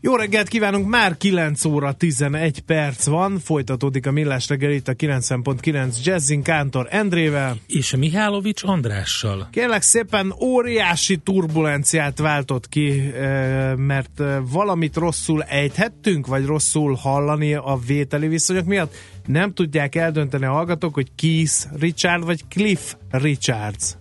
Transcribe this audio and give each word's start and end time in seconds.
Jó 0.00 0.16
reggelt 0.16 0.48
kívánunk, 0.48 0.88
már 0.88 1.16
9 1.16 1.64
óra 1.64 1.92
11 1.92 2.60
perc 2.60 3.06
van, 3.06 3.38
folytatódik 3.38 4.06
a 4.06 4.10
Millás 4.10 4.48
reggel 4.48 4.70
itt 4.70 4.88
a 4.88 4.92
90.9 4.92 6.04
Jazzin 6.04 6.42
Kántor 6.42 6.86
Endrével. 6.90 7.56
És 7.66 7.96
Mihálovics 7.96 8.62
Andrással. 8.64 9.48
Kérlek 9.52 9.82
szépen 9.82 10.34
óriási 10.40 11.16
turbulenciát 11.16 12.18
váltott 12.18 12.68
ki, 12.68 13.00
eh, 13.00 13.76
mert 13.76 14.20
eh, 14.20 14.36
valamit 14.52 14.96
rosszul 14.96 15.42
ejthettünk, 15.42 16.26
vagy 16.26 16.44
rosszul 16.44 16.94
hallani 16.94 17.54
a 17.54 17.78
vételi 17.86 18.28
viszonyok 18.28 18.64
miatt. 18.64 18.94
Nem 19.26 19.52
tudják 19.52 19.94
eldönteni 19.94 20.44
a 20.44 20.52
hallgatók, 20.52 20.94
hogy 20.94 21.08
Keith 21.14 21.80
Richard 21.80 22.24
vagy 22.24 22.40
Cliff 22.48 22.94
Richards. 23.10 23.97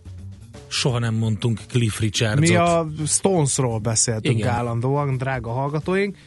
Soha 0.67 0.99
nem 0.99 1.15
mondtunk 1.15 1.59
Cliff 1.67 1.99
Richardsot. 1.99 2.39
Mi 2.39 2.55
a 2.55 2.87
Stonesról 3.05 3.79
beszéltünk 3.79 4.37
Igen. 4.37 4.49
állandóan, 4.49 5.17
drága 5.17 5.51
hallgatóink, 5.51 6.17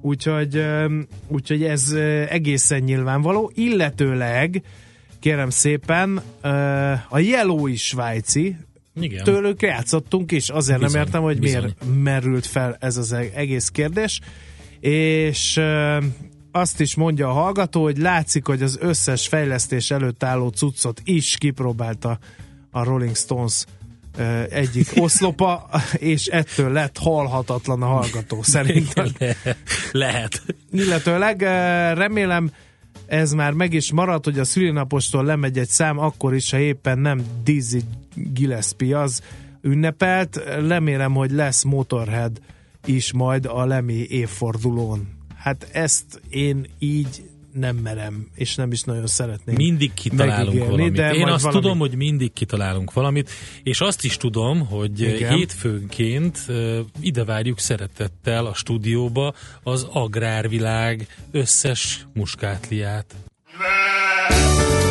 úgyhogy, 0.00 0.64
úgyhogy 1.28 1.64
ez 1.64 1.92
egészen 2.28 2.82
nyilvánvaló, 2.82 3.52
illetőleg 3.54 4.62
kérem 5.20 5.50
szépen, 5.50 6.22
a 7.08 7.18
Yellow 7.18 7.66
is 7.66 7.86
svájci, 7.86 8.56
igen. 9.00 9.24
Tőlük 9.24 9.62
játszottunk 9.62 10.32
is, 10.32 10.48
azért 10.48 10.78
bizony, 10.78 10.92
nem 10.92 11.06
értem, 11.06 11.22
hogy 11.22 11.38
bizony. 11.38 11.60
miért 11.60 12.02
merült 12.02 12.46
fel 12.46 12.76
ez 12.80 12.96
az 12.96 13.12
e- 13.12 13.30
egész 13.34 13.68
kérdés. 13.68 14.20
És 14.80 15.60
azt 16.52 16.80
is 16.80 16.94
mondja 16.94 17.28
a 17.28 17.32
hallgató, 17.32 17.82
hogy 17.82 17.98
látszik, 17.98 18.46
hogy 18.46 18.62
az 18.62 18.78
összes 18.80 19.28
fejlesztés 19.28 19.90
előtt 19.90 20.22
álló 20.22 20.48
cuccot 20.48 21.00
is 21.04 21.36
kipróbálta 21.36 22.18
a 22.70 22.84
Rolling 22.84 23.16
Stones 23.16 23.64
egyik 24.50 24.88
oszlopa, 24.96 25.68
és 25.92 26.26
ettől 26.26 26.72
lett 26.72 26.98
halhatatlan 26.98 27.82
a 27.82 27.86
hallgató 27.86 28.42
szerintem. 28.42 29.06
Lehet. 29.92 30.42
Illetőleg 30.72 31.40
remélem 31.96 32.50
ez 33.06 33.32
már 33.32 33.52
meg 33.52 33.72
is 33.72 33.92
maradt, 33.92 34.24
hogy 34.24 34.38
a 34.38 34.44
szülinapostól 34.44 35.24
lemegy 35.24 35.58
egy 35.58 35.68
szám, 35.68 35.98
akkor 35.98 36.34
is, 36.34 36.50
ha 36.50 36.58
éppen 36.58 36.98
nem 36.98 37.24
Dizzy 37.44 37.80
Gillespie 38.14 38.98
az 38.98 39.22
ünnepelt. 39.62 40.36
Remélem, 40.66 41.12
hogy 41.12 41.30
lesz 41.30 41.62
Motorhead 41.62 42.40
is 42.86 43.12
majd 43.12 43.46
a 43.46 43.64
Lemmy 43.64 44.06
évfordulón. 44.08 45.08
Hát 45.36 45.68
ezt 45.72 46.20
én 46.28 46.66
így 46.78 47.30
nem 47.52 47.76
merem, 47.76 48.26
és 48.34 48.54
nem 48.54 48.72
is 48.72 48.82
nagyon 48.82 49.06
szeretném 49.06 49.54
Mindig 49.54 49.94
kitalálunk 49.94 50.64
valamit. 50.64 50.92
De 50.92 51.12
Én 51.12 51.26
azt 51.28 51.42
valami... 51.42 51.60
tudom, 51.60 51.78
hogy 51.78 51.94
mindig 51.94 52.32
kitalálunk 52.32 52.92
valamit, 52.92 53.30
és 53.62 53.80
azt 53.80 54.04
is 54.04 54.16
tudom, 54.16 54.66
hogy 54.66 55.00
Igen. 55.00 55.34
hétfőnként 55.34 56.38
ide 57.00 57.24
várjuk 57.24 57.58
szeretettel 57.58 58.46
a 58.46 58.54
stúdióba 58.54 59.34
az 59.62 59.86
agrárvilág 59.92 61.06
összes 61.30 62.06
muskátliát. 62.14 63.14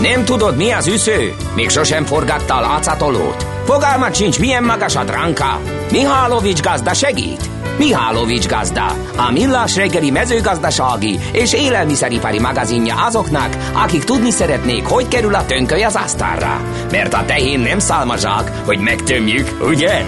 Nem 0.01 0.25
tudod, 0.25 0.57
mi 0.57 0.71
az 0.71 0.87
üsző? 0.87 1.35
Még 1.55 1.69
sosem 1.69 2.05
forgatta 2.05 2.57
a 2.57 2.61
látszatolót? 2.61 3.43
Fogalmat 3.43 4.15
sincs, 4.15 4.39
milyen 4.39 4.63
magas 4.63 4.95
a 4.95 5.03
dránka? 5.03 5.61
Mihálovics 5.91 6.61
gazda 6.61 6.93
segít? 6.93 7.49
Mihálovics 7.79 8.47
gazda, 8.47 8.85
a 9.15 9.31
millás 9.31 9.75
reggeli 9.75 10.11
mezőgazdasági 10.11 11.19
és 11.31 11.53
élelmiszeripari 11.53 12.39
magazinja 12.39 13.05
azoknak, 13.05 13.57
akik 13.73 14.03
tudni 14.03 14.31
szeretnék, 14.31 14.85
hogy 14.85 15.07
kerül 15.07 15.33
a 15.35 15.45
tönköly 15.45 15.83
az 15.83 15.95
asztalra. 15.95 16.61
Mert 16.91 17.13
a 17.13 17.25
tehén 17.25 17.59
nem 17.59 17.79
szálmazsák, 17.79 18.51
hogy 18.65 18.79
megtömjük, 18.79 19.47
ugye? 19.61 20.03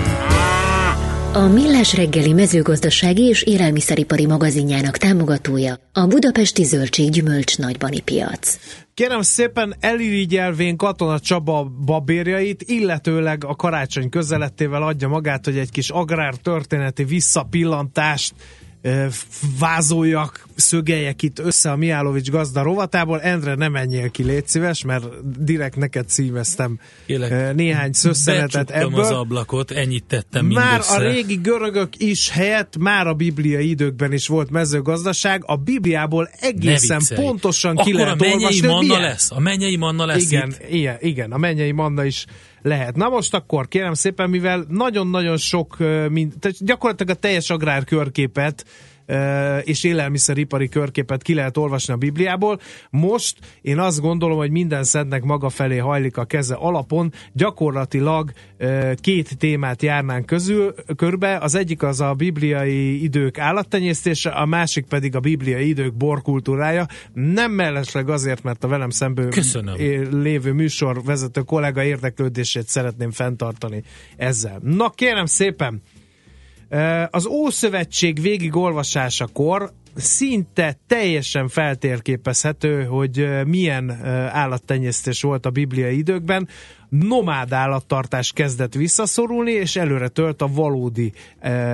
A 1.33 1.47
Millás 1.47 1.95
reggeli 1.95 2.33
mezőgazdasági 2.33 3.23
és 3.23 3.41
élelmiszeripari 3.41 4.25
magazinjának 4.25 4.97
támogatója 4.97 5.75
a 5.93 6.05
Budapesti 6.07 6.63
Zöldség 6.63 7.09
Gyümölcs 7.09 7.57
Nagybani 7.57 7.99
Piac. 7.99 8.57
Kérem 9.01 9.21
szépen 9.21 9.75
elirigyelvén 9.79 10.77
Katona 10.77 11.19
Csaba 11.19 11.63
babérjait, 11.85 12.63
illetőleg 12.63 13.43
a 13.45 13.55
karácsony 13.55 14.09
közelettével 14.09 14.83
adja 14.83 15.07
magát, 15.07 15.45
hogy 15.45 15.57
egy 15.57 15.69
kis 15.69 15.89
agrártörténeti 15.89 17.03
visszapillantást 17.03 18.33
vázoljak, 19.59 20.47
szögeljek 20.55 21.21
itt 21.21 21.39
össze 21.39 21.71
a 21.71 21.75
Miálovics 21.75 22.29
gazda 22.29 22.61
rovatából. 22.61 23.21
Endre, 23.21 23.55
nem 23.55 23.71
menjél 23.71 24.09
ki, 24.09 24.23
légy 24.23 24.47
szíves, 24.47 24.83
mert 24.83 25.05
direkt 25.43 25.75
neked 25.75 26.07
címeztem 26.09 26.79
Kélek, 27.05 27.55
néhány 27.55 27.91
szösszenetet 27.93 28.69
ebből. 28.69 28.99
az 28.99 29.09
ablakot, 29.11 29.71
ennyit 29.71 30.03
tettem 30.03 30.45
Már 30.45 30.67
mindössze. 30.69 30.93
a 30.95 30.99
régi 31.11 31.35
görögök 31.35 31.97
is 31.97 32.29
helyett, 32.29 32.77
már 32.77 33.07
a 33.07 33.13
bibliai 33.13 33.69
időkben 33.69 34.13
is 34.13 34.27
volt 34.27 34.49
mezőgazdaság. 34.49 35.43
A 35.45 35.55
Bibliából 35.55 36.29
egészen 36.39 37.01
pontosan 37.15 37.71
Akkor 37.71 37.85
ki 37.85 37.93
lehet 37.93 38.11
a 38.11 38.15
mennyei 38.15 38.35
olvasni. 38.35 38.67
manna 38.67 38.99
lesz. 38.99 39.31
A 39.31 39.39
mennyei 39.39 39.75
manna 39.75 40.05
lesz 40.05 40.31
igen, 40.31 40.49
itt. 40.61 40.69
Igen, 40.69 40.97
igen, 40.99 41.31
a 41.31 41.37
mennyei 41.37 41.71
manna 41.71 42.05
is 42.05 42.25
lehet. 42.61 42.95
Na 42.95 43.09
most 43.09 43.33
akkor 43.33 43.67
kérem 43.67 43.93
szépen, 43.93 44.29
mivel 44.29 44.65
nagyon-nagyon 44.67 45.37
sok, 45.37 45.77
mint, 46.09 46.39
tehát 46.39 46.65
gyakorlatilag 46.65 47.15
a 47.15 47.19
teljes 47.19 47.49
agrárkörképet 47.49 48.65
és 49.63 49.83
élelmiszeripari 49.83 50.69
körképet 50.69 51.21
ki 51.21 51.33
lehet 51.33 51.57
olvasni 51.57 51.93
a 51.93 51.97
Bibliából. 51.97 52.59
Most 52.89 53.37
én 53.61 53.79
azt 53.79 54.01
gondolom, 54.01 54.37
hogy 54.37 54.51
minden 54.51 54.83
szednek 54.83 55.23
maga 55.23 55.49
felé 55.49 55.77
hajlik 55.77 56.17
a 56.17 56.25
keze 56.25 56.55
alapon. 56.55 57.13
Gyakorlatilag 57.33 58.31
két 58.95 59.37
témát 59.37 59.81
járnánk 59.81 60.25
közül, 60.25 60.73
körbe. 60.95 61.37
Az 61.37 61.55
egyik 61.55 61.83
az 61.83 62.01
a 62.01 62.13
bibliai 62.13 63.03
idők 63.03 63.37
állattenyésztése, 63.37 64.29
a 64.29 64.45
másik 64.45 64.85
pedig 64.85 65.15
a 65.15 65.19
bibliai 65.19 65.67
idők 65.67 65.93
borkultúrája. 65.93 66.85
Nem 67.13 67.51
mellesleg 67.51 68.09
azért, 68.09 68.43
mert 68.43 68.63
a 68.63 68.67
velem 68.67 68.89
szemben 68.89 69.29
Köszönöm. 69.29 69.75
lévő 70.21 70.53
műsorvezető 70.53 71.41
kollega 71.41 71.83
érdeklődését 71.83 72.67
szeretném 72.67 73.11
fenntartani 73.11 73.83
ezzel. 74.17 74.59
Na 74.63 74.89
kérem 74.89 75.25
szépen, 75.25 75.81
az 77.09 77.25
Ószövetség 77.25 78.21
végigolvasásakor 78.21 79.71
szinte 79.95 80.77
teljesen 80.87 81.47
feltérképezhető, 81.47 82.83
hogy 82.83 83.27
milyen 83.45 84.05
állattenyésztés 84.31 85.21
volt 85.21 85.45
a 85.45 85.49
bibliai 85.49 85.97
időkben. 85.97 86.47
Nomád 86.89 87.53
állattartás 87.53 88.31
kezdett 88.31 88.73
visszaszorulni, 88.73 89.51
és 89.51 89.75
előre 89.75 90.07
tört 90.07 90.41
a 90.41 90.47
valódi 90.47 91.13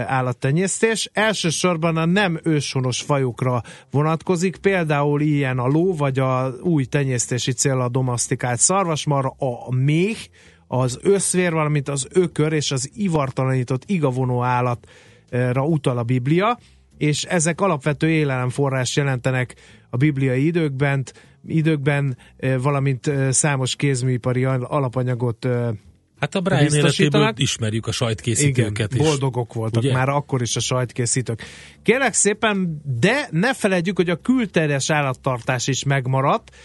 állattenyésztés. 0.06 1.10
Elsősorban 1.14 1.98
a 1.98 2.06
nem 2.06 2.40
őshonos 2.44 3.02
fajokra 3.02 3.64
vonatkozik, 3.92 4.58
például 4.58 5.22
ilyen 5.22 5.60
a 5.60 5.68
ló, 5.68 5.96
vagy 5.96 6.20
a 6.20 6.54
új 6.62 6.86
tenyésztési 6.86 7.52
cél 7.52 7.80
a 7.80 7.90
domasztikált 7.90 8.60
szarvasmarra, 8.60 9.30
a 9.38 9.76
méh, 9.76 10.18
az 10.68 11.00
összvér, 11.02 11.52
valamint 11.52 11.90
az 11.90 12.08
ökör 12.12 12.54
és 12.54 12.72
az 12.72 12.92
ivartalanított 12.94 13.84
igavonó 13.86 14.44
állatra 14.44 15.66
utal 15.66 15.98
a 15.98 16.04
Biblia, 16.04 16.60
és 16.98 17.24
ezek 17.24 17.62
alapvető 17.62 18.10
élelemforrás 18.10 18.96
jelentenek 18.96 19.56
a 19.90 19.98
bibliai 19.98 20.46
időkben, 20.46 21.06
időkben 21.48 22.18
valamint 22.62 23.12
számos 23.30 23.76
kézműipari 23.76 24.44
alapanyagot 24.46 25.48
Hát 26.20 26.36
a 26.36 26.42
Brian 26.42 26.74
életéből 26.74 27.34
ismerjük 27.36 27.88
a 27.88 27.92
sajtkészítőket 27.92 28.94
Igen, 28.94 29.06
boldogok 29.06 29.54
voltak 29.54 29.84
ugye? 29.84 29.94
már 29.94 30.10
akkor 30.10 30.42
is 30.42 30.56
a 30.56 30.60
sajtkészítők. 30.60 31.44
Kérlek 31.84 32.14
szépen, 32.14 32.82
de 33.00 33.28
ne 33.32 33.54
felejtjük, 33.54 33.98
hogy 33.98 34.10
a 34.10 34.16
külterjes 34.16 34.90
állattartás 34.90 35.68
is 35.68 35.84
megmaradt, 35.84 36.56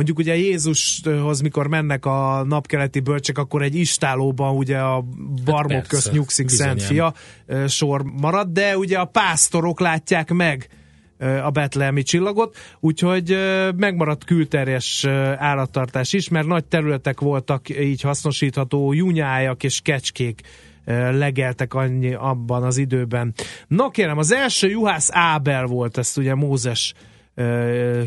mondjuk 0.00 0.18
ugye 0.18 0.36
Jézushoz, 0.36 1.40
mikor 1.40 1.66
mennek 1.66 2.06
a 2.06 2.44
napkeleti 2.44 3.00
bölcsek, 3.00 3.38
akkor 3.38 3.62
egy 3.62 3.74
istálóban 3.74 4.56
ugye 4.56 4.78
a 4.78 5.04
barmok 5.44 5.72
hát 5.72 5.86
közt 5.86 6.12
nyugszik 6.12 6.48
Szent 6.48 6.82
Fia 6.82 7.14
sor 7.68 8.02
marad, 8.02 8.48
de 8.48 8.76
ugye 8.76 8.98
a 8.98 9.04
pásztorok 9.04 9.80
látják 9.80 10.32
meg 10.32 10.68
a 11.44 11.50
betlehemi 11.50 12.02
csillagot, 12.02 12.56
úgyhogy 12.80 13.38
megmaradt 13.76 14.24
külterjes 14.24 15.04
állattartás 15.36 16.12
is, 16.12 16.28
mert 16.28 16.46
nagy 16.46 16.64
területek 16.64 17.20
voltak 17.20 17.68
így 17.68 18.00
hasznosítható, 18.00 18.92
junyájak 18.92 19.62
és 19.62 19.80
kecskék 19.80 20.40
legeltek 21.10 21.74
annyi 21.74 22.14
abban 22.14 22.62
az 22.62 22.76
időben. 22.76 23.34
Na 23.68 23.90
kérem, 23.90 24.18
az 24.18 24.32
első 24.32 24.68
juhász 24.68 25.08
Ábel 25.12 25.66
volt, 25.66 25.98
ezt 25.98 26.18
ugye 26.18 26.34
Mózes 26.34 26.94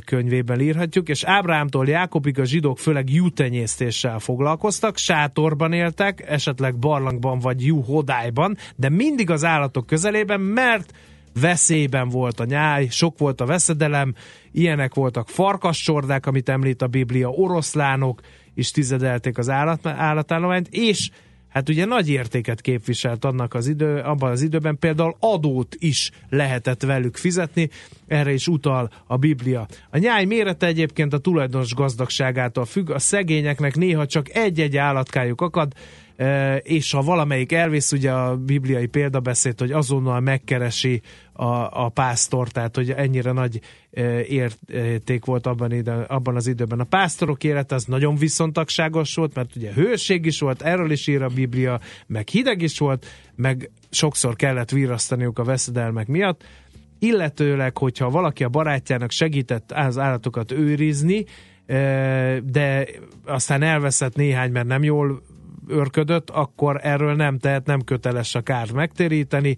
könyvében 0.05 0.59
írhatjuk, 0.59 1.09
és 1.09 1.23
Ábrámtól 1.23 1.87
Jákobig 1.87 2.39
a 2.39 2.45
zsidók 2.45 2.79
főleg 2.79 3.13
jutenyésztéssel 3.13 4.19
foglalkoztak, 4.19 4.97
sátorban 4.97 5.73
éltek, 5.73 6.23
esetleg 6.27 6.77
barlangban 6.77 7.39
vagy 7.39 7.65
juhodályban, 7.65 8.57
de 8.75 8.89
mindig 8.89 9.29
az 9.29 9.43
állatok 9.43 9.85
közelében, 9.85 10.41
mert 10.41 10.93
veszélyben 11.41 12.09
volt 12.09 12.39
a 12.39 12.45
nyáj, 12.45 12.87
sok 12.87 13.17
volt 13.17 13.41
a 13.41 13.45
veszedelem, 13.45 14.13
ilyenek 14.51 14.93
voltak 14.93 15.29
farkascsordák, 15.29 16.25
amit 16.25 16.49
említ 16.49 16.81
a 16.81 16.87
Biblia, 16.87 17.29
oroszlánok 17.29 18.21
is 18.53 18.71
tizedelték 18.71 19.37
az 19.37 19.49
állat, 19.49 19.87
állatállományt, 19.87 20.67
és 20.71 21.09
hát 21.53 21.69
ugye 21.69 21.85
nagy 21.85 22.09
értéket 22.09 22.61
képviselt 22.61 23.25
annak 23.25 23.53
az 23.53 23.67
idő, 23.67 23.97
abban 23.97 24.31
az 24.31 24.41
időben 24.41 24.77
például 24.79 25.15
adót 25.19 25.75
is 25.79 26.11
lehetett 26.29 26.83
velük 26.83 27.17
fizetni, 27.17 27.69
erre 28.07 28.33
is 28.33 28.47
utal 28.47 28.89
a 29.07 29.17
Biblia. 29.17 29.67
A 29.89 29.97
nyáj 29.97 30.25
mérete 30.25 30.65
egyébként 30.65 31.13
a 31.13 31.17
tulajdonos 31.17 31.73
gazdagságától 31.73 32.65
függ, 32.65 32.89
a 32.89 32.99
szegényeknek 32.99 33.75
néha 33.75 34.05
csak 34.05 34.35
egy-egy 34.35 34.77
állatkájuk 34.77 35.41
akad, 35.41 35.73
és 36.61 36.91
ha 36.91 37.01
valamelyik 37.01 37.51
elvész, 37.51 37.91
ugye 37.91 38.11
a 38.11 38.37
bibliai 38.37 38.85
példabeszéd, 38.85 39.59
hogy 39.59 39.71
azonnal 39.71 40.19
megkeresi 40.19 41.01
a, 41.33 41.83
a 41.85 41.89
pásztor, 41.89 42.47
tehát 42.47 42.75
hogy 42.75 42.91
ennyire 42.91 43.31
nagy 43.31 43.59
érték 44.27 45.25
volt 45.25 45.47
abban, 45.47 45.71
ide, 45.71 45.91
abban 45.91 46.35
az 46.35 46.47
időben. 46.47 46.79
A 46.79 46.83
pásztorok 46.83 47.43
élete 47.43 47.75
az 47.75 47.85
nagyon 47.85 48.15
viszontagságos 48.15 49.15
volt, 49.15 49.35
mert 49.35 49.55
ugye 49.55 49.73
hőség 49.73 50.25
is 50.25 50.39
volt, 50.39 50.61
erről 50.61 50.91
is 50.91 51.07
ír 51.07 51.21
a 51.21 51.27
Biblia, 51.27 51.79
meg 52.07 52.27
hideg 52.27 52.61
is 52.61 52.79
volt, 52.79 53.05
meg 53.35 53.71
sokszor 53.89 54.35
kellett 54.35 54.69
virrasztaniuk 54.69 55.39
a 55.39 55.43
veszedelmek 55.43 56.07
miatt, 56.07 56.43
illetőleg, 56.99 57.77
hogyha 57.77 58.09
valaki 58.09 58.43
a 58.43 58.49
barátjának 58.49 59.11
segített 59.11 59.71
az 59.71 59.97
állatokat 59.97 60.51
őrizni, 60.51 61.25
de 62.43 62.87
aztán 63.25 63.61
elveszett 63.61 64.15
néhány, 64.15 64.51
mert 64.51 64.67
nem 64.67 64.83
jól 64.83 65.21
örködött, 65.67 66.29
akkor 66.29 66.79
erről 66.83 67.15
nem 67.15 67.37
tehet, 67.37 67.65
nem 67.65 67.81
köteles 67.81 68.35
a 68.35 68.41
kárt 68.41 68.73
megtéríteni, 68.73 69.57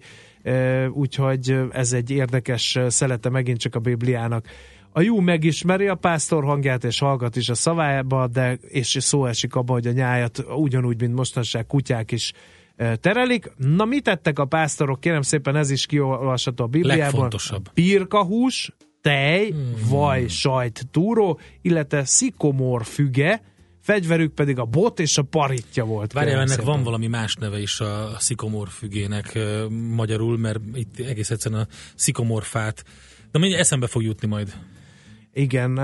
úgyhogy 0.90 1.56
ez 1.70 1.92
egy 1.92 2.10
érdekes 2.10 2.78
szelete 2.88 3.28
megint 3.28 3.58
csak 3.58 3.74
a 3.74 3.78
Bibliának. 3.78 4.46
A 4.92 5.00
jó 5.00 5.20
megismeri 5.20 5.86
a 5.86 5.94
pásztor 5.94 6.44
hangját, 6.44 6.84
és 6.84 6.98
hallgat 6.98 7.36
is 7.36 7.48
a 7.48 7.54
szavába, 7.54 8.26
de 8.26 8.58
és 8.68 8.96
szó 9.00 9.26
esik 9.26 9.54
abba, 9.54 9.72
hogy 9.72 9.86
a 9.86 9.92
nyájat 9.92 10.44
ugyanúgy, 10.56 11.00
mint 11.00 11.14
mostanság 11.14 11.66
kutyák 11.66 12.12
is 12.12 12.32
terelik. 13.00 13.52
Na 13.56 13.84
mit 13.84 14.02
tettek 14.02 14.38
a 14.38 14.44
pásztorok? 14.44 15.00
Kérem 15.00 15.22
szépen, 15.22 15.56
ez 15.56 15.70
is 15.70 15.86
kiolvasható 15.86 16.64
a 16.64 16.66
Bibliában. 16.66 17.04
Legfontosabb. 17.04 17.68
Pirkahús, 17.72 18.72
tej, 19.00 19.50
hmm. 19.50 19.88
vaj, 19.88 20.28
sajt, 20.28 20.86
túró, 20.90 21.38
illetve 21.62 22.04
szikomor 22.04 22.84
füge, 22.84 23.42
fegyverük 23.86 24.32
pedig 24.34 24.58
a 24.58 24.64
bot 24.64 25.00
és 25.00 25.18
a 25.18 25.22
paritja 25.22 25.84
volt. 25.84 26.12
Várjál, 26.12 26.34
ennek 26.34 26.48
szépen. 26.48 26.64
van 26.64 26.82
valami 26.82 27.06
más 27.06 27.34
neve 27.34 27.60
is 27.60 27.80
a 27.80 28.16
szikomor 28.18 28.68
fügének 28.68 29.32
uh, 29.34 29.68
magyarul, 29.70 30.38
mert 30.38 30.60
itt 30.74 30.98
egész 30.98 31.30
egyszerűen 31.30 31.60
a 31.60 31.66
szikomorfát, 31.94 32.84
de 33.32 33.38
mindjárt 33.38 33.64
eszembe 33.64 33.86
fog 33.86 34.02
jutni 34.02 34.28
majd. 34.28 34.54
Igen, 35.32 35.78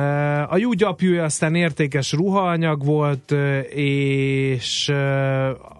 a 0.44 0.56
jó 0.56 0.72
gyapjúja 0.72 1.24
aztán 1.24 1.54
értékes 1.54 2.12
ruhaanyag 2.12 2.84
volt, 2.84 3.34
és 3.74 4.92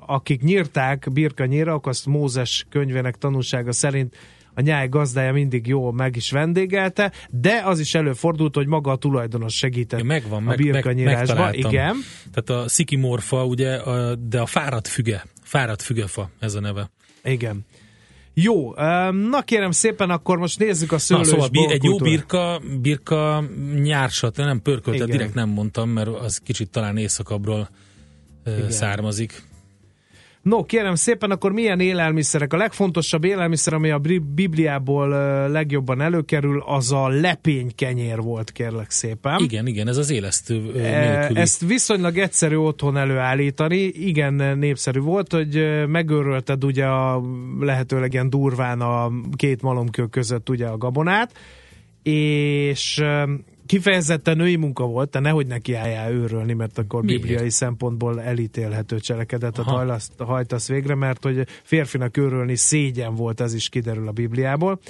akik 0.06 0.42
nyírták 0.42 1.08
birka 1.12 1.44
nyírak, 1.44 1.86
azt 1.86 2.06
Mózes 2.06 2.66
könyvének 2.70 3.16
tanulsága 3.16 3.72
szerint 3.72 4.16
a 4.54 4.60
nyáj 4.60 4.88
gazdája 4.88 5.32
mindig 5.32 5.66
jól 5.66 5.93
meg 5.93 6.16
is 6.16 6.31
vendégelte, 6.31 7.12
de 7.31 7.62
az 7.64 7.81
is 7.81 7.94
előfordult, 7.94 8.54
hogy 8.54 8.66
maga 8.66 8.90
a 8.90 8.96
tulajdonos 8.96 9.54
segített 9.54 9.99
ja, 9.99 10.04
megvan, 10.04 10.49
a 10.49 10.54
birkanyírásba. 10.54 11.44
Meg, 11.44 11.58
igen. 11.58 11.96
Tehát 12.32 12.64
a 12.64 12.69
szikimorfa, 12.69 13.44
ugye, 13.44 13.75
a, 13.75 14.14
de 14.14 14.40
a 14.40 14.46
fáradt 14.46 14.88
füge, 14.88 15.26
fáradt 15.43 15.82
fügefa 15.82 16.31
ez 16.38 16.54
a 16.54 16.60
neve. 16.60 16.90
Igen. 17.25 17.64
Jó, 18.34 18.75
na 19.10 19.43
kérem 19.44 19.70
szépen, 19.70 20.10
akkor 20.10 20.38
most 20.38 20.58
nézzük 20.58 20.93
a 20.93 20.98
szőlős 20.98 21.31
na, 21.31 21.40
szóval 21.40 21.70
egy 21.72 21.84
jó 21.84 21.96
birka, 21.96 22.60
birka 22.81 23.44
nyársat, 23.82 24.37
nem 24.37 24.62
pörköltet, 24.62 25.08
direkt 25.08 25.34
nem 25.34 25.48
mondtam, 25.48 25.88
mert 25.88 26.08
az 26.08 26.38
kicsit 26.38 26.70
talán 26.70 26.96
éjszakabbról 26.96 27.69
Igen. 28.46 28.70
származik. 28.70 29.43
No, 30.43 30.65
kérem 30.65 30.94
szépen, 30.94 31.31
akkor 31.31 31.53
milyen 31.53 31.81
élelmiszerek? 31.81 32.53
A 32.53 32.56
legfontosabb 32.56 33.25
élelmiszer, 33.25 33.73
ami 33.75 33.91
a 33.91 34.00
Bibliából 34.35 35.09
legjobban 35.49 36.00
előkerül, 36.00 36.62
az 36.67 36.93
a 36.93 37.09
lepénykenyér 37.09 38.21
volt, 38.21 38.53
kérlek 38.53 38.91
szépen. 38.91 39.41
Igen, 39.43 39.67
igen, 39.67 39.89
ez 39.89 39.97
az 39.97 40.11
élesztő 40.11 40.71
nélküli. 40.73 41.41
Ezt 41.41 41.67
viszonylag 41.67 42.19
egyszerű 42.19 42.56
otthon 42.56 42.97
előállítani. 42.97 43.81
Igen, 43.81 44.59
népszerű 44.59 45.00
volt, 45.00 45.33
hogy 45.33 45.85
megőrölted 45.89 46.65
ugye 46.65 46.85
a 46.85 47.23
lehetőleg 47.61 48.12
ilyen 48.12 48.31
durván 48.31 48.81
a 48.81 49.11
két 49.37 49.62
malomkő 49.62 50.06
között 50.06 50.49
ugye 50.49 50.67
a 50.67 50.77
gabonát, 50.77 51.33
és 52.03 53.03
kifejezetten 53.72 54.36
női 54.36 54.56
munka 54.56 54.86
volt, 54.86 55.10
te 55.10 55.20
nehogy 55.20 55.46
neki 55.46 55.74
álljál 55.74 56.12
őrölni, 56.12 56.52
mert 56.52 56.78
akkor 56.78 57.02
Miért? 57.02 57.20
bibliai 57.20 57.50
szempontból 57.50 58.20
elítélhető 58.20 59.00
cselekedetet 59.00 59.64
hajlaszt, 59.64 60.12
hajtasz 60.19 60.69
végre, 60.69 60.94
mert 60.94 61.22
hogy 61.22 61.46
férfinak 61.62 62.16
őrölni 62.16 62.56
szégyen 62.56 63.14
volt, 63.14 63.40
ez 63.40 63.54
is 63.54 63.69
kiderül 63.69 64.08
a 64.08 64.12
Bibliából. 64.12 64.80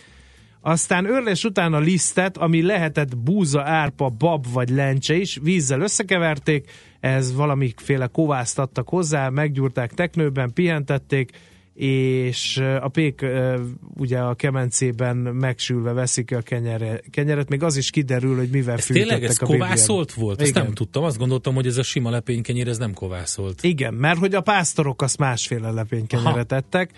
Aztán 0.61 1.05
őrlés 1.05 1.45
után 1.45 1.73
a 1.73 1.79
lisztet, 1.79 2.37
ami 2.37 2.63
lehetett 2.63 3.17
búza, 3.17 3.63
árpa, 3.63 4.09
bab 4.09 4.47
vagy 4.53 4.69
lencse 4.69 5.15
is, 5.15 5.39
vízzel 5.43 5.81
összekeverték, 5.81 6.71
ez 7.01 7.35
valamiféle 7.35 8.07
kovászt 8.07 8.59
adtak 8.59 8.89
hozzá, 8.89 9.29
meggyúrták 9.29 9.93
teknőben, 9.93 10.53
pihentették, 10.53 11.31
és 11.75 12.63
a 12.81 12.89
pék 12.89 13.27
ugye 13.97 14.19
a 14.19 14.35
kemencében 14.35 15.17
megsülve 15.17 15.93
veszik 15.93 16.37
a 16.37 16.41
kenyere, 16.41 17.01
kenyeret, 17.11 17.49
még 17.49 17.63
az 17.63 17.77
is 17.77 17.91
kiderül, 17.91 18.37
hogy 18.37 18.49
mivel 18.49 18.77
ez 18.77 18.87
tényleg 18.87 19.25
ez 19.25 19.37
a 19.41 19.47
kovászolt 19.47 20.13
volt? 20.13 20.41
Ezt 20.41 20.51
Igen. 20.51 20.63
nem 20.63 20.73
tudtam, 20.73 21.05
azt 21.05 21.19
gondoltam, 21.19 21.55
hogy 21.55 21.67
ez 21.67 21.77
a 21.77 21.83
sima 21.83 22.11
lepénykenyér, 22.11 22.69
ez 22.69 22.79
nem 22.79 22.93
kovászolt. 22.93 23.63
Igen, 23.63 23.95
mert 23.95 24.19
hogy 24.19 24.35
a 24.35 24.41
pásztorok 24.41 25.03
azt 25.03 25.19
másféle 25.19 25.71
lepénykenyeret 25.71 26.53
ettek. 26.53 26.91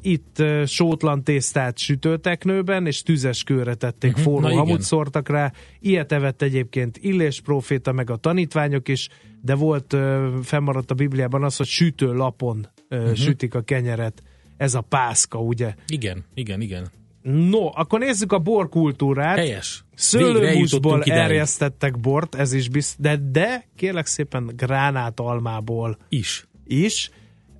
Itt 0.00 0.42
sótlan 0.66 1.24
tésztát 1.24 1.78
sütőteknőben, 1.78 2.86
és 2.86 3.02
tüzes 3.02 3.42
kőre 3.42 3.74
tették, 3.74 4.10
uh-huh, 4.10 4.24
forró 4.24 4.56
hamut 4.56 4.82
szórtak 4.82 5.28
rá. 5.28 5.52
Ilyet 5.80 6.12
evett 6.12 6.42
egyébként 6.42 6.98
Illés 7.00 7.40
próféta, 7.40 7.92
meg 7.92 8.10
a 8.10 8.16
tanítványok 8.16 8.88
is, 8.88 9.08
de 9.42 9.54
volt, 9.54 9.96
fennmaradt 10.42 10.90
a 10.90 10.94
Bibliában 10.94 11.44
az, 11.44 11.56
hogy 11.56 11.66
sütő 11.66 12.12
lapon 12.12 12.68
uh-huh. 12.98 13.14
sütik 13.14 13.54
a 13.54 13.60
kenyeret. 13.60 14.22
Ez 14.56 14.74
a 14.74 14.80
pászka, 14.80 15.38
ugye? 15.38 15.74
Igen, 15.86 16.24
igen, 16.34 16.60
igen. 16.60 16.90
No, 17.22 17.70
akkor 17.74 17.98
nézzük 17.98 18.32
a 18.32 18.38
borkultúrát. 18.38 19.36
Helyes. 19.36 19.84
Szőlőhúsból 19.94 21.02
erjesztettek 21.02 22.00
bort, 22.00 22.34
ez 22.34 22.52
is 22.52 22.68
biztos, 22.68 22.96
de, 22.98 23.16
de 23.30 23.68
kérlek 23.76 24.06
szépen 24.06 24.50
gránátalmából 24.56 25.98
is. 26.08 26.46
Is 26.66 27.10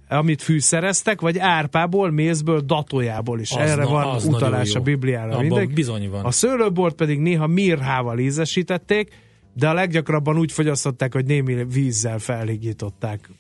amit 0.08 0.42
fűszereztek, 0.42 1.20
vagy 1.20 1.38
árpából, 1.38 2.10
mézből, 2.10 2.60
datójából 2.60 3.40
is. 3.40 3.50
Az 3.50 3.70
Erre 3.70 3.82
na, 3.82 3.90
van 3.90 4.22
utalás 4.26 4.74
a 4.74 4.80
Bibliára. 4.80 5.40
Mindegy. 5.40 5.72
bizony 5.72 6.10
van. 6.10 6.24
A 6.24 6.30
szőlőbort 6.30 6.94
pedig 6.94 7.18
néha 7.18 7.46
mirhával 7.46 8.18
ízesítették, 8.18 9.12
de 9.54 9.68
a 9.68 9.72
leggyakrabban 9.72 10.38
úgy 10.38 10.52
fogyasztották, 10.52 11.12
hogy 11.12 11.24
némi 11.24 11.64
vízzel 11.64 12.18
felhigították. 12.18 13.30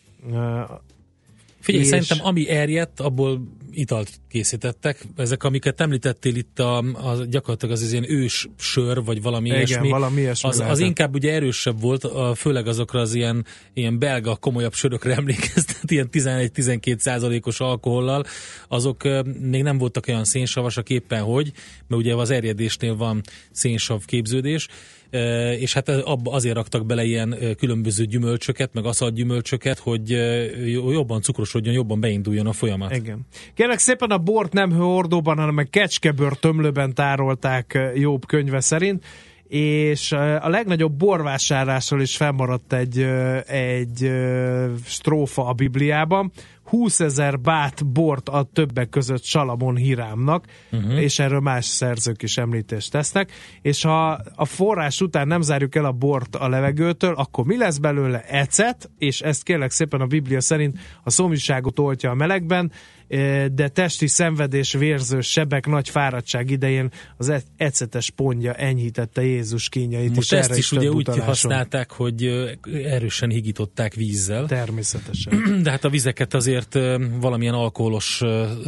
Figyelj, 1.64 1.84
és... 1.84 1.90
szerintem 1.90 2.18
ami 2.22 2.48
erjedt, 2.48 3.00
abból 3.00 3.40
italt 3.72 4.20
készítettek. 4.28 5.06
Ezek, 5.16 5.44
amiket 5.44 5.80
említettél 5.80 6.36
itt, 6.36 6.58
a, 6.58 6.76
a 6.78 7.24
gyakorlatilag 7.28 7.74
az, 7.74 7.82
az 7.82 7.92
ilyen 7.92 8.10
ős 8.10 8.48
sör, 8.58 9.04
vagy 9.04 9.22
valami 9.22 9.46
Igen, 9.46 9.58
ilyesmi. 9.58 9.88
valami 9.88 10.20
ilyesmi 10.20 10.48
az, 10.48 10.60
az 10.60 10.78
inkább 10.78 11.14
ugye 11.14 11.32
erősebb 11.32 11.80
volt, 11.80 12.08
főleg 12.36 12.66
azokra 12.66 13.00
az 13.00 13.14
ilyen, 13.14 13.44
ilyen 13.72 13.98
belga, 13.98 14.36
komolyabb 14.36 14.74
sörökre 14.74 15.14
emlékeztet, 15.20 15.90
ilyen 15.90 16.08
11-12 16.12 16.98
százalékos 16.98 17.60
alkohollal. 17.60 18.24
Azok 18.68 19.02
még 19.40 19.62
nem 19.62 19.78
voltak 19.78 20.06
olyan 20.08 20.24
szénsavasak 20.24 20.90
éppen 20.90 21.22
hogy, 21.22 21.52
mert 21.86 22.02
ugye 22.02 22.14
az 22.14 22.30
erjedésnél 22.30 22.96
van 22.96 23.20
szénsav 23.50 24.04
képződés, 24.04 24.68
és 25.58 25.72
hát 25.72 25.88
azért 26.24 26.54
raktak 26.54 26.86
bele 26.86 27.04
ilyen 27.04 27.36
különböző 27.58 28.04
gyümölcsöket, 28.04 28.72
meg 28.72 28.84
gyümölcsöket, 29.12 29.78
hogy 29.78 30.10
jobban 30.90 31.22
cukrosodjon, 31.22 31.74
jobban 31.74 32.00
beinduljon 32.00 32.46
a 32.46 32.52
folyamat. 32.52 32.96
Igen. 32.96 33.26
Kérlek 33.54 33.78
szépen 33.78 34.10
a 34.10 34.18
bort 34.18 34.52
nem 34.52 34.72
hőordóban, 34.72 35.38
hanem 35.38 35.58
egy 35.58 35.70
kecskebőr 35.70 36.36
tömlőben 36.36 36.94
tárolták 36.94 37.78
jobb 37.94 38.26
könyve 38.26 38.60
szerint, 38.60 39.04
és 39.48 40.12
a 40.12 40.48
legnagyobb 40.48 40.92
borvásárlásról 40.92 42.00
is 42.00 42.16
felmaradt 42.16 42.72
egy, 42.72 42.98
egy 43.46 44.10
strófa 44.84 45.46
a 45.46 45.52
Bibliában. 45.52 46.32
20 46.64 47.00
ezer 47.00 47.40
bát 47.40 47.86
bort 47.86 48.28
ad 48.28 48.48
többek 48.48 48.88
között 48.88 49.22
Salamon 49.22 49.76
Hirámnak, 49.76 50.46
uh-huh. 50.72 51.02
és 51.02 51.18
erről 51.18 51.40
más 51.40 51.64
szerzők 51.64 52.22
is 52.22 52.38
említést 52.38 52.90
tesznek, 52.90 53.32
és 53.62 53.82
ha 53.82 54.20
a 54.34 54.44
forrás 54.44 55.00
után 55.00 55.26
nem 55.26 55.40
zárjuk 55.40 55.74
el 55.74 55.84
a 55.84 55.92
bort 55.92 56.36
a 56.36 56.48
levegőtől, 56.48 57.14
akkor 57.14 57.44
mi 57.44 57.56
lesz 57.56 57.78
belőle? 57.78 58.22
Ecet, 58.22 58.90
és 58.98 59.20
ezt 59.20 59.42
kérlek 59.42 59.70
szépen 59.70 60.00
a 60.00 60.06
Biblia 60.06 60.40
szerint 60.40 60.78
a 61.02 61.10
szomjúságot 61.10 61.78
oltja 61.78 62.10
a 62.10 62.14
melegben, 62.14 62.72
de 63.52 63.68
testi 63.68 64.06
szenvedés, 64.06 64.72
vérző 64.72 65.20
sebek, 65.20 65.66
nagy 65.66 65.88
fáradtság 65.88 66.50
idején 66.50 66.90
az 67.16 67.28
e- 67.28 67.42
ecetes 67.56 68.10
pontja 68.10 68.52
enyhítette 68.52 69.22
Jézus 69.22 69.68
kínjait. 69.68 70.14
Most 70.14 70.32
ezt 70.32 70.50
is, 70.50 70.56
is 70.58 70.72
ugye 70.72 70.90
úgy 70.90 71.18
használták, 71.18 71.90
hogy 71.90 72.24
erősen 72.84 73.30
higították 73.30 73.94
vízzel. 73.94 74.46
Természetesen. 74.46 75.42
De 75.62 75.70
hát 75.70 75.84
a 75.84 75.88
vizeket 75.88 76.34
azért 76.34 76.78
valamilyen 77.20 77.54
alkoholos 77.54 78.22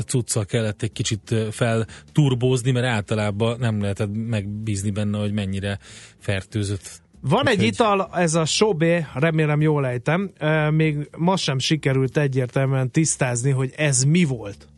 cuccal 0.07 0.45
kellett 0.45 0.83
egy 0.83 0.93
kicsit 0.93 1.35
felturbózni, 1.50 2.71
mert 2.71 2.87
általában 2.87 3.59
nem 3.59 3.81
lehetett 3.81 4.11
megbízni 4.12 4.91
benne, 4.91 5.19
hogy 5.19 5.33
mennyire 5.33 5.79
fertőzött 6.19 7.05
van 7.20 7.49
egy 7.49 7.62
ital, 7.62 8.11
ez 8.14 8.35
a 8.35 8.44
Sobé, 8.44 9.04
remélem 9.14 9.61
jól 9.61 9.87
ejtem, 9.87 10.32
még 10.70 11.08
ma 11.16 11.37
sem 11.37 11.58
sikerült 11.58 12.16
egyértelműen 12.16 12.90
tisztázni, 12.90 13.50
hogy 13.50 13.73
ez 13.76 14.02
mi 14.02 14.25
volt. 14.25 14.68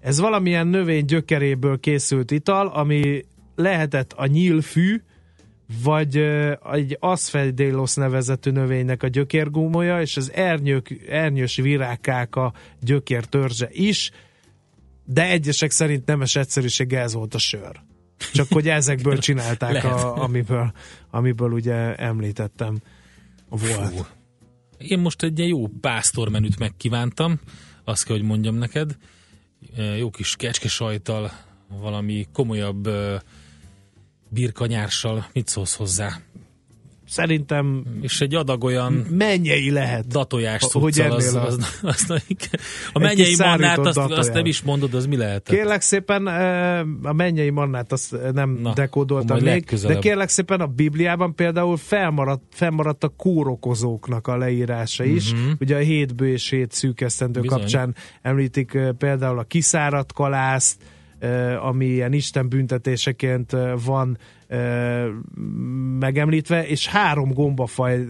Ez 0.00 0.20
valamilyen 0.20 0.66
növény 0.66 1.04
gyökeréből 1.04 1.80
készült 1.80 2.30
ital, 2.30 2.66
ami 2.66 3.24
lehetett 3.54 4.12
a 4.12 4.26
nyílfű, 4.26 5.02
vagy 5.82 6.16
egy 6.72 6.96
aszfedélosz 7.00 7.94
nevezetű 7.94 8.50
növénynek 8.50 9.02
a 9.02 9.08
gyökérgúmolya, 9.08 10.00
és 10.00 10.16
az 10.16 10.32
ernyők, 10.32 11.04
ernyős 11.08 11.56
virágkák 11.56 12.36
a 12.36 12.52
gyökér 12.80 13.24
törzse 13.24 13.68
is, 13.72 14.10
de 15.04 15.28
egyesek 15.28 15.70
szerint 15.70 16.06
nemes 16.06 16.36
egyszerűség 16.36 16.92
ez 16.92 17.12
volt 17.12 17.34
a 17.34 17.38
sör. 17.38 17.80
Csak 18.32 18.46
hogy 18.50 18.68
ezekből 18.68 19.18
csinálták, 19.18 19.84
a, 19.84 20.22
amiből, 20.22 20.72
amiből 21.10 21.52
ugye 21.52 21.94
említettem 21.94 22.78
volt. 23.48 23.94
Fú. 23.94 24.06
Én 24.78 24.98
most 24.98 25.22
egy 25.22 25.38
jó 25.38 25.66
pásztormenüt 25.66 26.58
megkívántam, 26.58 27.40
azt 27.84 28.04
kell, 28.04 28.16
hogy 28.16 28.26
mondjam 28.26 28.54
neked. 28.54 28.96
Jó 29.98 30.10
kis 30.10 30.36
kecske 30.36 30.68
sajtal, 30.68 31.30
valami 31.68 32.26
komolyabb 32.32 32.88
birkanyárssal. 34.28 35.26
Mit 35.32 35.48
szólsz 35.48 35.74
hozzá? 35.74 36.20
Szerintem... 37.08 37.84
És 38.00 38.20
egy 38.20 38.34
adag 38.34 38.64
olyan... 38.64 38.92
Mennyei 38.92 39.70
lehet. 39.70 40.06
Datojás 40.06 40.66
hogy 40.72 41.00
az, 41.00 41.24
az, 41.24 41.34
az, 41.34 41.78
az, 41.82 42.04
az, 42.10 42.22
A 42.92 42.98
mennyei 42.98 43.34
mannát, 43.38 43.78
azt, 43.78 43.98
azt 43.98 44.32
nem 44.32 44.46
is 44.46 44.62
mondod, 44.62 44.94
az 44.94 45.06
mi 45.06 45.16
lehet? 45.16 45.48
Kérlek 45.48 45.80
szépen, 45.80 46.26
a 47.02 47.12
mennyei 47.12 47.50
mannát 47.50 47.92
azt 47.92 48.16
nem 48.32 48.50
Na, 48.50 48.72
dekódoltam 48.72 49.40
még, 49.40 49.64
de 49.64 49.98
kérlek 49.98 50.28
szépen 50.28 50.60
a 50.60 50.66
Bibliában 50.66 51.34
például 51.34 51.76
felmaradt, 51.76 52.42
felmaradt 52.50 53.04
a 53.04 53.08
kórokozóknak 53.08 54.26
a 54.26 54.36
leírása 54.36 55.04
is. 55.04 55.32
Uh-huh. 55.32 55.50
Ugye 55.60 55.76
a 55.76 55.80
hétbő 55.80 56.28
és 56.28 56.50
hét 56.50 56.72
szűkesztendő 56.72 57.40
kapcsán 57.40 57.94
említik 58.22 58.78
például 58.98 59.38
a 59.38 59.44
kiszáradt 59.44 60.12
kalászt, 60.12 60.76
ami 61.62 61.86
ilyen 61.86 62.12
Isten 62.12 62.48
büntetéseként 62.48 63.56
van 63.84 64.18
megemlítve, 65.98 66.66
és 66.66 66.86
három 66.86 67.32
gombafaj 67.32 68.04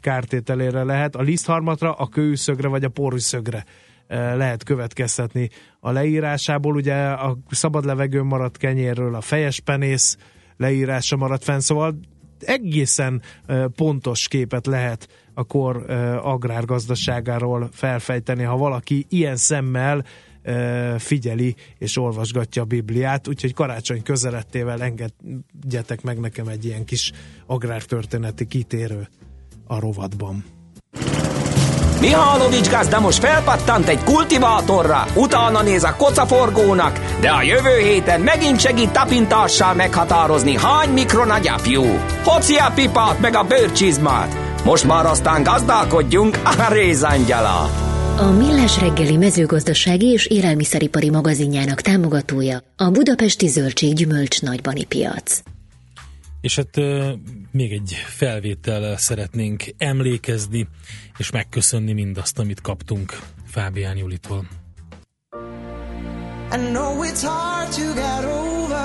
kártételére 0.00 0.82
lehet, 0.82 1.16
a 1.16 1.22
lisztharmatra, 1.22 1.92
a 1.92 2.08
kőszögre 2.08 2.68
vagy 2.68 2.84
a 2.84 2.88
porűszögre 2.88 3.64
lehet 4.08 4.64
következtetni 4.64 5.48
a 5.80 5.90
leírásából. 5.90 6.74
Ugye 6.74 6.94
a 6.94 7.38
szabad 7.50 7.84
levegőn 7.84 8.26
maradt 8.26 8.56
kenyérről 8.56 9.14
a 9.14 9.20
fejes 9.20 9.60
penész 9.60 10.16
leírása 10.56 11.16
maradt 11.16 11.44
fenn, 11.44 11.58
szóval 11.58 11.98
egészen 12.40 13.22
pontos 13.76 14.28
képet 14.28 14.66
lehet 14.66 15.08
a 15.34 15.44
kor 15.44 15.90
agrárgazdaságáról 16.22 17.68
felfejteni, 17.72 18.42
ha 18.42 18.56
valaki 18.56 19.06
ilyen 19.08 19.36
szemmel 19.36 20.04
figyeli 20.98 21.54
és 21.78 21.96
olvasgatja 21.96 22.62
a 22.62 22.64
Bibliát, 22.64 23.28
úgyhogy 23.28 23.54
karácsony 23.54 24.02
közelettével 24.02 24.82
engedjetek 24.82 26.02
meg 26.02 26.18
nekem 26.18 26.48
egy 26.48 26.64
ilyen 26.64 26.84
kis 26.84 27.12
agrártörténeti 27.46 28.46
kitérő 28.46 29.08
a 29.66 29.80
rovatban. 29.80 30.44
Mihálovics 32.00 32.70
gazda 32.70 33.00
most 33.00 33.18
felpattant 33.18 33.88
egy 33.88 34.04
kultivátorra, 34.04 35.06
utána 35.14 35.62
néz 35.62 35.84
a 35.84 35.94
kocaforgónak, 35.96 36.98
de 37.20 37.30
a 37.30 37.42
jövő 37.42 37.78
héten 37.78 38.20
megint 38.20 38.60
segít 38.60 38.92
tapintással 38.92 39.74
meghatározni, 39.74 40.56
hány 40.56 40.90
mikron 40.90 41.30
a 41.30 41.38
gyapjú. 41.38 41.82
Hoci 42.24 42.56
a 42.56 42.72
pipát 42.74 43.20
meg 43.20 43.34
a 43.34 43.44
bőrcsizmát. 43.44 44.64
Most 44.64 44.86
már 44.86 45.06
aztán 45.06 45.42
gazdálkodjunk 45.42 46.38
a 46.44 46.72
rézangyalát. 46.72 47.91
A 48.16 48.30
Millás 48.30 48.80
reggeli 48.80 49.16
mezőgazdasági 49.16 50.06
és 50.06 50.26
élelmiszeripari 50.26 51.10
magazinjának 51.10 51.80
támogatója 51.80 52.62
a 52.76 52.90
Budapesti 52.90 53.46
Zöldség 53.46 53.94
Gyümölcs 53.94 54.42
Nagybani 54.42 54.84
Piac. 54.84 55.42
És 56.40 56.56
hát 56.56 56.76
uh, 56.76 57.10
még 57.50 57.72
egy 57.72 57.96
felvétel 58.06 58.96
szeretnénk 58.96 59.64
emlékezni, 59.78 60.68
és 61.18 61.30
megköszönni 61.30 61.92
mindazt, 61.92 62.38
amit 62.38 62.60
kaptunk 62.60 63.18
Fábián 63.46 63.96
Julitól. 63.96 64.48
I 66.52 66.56
know 66.56 67.02
it's 67.02 67.22
hard 67.22 67.74
to 67.74 67.94
get 67.94 68.24
over 68.24 68.80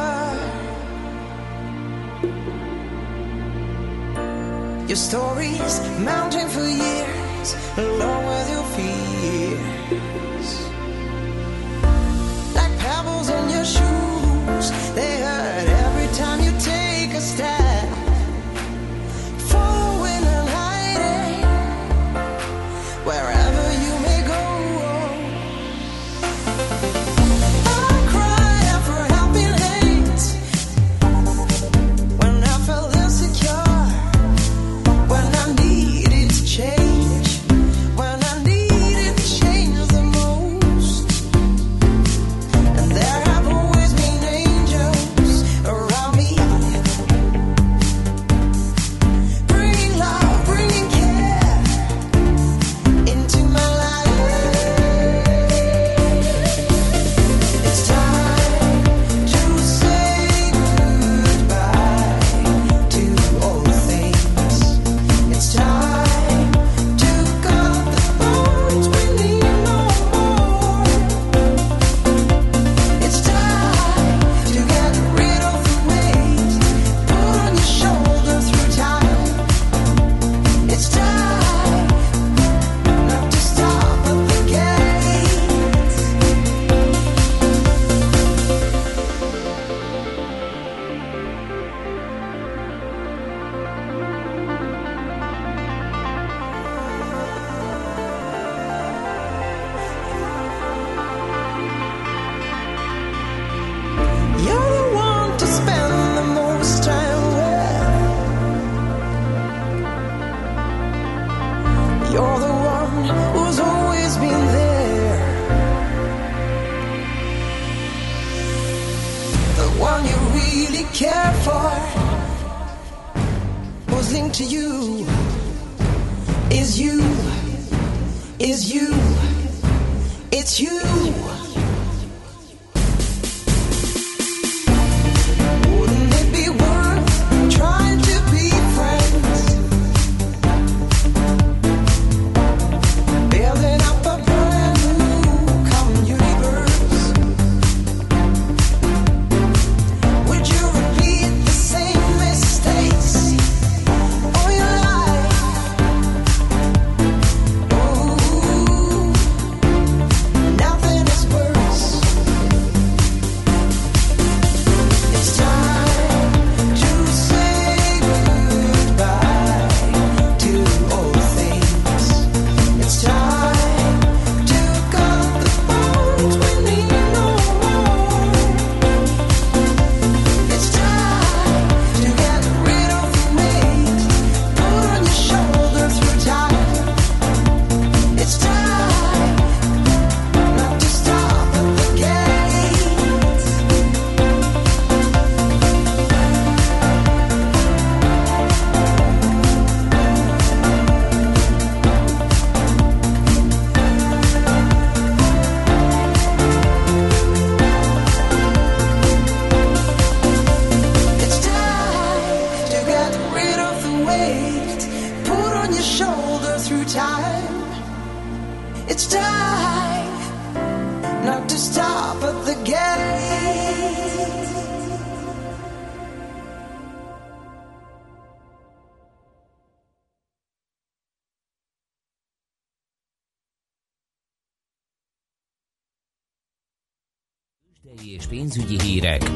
Your 4.88 4.98
stories 4.98 5.80
mounting 6.06 6.50
for 6.50 6.64
years 6.64 7.17
Along 7.78 8.26
with 8.26 8.50
your 8.50 8.66
fears. 8.76 10.50
Like 12.56 12.78
pebbles 12.80 13.30
in 13.30 13.50
your 13.50 13.66
shoes 13.66 14.72
They 14.96 15.22
hurt 15.22 15.68
every 15.86 16.10
time 16.18 16.42
you 16.42 16.52
take 16.60 17.14
a 17.14 17.22
step 17.22 17.67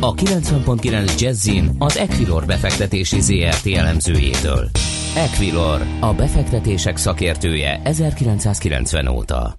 a 0.04 0.14
90.9 0.14 1.20
Jazzin 1.22 1.70
az 1.80 1.98
Equilor 1.98 2.46
befektetési 2.46 3.20
ZRT 3.20 3.76
elemzőjétől. 3.76 4.70
Equilor, 5.16 5.82
a 6.00 6.14
befektetések 6.14 6.98
szakértője 6.98 7.82
1990 7.84 9.08
óta. 9.08 9.54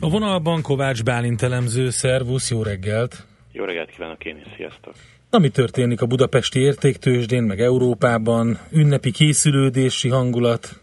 A 0.00 0.08
vonalban 0.10 0.62
Kovács 0.62 1.04
Bálint 1.04 1.42
elemző, 1.42 1.90
szervusz, 1.90 2.50
jó 2.50 2.62
reggelt! 2.62 3.26
Jó 3.52 3.64
reggelt 3.64 3.90
kívánok 3.90 4.24
én 4.24 4.36
is, 4.36 4.52
sziasztok! 4.56 4.94
Na, 5.30 5.38
mi 5.38 5.48
történik 5.48 6.00
a 6.00 6.06
budapesti 6.06 6.60
értéktősdén, 6.60 7.42
meg 7.42 7.60
Európában? 7.60 8.58
Ünnepi 8.70 9.10
készülődési 9.10 10.08
hangulat? 10.08 10.80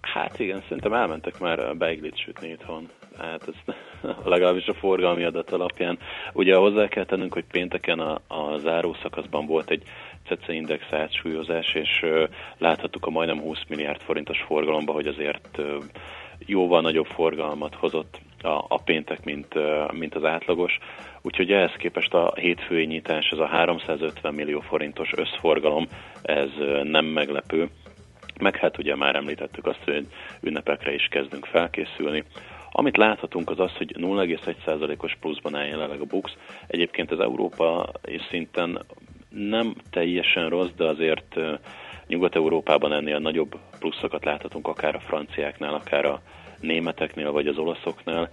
Hát 0.00 0.38
igen, 0.38 0.62
szerintem 0.62 0.92
elmentek 0.92 1.38
már 1.38 1.76
beiglit 1.76 2.18
sütni 2.24 2.48
itthon. 2.48 2.88
Hát 3.18 3.42
ez 3.48 3.74
legalábbis 4.24 4.66
a 4.66 4.74
forgalmi 4.74 5.24
adat 5.24 5.50
alapján. 5.50 5.98
Ugye 6.32 6.56
hozzá 6.56 6.88
kell 6.88 7.04
tennünk, 7.04 7.32
hogy 7.32 7.44
pénteken 7.50 7.98
a, 7.98 8.20
a 8.28 8.58
zárószakaszban 8.58 9.46
volt 9.46 9.70
egy 9.70 9.82
CECE 10.26 10.52
index 10.52 10.84
átsúlyozás, 10.90 11.74
és 11.74 12.00
uh, 12.02 12.28
láthattuk 12.58 13.06
a 13.06 13.10
majdnem 13.10 13.40
20 13.40 13.58
milliárd 13.68 14.00
forintos 14.00 14.42
forgalomba, 14.46 14.92
hogy 14.92 15.06
azért 15.06 15.58
uh, 15.58 15.66
jóval 16.46 16.80
nagyobb 16.80 17.06
forgalmat 17.06 17.74
hozott 17.74 18.20
a, 18.42 18.64
a 18.68 18.78
péntek, 18.84 19.24
mint, 19.24 19.54
mint 19.92 20.14
az 20.14 20.24
átlagos. 20.24 20.78
Úgyhogy 21.22 21.52
ehhez 21.52 21.72
képest 21.78 22.14
a 22.14 22.32
hétfői 22.36 22.84
nyitás, 22.84 23.28
ez 23.28 23.38
a 23.38 23.46
350 23.46 24.34
millió 24.34 24.60
forintos 24.60 25.12
összforgalom, 25.16 25.86
ez 26.22 26.48
nem 26.82 27.04
meglepő. 27.04 27.68
Meg 28.40 28.56
hát 28.56 28.78
ugye 28.78 28.96
már 28.96 29.16
említettük 29.16 29.66
azt, 29.66 29.84
hogy 29.84 30.06
ünnepekre 30.40 30.94
is 30.94 31.08
kezdünk 31.10 31.46
felkészülni. 31.46 32.24
Amit 32.76 32.96
láthatunk 32.96 33.50
az 33.50 33.60
az, 33.60 33.76
hogy 33.76 33.94
0,1%-os 33.98 35.16
pluszban 35.20 35.54
áll 35.54 35.66
jelenleg 35.66 36.00
a 36.00 36.04
BUX. 36.04 36.36
Egyébként 36.66 37.10
az 37.10 37.20
Európa 37.20 37.92
és 38.04 38.22
szinten 38.30 38.84
nem 39.28 39.74
teljesen 39.90 40.48
rossz, 40.48 40.70
de 40.76 40.84
azért 40.84 41.36
Nyugat-Európában 42.06 42.92
ennél 42.92 43.18
nagyobb 43.18 43.58
pluszokat 43.78 44.24
láthatunk 44.24 44.68
akár 44.68 44.94
a 44.94 45.00
franciáknál, 45.00 45.74
akár 45.74 46.04
a 46.04 46.20
németeknél, 46.60 47.32
vagy 47.32 47.46
az 47.46 47.58
olaszoknál. 47.58 48.28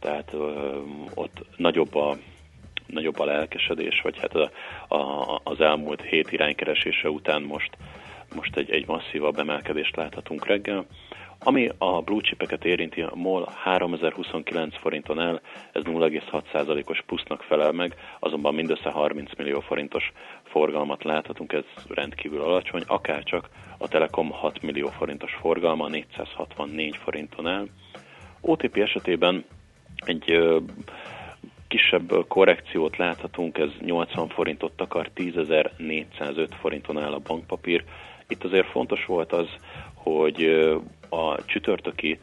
Tehát 0.00 0.32
ö, 0.32 0.78
ott 1.14 1.44
nagyobb 1.56 1.94
a, 1.94 2.16
nagyobb 2.86 3.18
a 3.18 3.24
lelkesedés, 3.24 4.00
vagy 4.00 4.18
hát 4.18 4.34
a, 4.34 4.50
a, 4.94 5.40
az 5.44 5.60
elmúlt 5.60 6.02
hét 6.02 6.32
iránykeresése 6.32 7.10
után 7.10 7.42
most, 7.42 7.70
most 8.34 8.56
egy, 8.56 8.70
egy 8.70 8.86
masszívabb 8.86 9.38
emelkedést 9.38 9.96
láthatunk 9.96 10.46
reggel. 10.46 10.86
Ami 11.40 11.70
a 11.78 12.00
blue 12.00 12.20
chipeket 12.20 12.64
érinti, 12.64 13.02
a 13.02 13.14
MOL 13.14 13.44
3029 13.44 14.76
forinton 14.78 15.20
el, 15.20 15.40
ez 15.72 15.82
0,6%-os 15.84 17.02
plusznak 17.06 17.42
felel 17.42 17.72
meg, 17.72 17.94
azonban 18.18 18.54
mindössze 18.54 18.90
30 18.90 19.36
millió 19.36 19.60
forintos 19.60 20.12
forgalmat 20.44 21.04
láthatunk, 21.04 21.52
ez 21.52 21.64
rendkívül 21.88 22.40
alacsony, 22.40 22.82
akárcsak 22.86 23.48
a 23.78 23.88
Telekom 23.88 24.30
6 24.30 24.62
millió 24.62 24.88
forintos 24.88 25.34
forgalma 25.40 25.88
464 25.88 26.96
forinton 26.96 27.48
el. 27.48 27.66
OTP 28.40 28.76
esetében 28.76 29.44
egy 29.96 30.30
ö, 30.30 30.58
kisebb 31.68 32.26
korrekciót 32.28 32.96
láthatunk, 32.96 33.58
ez 33.58 33.70
80 33.80 34.28
forintot 34.28 34.72
takar, 34.72 35.10
10.405 35.16 36.48
forinton 36.60 36.98
áll 36.98 37.12
a 37.12 37.20
bankpapír. 37.26 37.84
Itt 38.28 38.44
azért 38.44 38.70
fontos 38.70 39.04
volt 39.04 39.32
az, 39.32 39.48
hogy 39.94 40.42
a 41.08 41.44
csütörtöki 41.44 42.18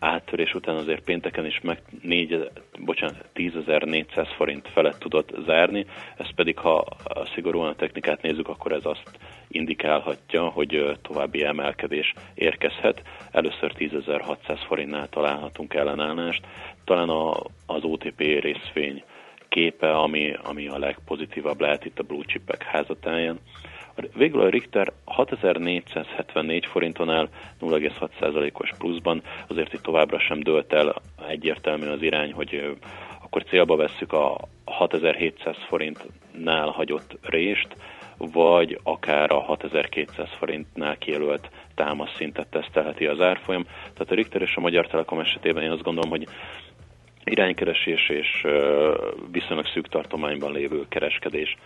áttörés 0.00 0.54
után 0.54 0.76
azért 0.76 1.04
pénteken 1.04 1.46
is 1.46 1.60
meg 1.62 1.82
4, 2.02 2.50
bocsánat, 2.78 3.24
10.400 3.34 4.28
forint 4.36 4.68
felett 4.68 4.98
tudott 4.98 5.32
zárni, 5.46 5.86
ez 6.16 6.34
pedig 6.34 6.58
ha 6.58 6.84
szigorúan 7.34 7.68
a 7.68 7.74
technikát 7.74 8.22
nézzük, 8.22 8.48
akkor 8.48 8.72
ez 8.72 8.84
azt 8.84 9.18
indikálhatja, 9.48 10.48
hogy 10.48 10.98
további 11.02 11.44
emelkedés 11.44 12.12
érkezhet. 12.34 13.02
Először 13.30 13.72
10.600 13.78 14.58
forintnál 14.66 15.08
találhatunk 15.08 15.74
ellenállást, 15.74 16.46
talán 16.84 17.08
a, 17.08 17.30
az 17.66 17.82
OTP 17.82 18.18
részvény 18.18 19.02
képe, 19.48 19.90
ami, 19.90 20.32
ami 20.42 20.68
a 20.68 20.78
legpozitívabb 20.78 21.60
lehet 21.60 21.84
itt 21.84 21.98
a 21.98 22.02
blue 22.02 22.24
chipek 22.26 22.62
házatáján. 22.62 23.38
Végül 24.14 24.40
a 24.40 24.48
Richter 24.48 24.92
6474 25.04 26.66
forinton 26.66 27.10
áll 27.10 27.28
0,6%-os 27.60 28.70
pluszban, 28.78 29.22
azért 29.48 29.72
itt 29.72 29.82
továbbra 29.82 30.18
sem 30.18 30.40
dőlt 30.40 30.72
el 30.72 30.94
egyértelmű 31.28 31.86
az 31.86 32.02
irány, 32.02 32.32
hogy 32.32 32.76
akkor 33.22 33.44
célba 33.44 33.76
vesszük 33.76 34.12
a 34.12 34.36
6700 34.64 35.56
forintnál 35.68 36.68
hagyott 36.68 37.18
rést, 37.22 37.68
vagy 38.16 38.78
akár 38.82 39.32
a 39.32 39.40
6200 39.40 40.28
forintnál 40.38 40.98
kijelölt 40.98 41.50
támaszszintet 41.74 42.48
tesztelheti 42.48 43.06
az 43.06 43.20
árfolyam. 43.20 43.62
Tehát 43.64 44.10
a 44.10 44.14
Richter 44.14 44.42
és 44.42 44.56
a 44.56 44.60
Magyar 44.60 44.86
Telekom 44.86 45.20
esetében 45.20 45.62
én 45.62 45.70
azt 45.70 45.82
gondolom, 45.82 46.10
hogy 46.10 46.26
iránykeresés 47.24 48.08
és 48.08 48.46
viszonylag 49.32 49.66
szűk 49.66 49.88
tartományban 49.88 50.52
lévő 50.52 50.84
kereskedés 50.88 51.56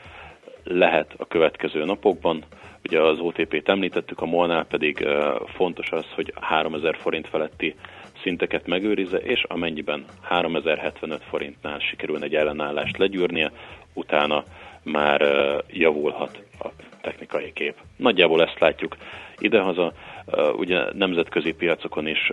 lehet 0.65 1.15
a 1.17 1.27
következő 1.27 1.85
napokban. 1.85 2.45
Ugye 2.85 3.01
az 3.01 3.19
OTP-t 3.19 3.69
említettük, 3.69 4.21
a 4.21 4.27
molnál 4.27 4.65
pedig 4.65 5.07
fontos 5.47 5.91
az, 5.91 6.05
hogy 6.15 6.33
3000 6.41 6.97
forint 6.97 7.29
feletti 7.29 7.75
szinteket 8.23 8.67
megőrizze, 8.67 9.19
és 9.19 9.43
amennyiben 9.43 10.05
3075 10.23 11.23
forintnál 11.29 11.79
sikerülne 11.79 12.25
egy 12.25 12.35
ellenállást 12.35 12.99
legyűrnie, 12.99 13.53
utána 13.93 14.45
már 14.83 15.23
javulhat 15.69 16.43
a 16.61 16.69
technikai 17.01 17.53
kép. 17.53 17.75
Nagyjából 17.97 18.43
ezt 18.43 18.59
látjuk 18.59 18.97
idehaza, 19.39 19.93
ugye 20.57 20.85
nemzetközi 20.93 21.53
piacokon 21.53 22.07
is 22.07 22.33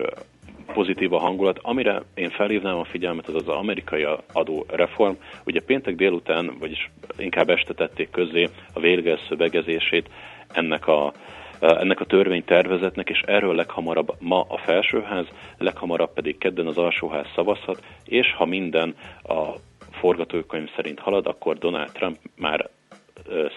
pozitív 0.72 1.12
a 1.12 1.18
hangulat. 1.18 1.58
Amire 1.62 2.02
én 2.14 2.30
felhívnám 2.30 2.78
a 2.78 2.84
figyelmet, 2.84 3.28
az 3.28 3.34
az 3.34 3.48
amerikai 3.48 4.06
adó 4.32 4.64
reform. 4.68 5.14
Ugye 5.44 5.60
péntek 5.60 5.94
délután, 5.94 6.56
vagyis 6.60 6.90
inkább 7.16 7.50
este 7.50 7.74
tették 7.74 8.10
közzé 8.10 8.48
a 8.72 8.80
végleges 8.80 9.20
szövegezését 9.28 10.08
ennek 10.52 10.86
a 10.86 11.12
ennek 11.60 12.00
a 12.00 12.04
törvénytervezetnek, 12.04 13.08
és 13.08 13.20
erről 13.26 13.54
leghamarabb 13.54 14.14
ma 14.18 14.40
a 14.48 14.56
felsőház, 14.56 15.26
leghamarabb 15.58 16.12
pedig 16.12 16.38
kedden 16.38 16.66
az 16.66 16.78
alsóház 16.78 17.26
szavazhat, 17.34 17.82
és 18.04 18.32
ha 18.32 18.44
minden 18.44 18.94
a 19.22 19.42
forgatókönyv 19.90 20.68
szerint 20.76 20.98
halad, 20.98 21.26
akkor 21.26 21.58
Donald 21.58 21.92
Trump 21.92 22.16
már 22.36 22.70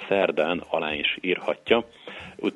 szerdán 0.07 0.63
alá 0.69 0.93
is 0.93 1.17
írhatja. 1.21 1.83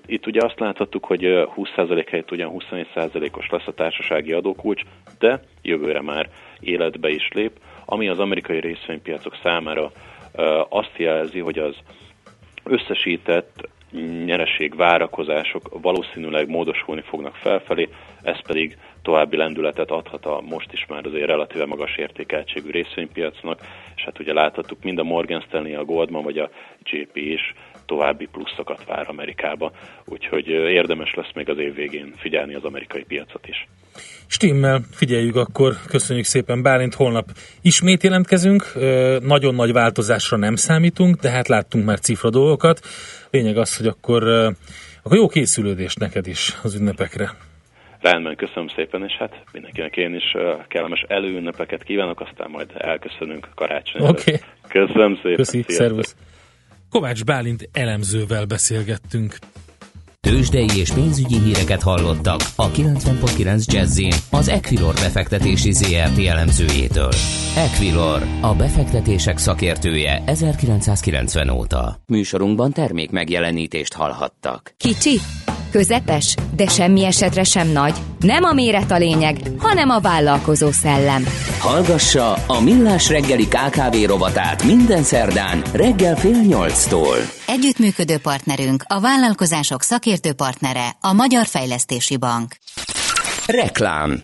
Itt 0.05 0.27
ugye 0.27 0.45
azt 0.45 0.59
láthattuk, 0.59 1.05
hogy 1.05 1.21
20% 1.55 2.07
helyett 2.09 2.31
ugyan 2.31 2.51
24%-os 2.57 3.49
lesz 3.49 3.67
a 3.67 3.73
társasági 3.73 4.31
adókulcs, 4.31 4.81
de 5.19 5.41
jövőre 5.61 6.01
már 6.01 6.29
életbe 6.59 7.09
is 7.09 7.29
lép, 7.33 7.51
ami 7.85 8.07
az 8.07 8.19
amerikai 8.19 8.59
részvénypiacok 8.59 9.37
számára 9.43 9.91
azt 10.69 10.97
jelzi, 10.97 11.39
hogy 11.39 11.59
az 11.59 11.75
összesített 12.63 13.69
nyereség 14.25 14.75
várakozások 14.75 15.81
valószínűleg 15.81 16.49
módosulni 16.49 17.01
fognak 17.01 17.35
felfelé, 17.35 17.89
ez 18.21 18.41
pedig 18.41 18.77
további 19.09 19.37
lendületet 19.37 19.91
adhat 19.91 20.25
a 20.25 20.41
most 20.41 20.71
is 20.71 20.85
már 20.89 21.05
azért 21.05 21.27
relatíve 21.27 21.65
magas 21.65 21.95
értékeltségű 21.97 22.69
részvénypiacnak, 22.69 23.59
és 23.95 24.03
hát 24.03 24.19
ugye 24.19 24.33
láthattuk 24.33 24.83
mind 24.83 24.99
a 24.99 25.03
Morgan 25.03 25.41
Stanley, 25.47 25.79
a 25.79 25.83
Goldman 25.83 26.23
vagy 26.23 26.37
a 26.37 26.49
JP 26.83 27.15
is 27.15 27.53
további 27.85 28.27
pluszokat 28.31 28.85
vár 28.85 29.05
Amerikába, 29.07 29.71
úgyhogy 30.05 30.47
érdemes 30.47 31.13
lesz 31.13 31.33
még 31.33 31.49
az 31.49 31.57
év 31.57 31.75
végén 31.75 32.13
figyelni 32.17 32.53
az 32.53 32.63
amerikai 32.63 33.03
piacot 33.03 33.47
is. 33.47 33.67
Stimmel, 34.27 34.81
figyeljük 34.91 35.35
akkor, 35.35 35.73
köszönjük 35.87 36.25
szépen 36.25 36.61
Bálint, 36.61 36.93
holnap 36.93 37.25
ismét 37.61 38.03
jelentkezünk, 38.03 38.73
nagyon 39.21 39.55
nagy 39.55 39.71
változásra 39.71 40.37
nem 40.37 40.55
számítunk, 40.55 41.15
de 41.15 41.29
hát 41.29 41.47
láttunk 41.47 41.85
már 41.85 41.99
cifra 41.99 42.29
dolgokat. 42.29 42.79
Lényeg 43.31 43.57
az, 43.57 43.77
hogy 43.77 43.87
akkor, 43.87 44.23
akkor 45.03 45.17
jó 45.17 45.27
készülődés 45.27 45.95
neked 45.95 46.27
is 46.27 46.57
az 46.63 46.75
ünnepekre. 46.75 47.48
Rendben, 48.01 48.35
köszönöm 48.35 48.67
szépen, 48.75 49.03
és 49.03 49.13
hát 49.13 49.43
mindenkinek 49.51 49.97
én 49.97 50.15
is 50.15 50.35
kellemes 50.67 51.05
előünnepeket 51.07 51.83
kívánok, 51.83 52.21
aztán 52.21 52.49
majd 52.49 52.71
elköszönünk 52.77 53.49
karácsonyra. 53.55 54.09
Oké. 54.09 54.33
Okay. 54.33 54.85
Köszönöm 54.85 55.15
szépen. 55.15 55.35
Köszi, 55.35 55.63
szervusz. 55.67 56.15
Kovács 56.89 57.23
Bálint 57.23 57.69
elemzővel 57.73 58.45
beszélgettünk. 58.45 59.35
Tőzsdei 60.21 60.67
és 60.77 60.91
pénzügyi 60.91 61.39
híreket 61.39 61.81
hallottak 61.81 62.41
a 62.55 62.71
90.9 62.71 63.65
jazz 63.73 63.99
az 64.31 64.47
Equilor 64.47 64.93
befektetési 64.93 65.71
ZRT 65.71 66.25
elemzőjétől. 66.25 67.11
Equilor, 67.55 68.21
a 68.41 68.55
befektetések 68.55 69.37
szakértője 69.37 70.23
1990 70.25 71.49
óta. 71.49 71.95
Műsorunkban 72.07 72.71
termék 72.71 73.11
megjelenítést 73.11 73.93
hallhattak. 73.93 74.73
Kicsi, 74.77 75.15
közepes, 75.71 76.35
de 76.55 76.67
semmi 76.67 77.05
esetre 77.05 77.43
sem 77.43 77.67
nagy. 77.67 77.93
Nem 78.19 78.43
a 78.43 78.53
méret 78.53 78.91
a 78.91 78.97
lényeg, 78.97 79.37
hanem 79.57 79.89
a 79.89 79.99
vállalkozó 79.99 80.71
szellem. 80.71 81.25
Hallgassa 81.59 82.33
a 82.33 82.61
Millás 82.61 83.09
reggeli 83.09 83.47
KKV 83.47 84.05
rovatát 84.05 84.63
minden 84.63 85.03
szerdán 85.03 85.61
reggel 85.73 86.15
fél 86.15 86.41
nyolctól. 86.41 87.17
Együttműködő 87.47 88.17
partnerünk, 88.17 88.83
a 88.87 88.99
vállalkozások 88.99 89.81
szakértő 89.81 90.33
partnere, 90.33 90.89
a 91.01 91.13
Magyar 91.13 91.45
Fejlesztési 91.45 92.17
Bank. 92.17 92.55
Reklám 93.45 94.21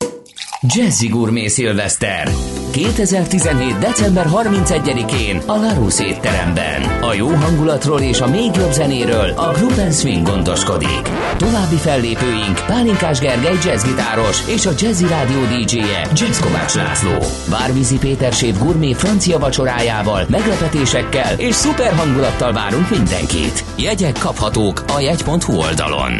Jazzy 0.67 1.08
Gourmet 1.08 1.49
Szilveszter 1.49 2.32
2017. 2.71 3.78
december 3.78 4.28
31-én 4.32 5.41
a 5.45 5.56
Larus 5.56 5.99
étteremben. 5.99 6.82
A 7.01 7.13
jó 7.13 7.28
hangulatról 7.28 7.99
és 7.99 8.21
a 8.21 8.28
még 8.28 8.56
jobb 8.56 8.71
zenéről 8.71 9.30
a 9.30 9.51
Gruppen 9.51 9.91
Swing 9.91 10.28
gondoskodik. 10.28 11.10
További 11.38 11.75
fellépőink 11.75 12.63
Pálinkás 12.67 13.19
Gergely 13.19 13.58
jazzgitáros 13.63 14.47
és 14.47 14.65
a 14.65 14.71
Jazzy 14.80 15.08
Rádió 15.08 15.39
DJ-je 15.39 16.08
Jazz 16.13 16.39
Kovács 16.39 16.75
László. 16.75 17.17
Várvízi 17.49 17.97
Péter 17.97 18.34
Séf 18.34 18.60
gourmet 18.60 18.97
francia 18.97 19.39
vacsorájával, 19.39 20.25
meglepetésekkel 20.30 21.39
és 21.39 21.56
szuper 21.56 21.95
hangulattal 21.95 22.54
várunk 22.54 22.89
mindenkit. 22.89 23.63
Jegyek 23.78 24.17
kaphatók 24.19 24.84
a 24.95 24.99
jegy.hu 24.99 25.58
oldalon. 25.58 26.13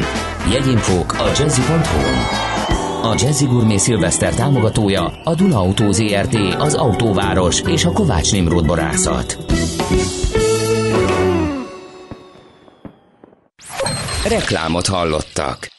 Jegyinfók 0.52 1.14
a 1.14 1.28
jazzy.hu. 1.38 2.55
A 3.06 3.16
Jazzy 3.18 3.46
Gourmet 3.46 3.80
Szilveszter 3.80 4.34
támogatója 4.34 5.14
a 5.24 5.36
Duna 5.36 5.60
Autó 5.60 5.92
ZRT, 5.92 6.38
az 6.58 6.74
Autóváros 6.74 7.62
és 7.62 7.86
a 7.86 7.92
Kovács 7.92 8.32
Nimród 8.32 8.66
Borászat. 8.66 9.38
Reklámot 14.28 14.88
hallottak. 14.88 15.75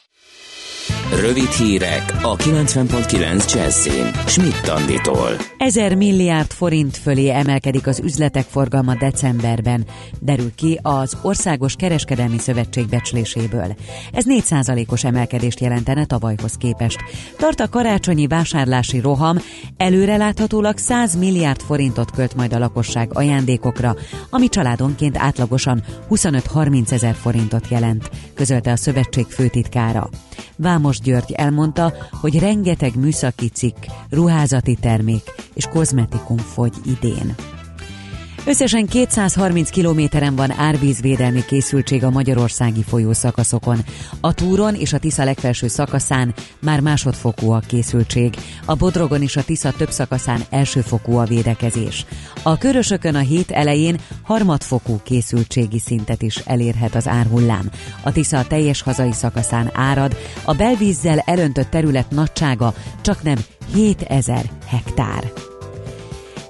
Rövid 1.15 1.49
hírek 1.49 2.17
a 2.21 2.35
90.9 2.35 3.53
Jazzin. 3.53 4.11
Schmidt 4.25 4.67
Anditól. 4.67 5.29
Ezer 5.57 5.95
milliárd 5.95 6.51
forint 6.51 6.97
fölé 6.97 7.29
emelkedik 7.29 7.87
az 7.87 7.99
üzletek 7.99 8.45
forgalma 8.49 8.95
decemberben, 8.95 9.85
derül 10.19 10.51
ki 10.55 10.79
az 10.81 11.17
Országos 11.21 11.75
Kereskedelmi 11.75 12.37
Szövetség 12.37 12.87
becsléséből. 12.87 13.75
Ez 14.11 14.23
4%-os 14.27 15.03
emelkedést 15.03 15.59
jelentene 15.59 16.05
tavalyhoz 16.05 16.53
képest. 16.53 16.99
Tart 17.37 17.59
a 17.59 17.69
karácsonyi 17.69 18.27
vásárlási 18.27 18.99
roham, 18.99 19.37
előreláthatólag 19.77 20.77
100 20.77 21.15
milliárd 21.15 21.61
forintot 21.61 22.11
költ 22.11 22.35
majd 22.35 22.53
a 22.53 22.59
lakosság 22.59 23.09
ajándékokra, 23.13 23.95
ami 24.29 24.49
családonként 24.49 25.17
átlagosan 25.17 25.83
25-30 26.09 26.91
ezer 26.91 27.15
forintot 27.15 27.67
jelent, 27.69 28.09
közölte 28.33 28.71
a 28.71 28.75
szövetség 28.75 29.25
főtitkára. 29.25 30.09
Vámos 30.55 30.96
György 30.99 31.31
elmondta, 31.31 31.93
hogy 32.11 32.39
rengeteg 32.39 32.95
műszaki 32.95 33.47
cikk, 33.47 33.85
ruházati 34.09 34.75
termék 34.75 35.21
és 35.53 35.65
kozmetikum 35.65 36.37
fogy 36.37 36.73
idén. 36.85 37.35
Összesen 38.47 38.85
230 38.85 39.69
kilométeren 39.69 40.35
van 40.35 40.51
árvízvédelmi 40.51 41.45
készültség 41.45 42.03
a 42.03 42.09
magyarországi 42.09 42.83
folyószakaszokon. 42.83 43.77
A 44.21 44.33
Túron 44.33 44.75
és 44.75 44.93
a 44.93 44.97
Tisza 44.97 45.23
legfelső 45.23 45.67
szakaszán 45.67 46.33
már 46.59 46.79
másodfokú 46.79 47.51
a 47.51 47.59
készültség. 47.67 48.35
A 48.65 48.75
Bodrogon 48.75 49.21
és 49.21 49.35
a 49.35 49.43
Tisza 49.43 49.71
több 49.71 49.89
szakaszán 49.89 50.41
elsőfokú 50.49 51.17
a 51.17 51.23
védekezés. 51.23 52.05
A 52.43 52.57
Körösökön 52.57 53.15
a 53.15 53.19
hét 53.19 53.51
elején 53.51 53.99
harmadfokú 54.23 54.99
készültségi 55.03 55.79
szintet 55.79 56.21
is 56.21 56.37
elérhet 56.37 56.95
az 56.95 57.07
árhullám. 57.07 57.69
A 58.03 58.11
Tisza 58.11 58.37
a 58.37 58.47
teljes 58.47 58.81
hazai 58.81 59.13
szakaszán 59.13 59.69
árad, 59.73 60.15
a 60.43 60.53
belvízzel 60.53 61.19
elöntött 61.19 61.69
terület 61.69 62.11
nagysága 62.11 62.73
csak 63.01 63.23
nem 63.23 63.37
7000 63.73 64.49
hektár. 64.65 65.31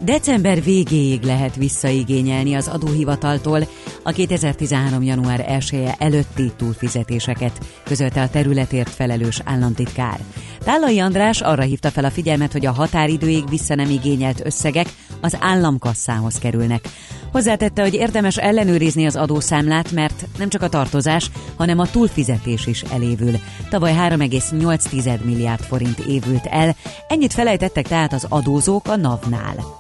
December 0.02 0.64
végéig 0.64 1.22
lehet 1.22 1.56
visszaigényelni 1.56 2.54
az 2.54 2.68
adóhivataltól 2.68 3.68
a 4.04 4.12
2013. 4.12 5.04
január 5.04 5.46
1 5.48 5.70
-e 5.74 5.96
előtti 6.00 6.52
túlfizetéseket, 6.58 7.60
közölte 7.84 8.22
a 8.22 8.30
területért 8.30 8.90
felelős 8.90 9.42
államtitkár. 9.44 10.20
Tálai 10.68 11.00
András 11.00 11.42
arra 11.42 11.62
hívta 11.62 11.92
fel 11.92 12.06
a 12.06 12.10
figyelmet, 12.10 12.52
hogy 12.52 12.66
a 12.66 12.72
határidőig 12.72 13.50
vissza 13.50 13.76
nem 13.76 13.90
igényelt 13.90 14.46
összegek 14.46 14.88
az 15.22 15.38
államkasszához 15.40 16.40
kerülnek. 16.40 16.88
Hozzátette, 17.32 17.82
hogy 17.82 17.94
érdemes 17.94 18.38
ellenőrizni 18.38 19.06
az 19.06 19.16
adószámlát, 19.16 19.92
mert 19.92 20.26
nem 20.38 20.50
csak 20.50 20.62
a 20.62 20.70
tartozás, 20.70 21.32
hanem 21.56 21.80
a 21.80 21.90
túlfizetés 21.90 22.66
is 22.66 22.82
elévül. 22.82 23.40
Tavaly 23.70 23.94
3,8 23.94 25.24
milliárd 25.24 25.62
forint 25.62 26.00
évült 26.00 26.46
el, 26.46 26.76
ennyit 27.08 27.34
felejtettek 27.34 27.88
tehát 27.88 28.14
az 28.14 28.26
adózók 28.30 28.88
a 28.88 28.96
NAV-nál. 28.96 29.80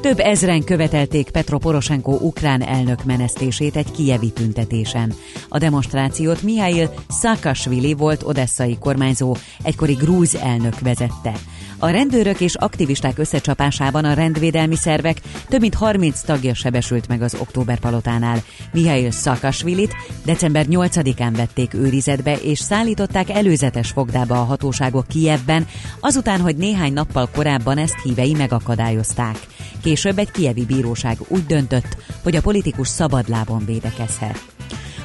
Több 0.00 0.18
ezren 0.18 0.64
követelték 0.64 1.30
Petro 1.30 1.58
Poroshenko 1.58 2.12
ukrán 2.12 2.62
elnök 2.62 3.04
menesztését 3.04 3.76
egy 3.76 3.90
kijevi 3.90 4.30
tüntetésen. 4.30 5.12
A 5.48 5.58
demonstrációt 5.58 6.42
Mihail 6.42 6.90
Saakashvili 7.20 7.94
volt 7.94 8.22
odesszai 8.22 8.78
kormányzó, 8.78 9.36
egykori 9.62 9.92
grúz 9.92 10.34
elnök 10.34 10.80
vezette. 10.80 11.32
A 11.78 11.88
rendőrök 11.88 12.40
és 12.40 12.54
aktivisták 12.54 13.18
összecsapásában 13.18 14.04
a 14.04 14.14
rendvédelmi 14.14 14.76
szervek 14.76 15.20
több 15.48 15.60
mint 15.60 15.74
30 15.74 16.20
tagja 16.20 16.54
sebesült 16.54 17.08
meg 17.08 17.22
az 17.22 17.36
október 17.40 17.78
palotánál. 17.78 18.42
Mihail 18.72 19.10
Szakasvilit 19.10 19.94
december 20.24 20.66
8-án 20.70 21.32
vették 21.36 21.74
őrizetbe 21.74 22.36
és 22.36 22.58
szállították 22.58 23.30
előzetes 23.30 23.90
fogdába 23.90 24.40
a 24.40 24.44
hatóságok 24.44 25.06
Kijevben, 25.06 25.66
azután, 26.00 26.40
hogy 26.40 26.56
néhány 26.56 26.92
nappal 26.92 27.28
korábban 27.34 27.78
ezt 27.78 28.02
hívei 28.02 28.32
megakadályozták. 28.32 29.36
Később 29.82 30.18
egy 30.18 30.30
kievi 30.30 30.64
bíróság 30.64 31.16
úgy 31.28 31.46
döntött, 31.46 31.96
hogy 32.22 32.36
a 32.36 32.40
politikus 32.40 32.88
szabadlábon 32.88 33.64
védekezhet. 33.64 34.56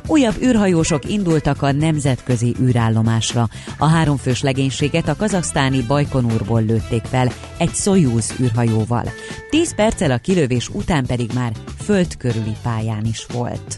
Újabb 0.08 0.42
űrhajósok 0.42 1.10
indultak 1.10 1.62
a 1.62 1.72
nemzetközi 1.72 2.56
űrállomásra. 2.62 3.50
A 3.78 3.86
háromfős 3.86 4.42
legénységet 4.42 5.08
a 5.08 5.16
kazasztáni 5.16 5.82
Bajkonurból 5.82 6.62
lőtték 6.62 7.04
fel 7.04 7.32
egy 7.58 7.74
Soyuz 7.74 8.34
űrhajóval. 8.40 9.06
Tíz 9.50 9.76
perccel 9.76 10.12
a 10.12 10.18
kilövés 10.18 10.70
után 10.70 11.06
pedig 11.06 11.32
már 11.34 11.52
föld 11.84 12.18
körüli 12.18 12.56
pályán 12.64 13.06
is 13.06 13.26
volt. 13.34 13.78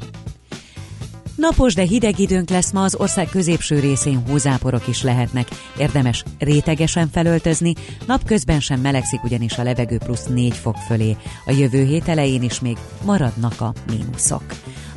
Napos, 1.35 1.73
de 1.73 1.81
hideg 1.81 2.19
időnk 2.19 2.49
lesz 2.49 2.71
ma 2.71 2.83
az 2.83 2.95
ország 2.95 3.29
középső 3.29 3.79
részén 3.79 4.23
húzáporok 4.27 4.87
is 4.87 5.03
lehetnek. 5.03 5.47
Érdemes 5.77 6.23
rétegesen 6.39 7.09
felöltözni, 7.09 7.73
napközben 8.07 8.59
sem 8.59 8.79
melegszik 8.79 9.23
ugyanis 9.23 9.57
a 9.57 9.63
levegő 9.63 9.97
plusz 9.97 10.25
4 10.25 10.53
fok 10.53 10.75
fölé. 10.87 11.15
A 11.45 11.51
jövő 11.51 11.83
hét 11.83 12.07
elején 12.07 12.43
is 12.43 12.59
még 12.59 12.77
maradnak 13.03 13.61
a 13.61 13.73
mínuszok. 13.87 14.43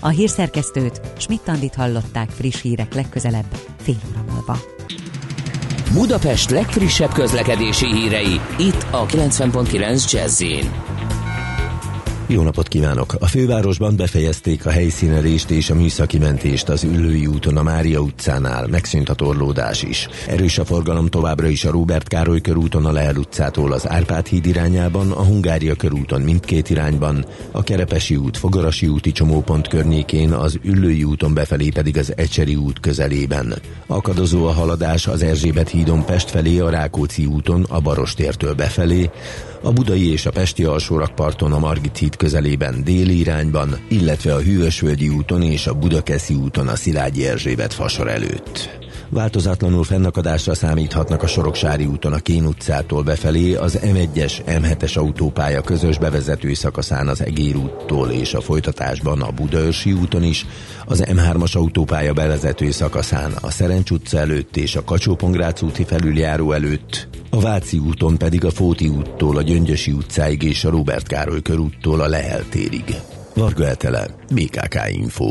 A 0.00 0.08
hírszerkesztőt 0.08 1.00
Schmidt-Tandit 1.18 1.74
hallották 1.74 2.30
friss 2.30 2.62
hírek 2.62 2.94
legközelebb 2.94 3.46
fél 3.80 3.96
óra 4.10 4.32
múlva. 4.32 4.58
Budapest 5.92 6.50
legfrissebb 6.50 7.12
közlekedési 7.12 7.86
hírei 7.86 8.40
itt 8.58 8.86
a 8.90 9.06
90.9 9.06 10.12
jazz 10.12 10.42
jó 12.30 12.42
napot 12.42 12.68
kívánok! 12.68 13.16
A 13.18 13.26
fővárosban 13.26 13.96
befejezték 13.96 14.66
a 14.66 14.70
helyszínelést 14.70 15.50
és 15.50 15.70
a 15.70 15.74
műszaki 15.74 16.18
mentést 16.18 16.68
az 16.68 16.84
Üllői 16.84 17.26
úton 17.26 17.56
a 17.56 17.62
Mária 17.62 18.00
utcánál. 18.00 18.66
Megszűnt 18.66 19.08
a 19.08 19.14
torlódás 19.14 19.82
is. 19.82 20.08
Erős 20.26 20.58
a 20.58 20.64
forgalom 20.64 21.06
továbbra 21.06 21.46
is 21.46 21.64
a 21.64 21.70
Róbert 21.70 22.08
Károly 22.08 22.40
körúton 22.40 22.86
a 22.86 22.92
Lehel 22.92 23.16
utcától 23.16 23.72
az 23.72 23.88
Árpád 23.88 24.26
híd 24.26 24.46
irányában, 24.46 25.10
a 25.10 25.22
Hungária 25.22 25.74
körúton 25.74 26.20
mindkét 26.20 26.70
irányban, 26.70 27.24
a 27.50 27.62
Kerepesi 27.62 28.16
út, 28.16 28.36
Fogarasi 28.36 28.86
úti 28.86 29.12
csomópont 29.12 29.68
környékén, 29.68 30.32
az 30.32 30.58
Üllői 30.62 31.04
úton 31.04 31.34
befelé 31.34 31.68
pedig 31.68 31.98
az 31.98 32.12
Ecseri 32.16 32.54
út 32.54 32.80
közelében. 32.80 33.54
Akadozó 33.86 34.46
a 34.46 34.52
haladás 34.52 35.06
az 35.06 35.22
Erzsébet 35.22 35.68
hídon 35.68 36.04
Pest 36.04 36.30
felé, 36.30 36.58
a 36.58 36.70
Rákóczi 36.70 37.24
úton, 37.24 37.66
a 37.68 37.80
Barostértől 37.80 38.54
befelé, 38.54 39.10
a 39.62 39.72
budai 39.72 40.12
és 40.12 40.26
a 40.26 40.30
pesti 40.30 40.64
alsórakparton 40.64 41.52
a 41.52 41.58
Margit 41.58 41.96
híd 41.96 42.16
közelében 42.16 42.84
déli 42.84 43.18
irányban, 43.18 43.78
illetve 43.88 44.34
a 44.34 44.40
Hűvösvölgyi 44.40 45.08
úton 45.08 45.42
és 45.42 45.66
a 45.66 45.74
Budakeszi 45.74 46.34
úton 46.34 46.68
a 46.68 46.76
Szilágyi 46.76 47.26
Erzsébet 47.26 47.72
fasor 47.72 48.08
előtt. 48.08 48.87
Változatlanul 49.10 49.84
fennakadásra 49.84 50.54
számíthatnak 50.54 51.22
a 51.22 51.26
Soroksári 51.26 51.86
úton 51.86 52.12
a 52.12 52.18
Kén 52.18 52.46
utcától 52.46 53.02
befelé, 53.02 53.54
az 53.54 53.78
M1-es, 53.82 54.32
M7-es 54.46 54.98
autópálya 54.98 55.60
közös 55.60 55.98
bevezető 55.98 56.54
szakaszán 56.54 57.08
az 57.08 57.24
Egér 57.24 57.56
úttól 57.56 58.10
és 58.10 58.34
a 58.34 58.40
folytatásban 58.40 59.22
a 59.22 59.30
Budaörsi 59.30 59.92
úton 59.92 60.22
is, 60.22 60.46
az 60.86 61.04
M3-as 61.06 61.56
autópálya 61.56 62.12
bevezető 62.12 62.70
szakaszán 62.70 63.32
a 63.40 63.50
Szerencs 63.50 63.90
utca 63.90 64.18
előtt 64.18 64.56
és 64.56 64.76
a 64.76 64.84
kacsó 64.84 65.18
úti 65.62 65.84
felüljáró 65.84 66.52
előtt, 66.52 67.08
a 67.30 67.40
Váci 67.40 67.78
úton 67.78 68.18
pedig 68.18 68.44
a 68.44 68.50
Fóti 68.50 68.88
úttól 68.88 69.36
a 69.36 69.42
Gyöngyösi 69.42 69.92
utcáig 69.92 70.42
és 70.42 70.64
a 70.64 70.70
Robert 70.70 71.06
Károly 71.06 71.42
körúttól 71.42 72.00
a 72.00 72.08
Lehel 72.08 72.44
térig. 72.48 73.00
Varga 73.34 73.66
Etele, 73.66 74.06
BKK 74.34 74.78
Info. 74.90 75.30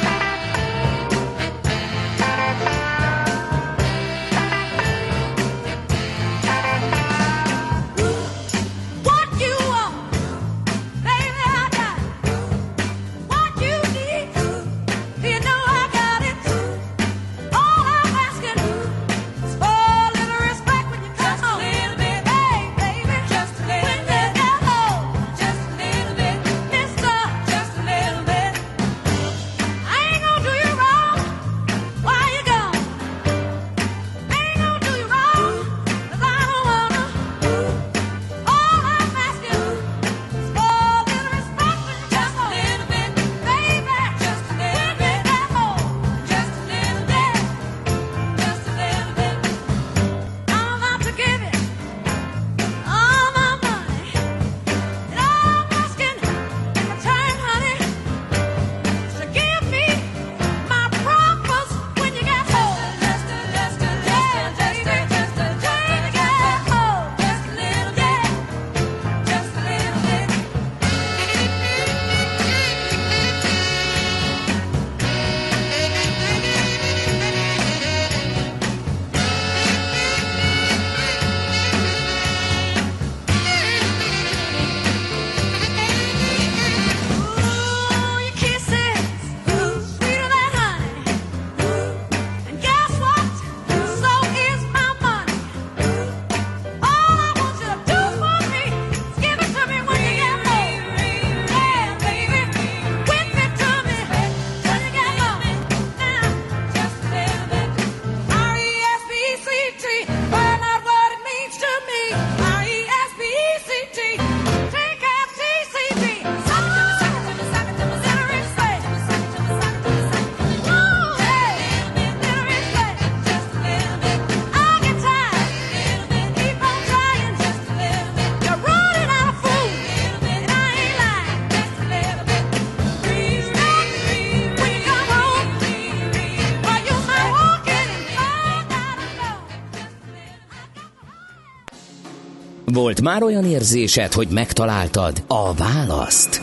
Volt 142.91 143.03
már 143.03 143.23
olyan 143.23 143.45
érzésed, 143.45 144.13
hogy 144.13 144.27
megtaláltad 144.27 145.23
a 145.27 145.53
választ? 145.53 146.41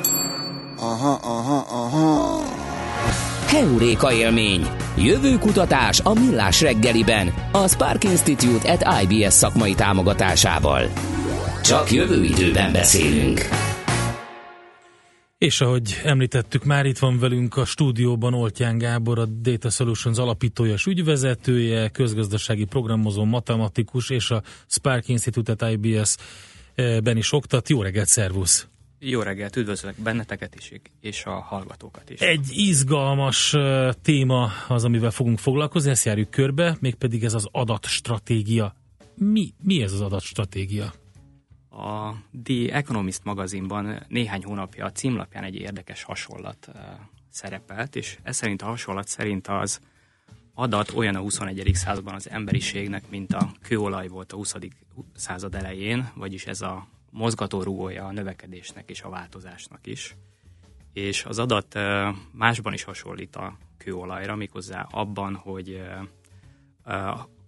Aha, 0.76 1.18
aha, 1.22 1.66
aha. 1.68 2.42
Heuréka 3.46 4.12
élmény. 4.12 4.68
Jövő 4.96 5.38
kutatás 5.38 6.00
a 6.00 6.12
Millás 6.12 6.60
reggeliben. 6.60 7.34
A 7.52 7.68
Spark 7.68 8.04
Institute 8.04 8.72
at 8.72 9.02
IBS 9.02 9.32
szakmai 9.32 9.74
támogatásával. 9.74 10.88
Csak 11.62 11.92
jövő 11.92 12.24
időben 12.24 12.72
beszélünk. 12.72 13.48
És 15.38 15.60
ahogy 15.60 16.00
említettük, 16.04 16.64
már 16.64 16.86
itt 16.86 16.98
van 16.98 17.18
velünk 17.18 17.56
a 17.56 17.64
stúdióban 17.64 18.34
Oltján 18.34 18.78
Gábor, 18.78 19.18
a 19.18 19.24
Data 19.24 19.70
Solutions 19.70 20.18
alapítója 20.18 20.72
és 20.72 20.86
ügyvezetője, 20.86 21.88
közgazdasági 21.88 22.64
programozó, 22.64 23.24
matematikus 23.24 24.10
és 24.10 24.30
a 24.30 24.42
Spark 24.66 25.08
Institute 25.08 25.52
at 25.52 25.70
IBS 25.70 26.16
ben 26.76 27.16
is 27.16 27.32
oktat. 27.32 27.68
Jó 27.68 27.82
reggelt, 27.82 28.08
szervusz! 28.08 28.68
Jó 28.98 29.20
reggelt, 29.20 29.56
üdvözlök 29.56 29.94
benneteket 30.02 30.54
is, 30.54 30.72
és 31.00 31.24
a 31.24 31.40
hallgatókat 31.40 32.10
is. 32.10 32.20
Egy 32.20 32.48
izgalmas 32.50 33.54
téma 34.02 34.50
az, 34.68 34.84
amivel 34.84 35.10
fogunk 35.10 35.38
foglalkozni, 35.38 35.90
ezt 35.90 36.04
járjuk 36.04 36.30
körbe, 36.30 36.76
mégpedig 36.80 37.24
ez 37.24 37.34
az 37.34 37.48
adatstratégia. 37.52 38.74
Mi, 39.14 39.52
mi 39.62 39.82
ez 39.82 39.92
az 39.92 40.00
adatstratégia? 40.00 40.92
A 41.78 42.14
The 42.44 42.74
Economist 42.74 43.24
magazinban 43.24 44.04
néhány 44.08 44.44
hónapja 44.44 44.84
a 44.84 44.92
címlapján 44.92 45.44
egy 45.44 45.54
érdekes 45.54 46.02
hasonlat 46.02 46.68
szerepelt, 47.30 47.96
és 47.96 48.18
ez 48.22 48.36
szerint 48.36 48.62
a 48.62 48.66
hasonlat 48.66 49.08
szerint 49.08 49.46
az 49.46 49.80
adat 50.54 50.92
olyan 50.94 51.14
a 51.14 51.20
21. 51.20 51.70
században 51.74 52.14
az 52.14 52.30
emberiségnek, 52.30 53.10
mint 53.10 53.32
a 53.32 53.50
kőolaj 53.62 54.08
volt 54.08 54.32
a 54.32 54.36
20. 54.36 54.54
század 55.14 55.54
elején, 55.54 56.10
vagyis 56.14 56.46
ez 56.46 56.60
a 56.60 56.86
mozgatórugója 57.10 58.04
a 58.04 58.12
növekedésnek 58.12 58.90
és 58.90 59.02
a 59.02 59.08
változásnak 59.08 59.86
is. 59.86 60.16
És 60.92 61.24
az 61.24 61.38
adat 61.38 61.78
másban 62.30 62.72
is 62.72 62.82
hasonlít 62.82 63.36
a 63.36 63.56
kőolajra, 63.76 64.36
méghozzá 64.36 64.86
abban, 64.90 65.34
hogy 65.34 65.82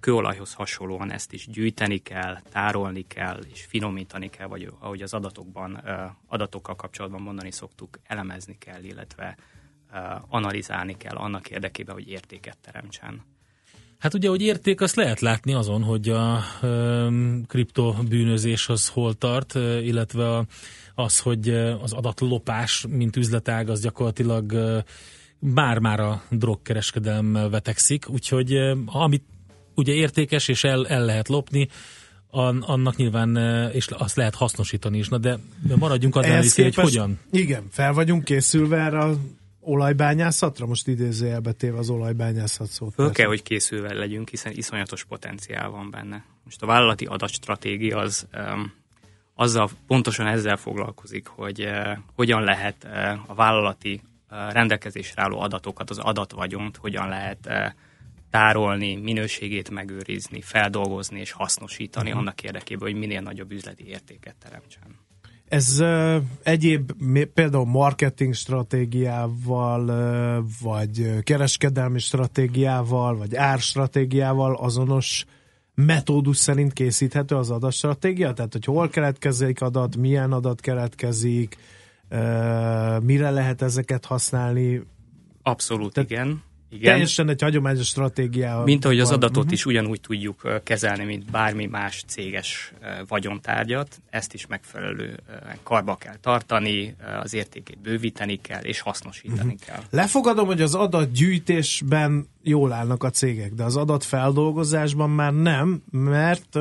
kőolajhoz 0.00 0.52
hasonlóan 0.54 1.12
ezt 1.12 1.32
is 1.32 1.46
gyűjteni 1.46 1.98
kell, 1.98 2.40
tárolni 2.52 3.06
kell, 3.06 3.40
és 3.52 3.64
finomítani 3.64 4.30
kell, 4.30 4.46
vagy 4.46 4.72
ahogy 4.78 5.02
az 5.02 5.14
adatokban, 5.14 5.82
adatokkal 6.26 6.76
kapcsolatban 6.76 7.22
mondani 7.22 7.50
szoktuk, 7.50 7.98
elemezni 8.04 8.56
kell, 8.58 8.82
illetve 8.82 9.36
analizálni 10.28 10.96
kell 10.96 11.16
annak 11.16 11.50
érdekében, 11.50 11.94
hogy 11.94 12.08
értéket 12.08 12.58
teremtsen. 12.58 13.22
Hát 13.98 14.14
ugye, 14.14 14.28
hogy 14.28 14.42
érték, 14.42 14.80
azt 14.80 14.94
lehet 14.94 15.20
látni 15.20 15.54
azon, 15.54 15.82
hogy 15.82 16.08
a 16.08 16.42
kriptobűnözés 17.46 18.68
az 18.68 18.88
hol 18.88 19.14
tart, 19.14 19.54
illetve 19.82 20.46
az, 20.94 21.18
hogy 21.18 21.48
az 21.82 21.92
adatlopás, 21.92 22.86
mint 22.88 23.16
üzletág, 23.16 23.68
az 23.68 23.80
gyakorlatilag 23.80 24.54
már-már 25.38 26.00
a 26.00 26.22
drogkereskedelemmel 26.30 27.48
vetekszik, 27.48 28.08
úgyhogy 28.08 28.54
amit 28.86 29.24
ugye 29.74 29.92
értékes 29.92 30.48
és 30.48 30.64
el, 30.64 30.86
el 30.86 31.04
lehet 31.04 31.28
lopni, 31.28 31.68
annak 32.60 32.96
nyilván, 32.96 33.36
és 33.72 33.86
azt 33.86 34.16
lehet 34.16 34.34
hasznosítani 34.34 34.98
is. 34.98 35.08
Na 35.08 35.18
de 35.18 35.38
maradjunk 35.76 36.16
az 36.16 36.54
hogy 36.54 36.74
hogyan. 36.74 37.18
Igen, 37.30 37.66
fel 37.70 37.92
vagyunk 37.92 38.24
készülve 38.24 38.76
erre 38.76 38.98
a 38.98 39.16
olajbányászatra? 39.60 40.66
Most 40.66 40.88
idézőjelbe 40.88 41.52
téve 41.52 41.78
az 41.78 41.90
olajbányászat 41.90 42.68
szót. 42.68 42.94
Föl 42.94 43.10
kell, 43.10 43.26
hogy 43.26 43.42
készülve 43.42 43.94
legyünk, 43.94 44.28
hiszen 44.28 44.52
iszonyatos 44.54 45.04
potenciál 45.04 45.68
van 45.68 45.90
benne. 45.90 46.24
Most 46.44 46.62
a 46.62 46.66
vállalati 46.66 47.04
adatstratégia 47.04 47.98
az 47.98 48.26
um, 48.34 48.72
azzal, 49.34 49.70
pontosan 49.86 50.26
ezzel 50.26 50.56
foglalkozik, 50.56 51.26
hogy 51.26 51.64
uh, 51.64 51.98
hogyan 52.14 52.42
lehet 52.42 52.76
uh, 52.84 53.30
a 53.30 53.34
vállalati 53.34 54.00
uh, 54.30 54.52
rendelkezésre 54.52 55.22
álló 55.22 55.40
adatokat, 55.40 55.90
az 55.90 55.98
adatvagyont, 55.98 56.76
hogyan 56.76 57.08
lehet 57.08 57.38
uh, 57.46 57.66
tárolni, 58.30 58.96
minőségét 58.96 59.70
megőrizni, 59.70 60.40
feldolgozni 60.40 61.20
és 61.20 61.32
hasznosítani 61.32 62.06
uh-huh. 62.06 62.20
annak 62.20 62.42
érdekében, 62.42 62.90
hogy 62.90 62.98
minél 62.98 63.20
nagyobb 63.20 63.52
üzleti 63.52 63.86
értéket 63.86 64.34
teremtsen. 64.38 64.98
Ez 65.48 65.80
uh, 65.80 66.16
egyéb 66.42 66.92
például 67.34 67.66
marketing 67.66 68.34
stratégiával, 68.34 69.88
uh, 69.88 70.46
vagy 70.62 71.22
kereskedelmi 71.22 71.98
stratégiával, 71.98 73.16
vagy 73.16 73.36
árstratégiával 73.36 74.56
azonos 74.56 75.24
metódus 75.74 76.36
szerint 76.36 76.72
készíthető 76.72 77.36
az 77.36 77.50
adatstratégia? 77.50 78.32
Tehát, 78.32 78.52
hogy 78.52 78.64
hol 78.64 78.88
keletkezik 78.88 79.62
adat, 79.62 79.96
milyen 79.96 80.32
adat 80.32 80.60
keletkezik, 80.60 81.56
uh, 82.10 83.02
mire 83.02 83.30
lehet 83.30 83.62
ezeket 83.62 84.04
használni? 84.04 84.82
Abszolút, 85.42 85.92
Tehát, 85.92 86.10
igen. 86.10 86.42
Igen. 86.72 86.92
Teljesen 86.92 87.28
egy 87.28 87.42
hagyományos 87.42 87.86
stratégia. 87.86 88.62
Mint 88.64 88.84
ahogy 88.84 89.00
az 89.00 89.10
adatot 89.10 89.36
uh-huh. 89.36 89.52
is 89.52 89.66
ugyanúgy 89.66 90.00
tudjuk 90.00 90.60
kezelni, 90.62 91.04
mint 91.04 91.30
bármi 91.30 91.66
más 91.66 92.04
céges 92.06 92.72
vagyontárgyat, 93.08 94.00
ezt 94.10 94.34
is 94.34 94.46
megfelelő 94.46 95.20
karba 95.62 95.96
kell 95.96 96.16
tartani, 96.20 96.96
az 97.22 97.34
értékét 97.34 97.78
bővíteni 97.78 98.36
kell, 98.36 98.62
és 98.62 98.80
hasznosítani 98.80 99.40
uh-huh. 99.40 99.66
kell. 99.66 99.82
Lefogadom, 99.90 100.46
hogy 100.46 100.60
az 100.60 100.74
adatgyűjtésben 100.74 102.28
jól 102.42 102.72
állnak 102.72 103.02
a 103.02 103.10
cégek, 103.10 103.52
de 103.52 103.64
az 103.64 103.76
adatfeldolgozásban 103.76 105.10
már 105.10 105.32
nem, 105.32 105.82
mert 105.90 106.58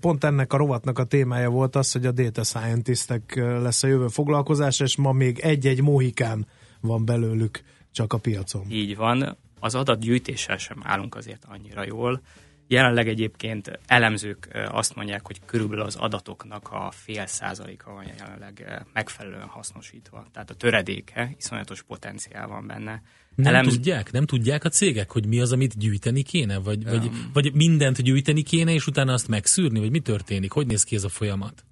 pont 0.00 0.24
ennek 0.24 0.52
a 0.52 0.56
rovatnak 0.56 0.98
a 0.98 1.04
témája 1.04 1.50
volt 1.50 1.76
az, 1.76 1.92
hogy 1.92 2.06
a 2.06 2.12
data 2.12 2.42
scientistek 2.42 3.34
lesz 3.62 3.82
a 3.82 3.86
jövő 3.86 4.08
foglalkozás, 4.08 4.80
és 4.80 4.96
ma 4.96 5.12
még 5.12 5.38
egy-egy 5.38 5.82
mohikán 5.82 6.46
van 6.80 7.04
belőlük 7.04 7.62
csak 7.92 8.12
a 8.12 8.18
piacon. 8.18 8.66
Így 8.70 8.96
van 8.96 9.36
az 9.64 9.74
adatgyűjtéssel 9.74 10.56
sem 10.56 10.80
állunk 10.82 11.14
azért 11.14 11.44
annyira 11.48 11.84
jól. 11.84 12.20
Jelenleg 12.66 13.08
egyébként 13.08 13.78
elemzők 13.86 14.48
azt 14.68 14.94
mondják, 14.94 15.26
hogy 15.26 15.40
körülbelül 15.46 15.84
az 15.84 15.96
adatoknak 15.96 16.68
a 16.70 16.90
fél 16.90 17.26
százaléka 17.26 17.92
van 17.92 18.04
jelenleg 18.18 18.84
megfelelően 18.92 19.46
hasznosítva. 19.46 20.26
Tehát 20.32 20.50
a 20.50 20.54
töredéke, 20.54 21.34
iszonyatos 21.38 21.82
potenciál 21.82 22.46
van 22.46 22.66
benne. 22.66 23.02
Nem 23.34 23.54
Elemz... 23.54 23.72
tudják? 23.74 24.12
Nem 24.12 24.26
tudják 24.26 24.64
a 24.64 24.68
cégek, 24.68 25.10
hogy 25.10 25.26
mi 25.26 25.40
az, 25.40 25.52
amit 25.52 25.78
gyűjteni 25.78 26.22
kéne? 26.22 26.58
Vagy, 26.58 26.84
um... 26.84 26.90
vagy, 26.90 27.10
vagy 27.32 27.54
mindent 27.54 28.02
gyűjteni 28.02 28.42
kéne, 28.42 28.72
és 28.72 28.86
utána 28.86 29.12
azt 29.12 29.28
megszűrni? 29.28 29.78
Vagy 29.78 29.90
mi 29.90 30.00
történik? 30.00 30.52
Hogy 30.52 30.66
néz 30.66 30.82
ki 30.82 30.96
ez 30.96 31.04
a 31.04 31.08
folyamat? 31.08 31.64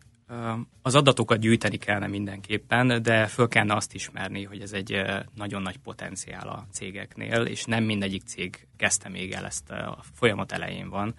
Az 0.83 0.95
adatokat 0.95 1.39
gyűjteni 1.39 1.77
kellene 1.77 2.07
mindenképpen, 2.07 3.03
de 3.03 3.27
föl 3.27 3.49
kellene 3.49 3.75
azt 3.75 3.95
ismerni, 3.95 4.45
hogy 4.45 4.61
ez 4.61 4.73
egy 4.73 5.03
nagyon 5.35 5.63
nagy 5.63 5.79
potenciál 5.79 6.49
a 6.49 6.67
cégeknél, 6.71 7.43
és 7.43 7.65
nem 7.65 7.85
mindegyik 7.85 8.23
cég 8.23 8.67
kezdte 8.77 9.09
még 9.09 9.33
el 9.33 9.45
ezt 9.47 9.71
a 9.71 9.99
folyamat 10.15 10.53
elején 10.53 10.89
van. 10.89 11.15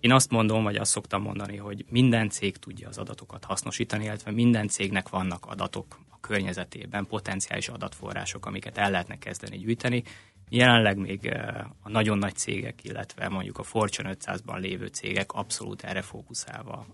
Én 0.00 0.12
azt 0.12 0.30
mondom, 0.30 0.62
vagy 0.62 0.76
azt 0.76 0.90
szoktam 0.90 1.22
mondani, 1.22 1.56
hogy 1.56 1.84
minden 1.88 2.28
cég 2.28 2.56
tudja 2.56 2.88
az 2.88 2.98
adatokat 2.98 3.44
hasznosítani, 3.44 4.04
illetve 4.04 4.30
minden 4.30 4.68
cégnek 4.68 5.08
vannak 5.08 5.46
adatok 5.46 5.98
a 6.10 6.20
környezetében, 6.20 7.06
potenciális 7.06 7.68
adatforrások, 7.68 8.46
amiket 8.46 8.78
el 8.78 8.90
lehetne 8.90 9.18
kezdeni 9.18 9.56
gyűjteni. 9.56 10.02
Jelenleg 10.48 10.96
még 10.96 11.34
a 11.82 11.88
nagyon 11.88 12.18
nagy 12.18 12.34
cégek, 12.34 12.84
illetve 12.84 13.28
mondjuk 13.28 13.58
a 13.58 13.62
Fortune 13.62 14.14
500-ban 14.14 14.58
lévő 14.58 14.86
cégek 14.86 15.32
abszolút 15.32 15.82
erre 15.82 16.02
fókuszálva 16.02 16.86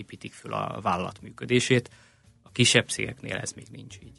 építik 0.00 0.32
föl 0.32 0.52
a 0.52 0.80
vállalat 0.82 1.22
működését. 1.22 1.90
A 2.42 2.50
kisebb 2.52 2.88
cégeknél 2.88 3.36
ez 3.36 3.52
még 3.52 3.66
nincs 3.72 3.98
így. 4.02 4.18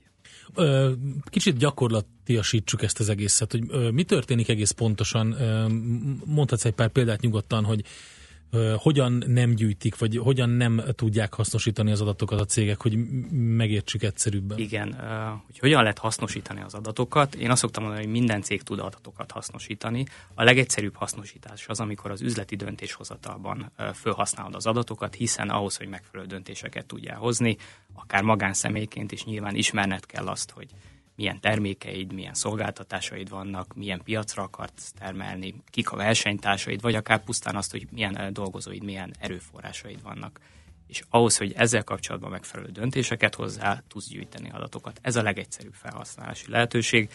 Kicsit 1.24 1.58
gyakorlatiasítsuk 1.58 2.84
ezt 2.84 3.00
az 3.00 3.10
egészet, 3.10 3.52
hogy 3.52 3.94
mi 3.94 4.04
történik 4.04 4.50
egész 4.50 4.72
pontosan. 4.72 5.36
Mondhatsz 6.26 6.66
egy 6.66 6.74
pár 6.74 6.90
példát 6.90 7.22
nyugodtan, 7.22 7.64
hogy 7.64 7.84
hogyan 8.78 9.24
nem 9.28 9.54
gyűjtik, 9.54 9.98
vagy 9.98 10.18
hogyan 10.18 10.50
nem 10.50 10.82
tudják 10.96 11.34
hasznosítani 11.34 11.92
az 11.92 12.02
adatokat 12.02 12.40
a 12.40 12.46
cégek, 12.46 12.82
hogy 12.82 12.98
megértsük 13.32 14.04
egyszerűbben? 14.04 14.58
Igen, 14.58 14.96
hogy 15.46 15.60
hogyan 15.60 15.82
lehet 15.82 15.98
hasznosítani 15.98 16.62
az 16.62 16.74
adatokat. 16.74 17.36
Én 17.36 17.52
azt 17.52 17.62
szoktam 17.62 17.84
mondani, 17.84 18.04
hogy 18.06 18.14
minden 18.14 18.42
cég 18.42 18.62
tud 18.64 18.80
adatokat 18.80 19.32
hasznosítani. 19.32 20.06
A 20.34 20.44
legegyszerűbb 20.44 20.96
hasznosítás 20.96 21.68
az, 21.68 21.80
amikor 21.80 22.12
az 22.12 22.22
üzleti 22.22 22.56
döntéshozatalban 22.56 23.72
felhasználod 23.94 24.56
az 24.56 24.66
adatokat, 24.66 25.16
hiszen 25.16 25.50
ahhoz, 25.50 25.78
hogy 25.78 25.88
megfelelő 25.88 26.30
döntéseket 26.30 26.86
tudjál 26.86 27.18
hozni, 27.18 27.58
akár 27.94 28.24
magánszemélyként 28.24 29.12
is 29.12 29.24
nyilván 29.24 29.56
ismerned 29.56 30.06
kell 30.06 30.28
azt, 30.28 30.52
hogy 30.52 30.68
milyen 31.22 31.40
termékeid, 31.40 32.14
milyen 32.14 32.34
szolgáltatásaid 32.34 33.30
vannak, 33.30 33.74
milyen 33.74 34.02
piacra 34.04 34.44
akarsz 34.44 34.92
termelni, 34.92 35.56
kik 35.66 35.92
a 35.92 35.96
versenytársaid, 35.96 36.82
vagy 36.82 36.96
akár 36.96 37.24
pusztán 37.24 37.56
azt, 37.56 37.72
hogy 37.72 37.88
milyen 37.92 38.18
eh, 38.18 38.30
dolgozóid, 38.30 38.84
milyen 38.84 39.14
erőforrásaid 39.20 40.02
vannak. 40.02 40.40
És 40.88 41.04
ahhoz, 41.10 41.38
hogy 41.38 41.54
ezzel 41.56 41.84
kapcsolatban 41.84 42.32
megfelelő 42.32 42.72
döntéseket 42.72 43.36
hozzá, 43.36 43.84
tudsz 43.88 44.08
gyűjteni 44.08 44.50
adatokat. 44.50 45.00
Ez 45.02 45.16
a 45.16 45.22
legegyszerűbb 45.22 45.74
felhasználási 45.74 46.52
lehetőség. 46.52 47.10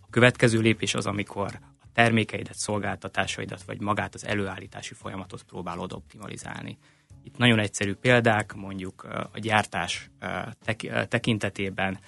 A 0.00 0.06
következő 0.10 0.60
lépés 0.60 0.94
az, 0.94 1.06
amikor 1.06 1.58
a 1.80 1.86
termékeidet, 1.92 2.56
szolgáltatásaidat, 2.56 3.62
vagy 3.62 3.80
magát 3.80 4.14
az 4.14 4.26
előállítási 4.26 4.94
folyamatot 4.94 5.42
próbálod 5.42 5.92
optimalizálni. 5.92 6.78
Itt 7.24 7.36
nagyon 7.36 7.58
egyszerű 7.58 7.94
példák, 7.94 8.54
mondjuk 8.54 9.06
eh, 9.10 9.20
a 9.32 9.38
gyártás 9.38 10.10
eh, 10.18 10.44
tekintetében 11.08 11.98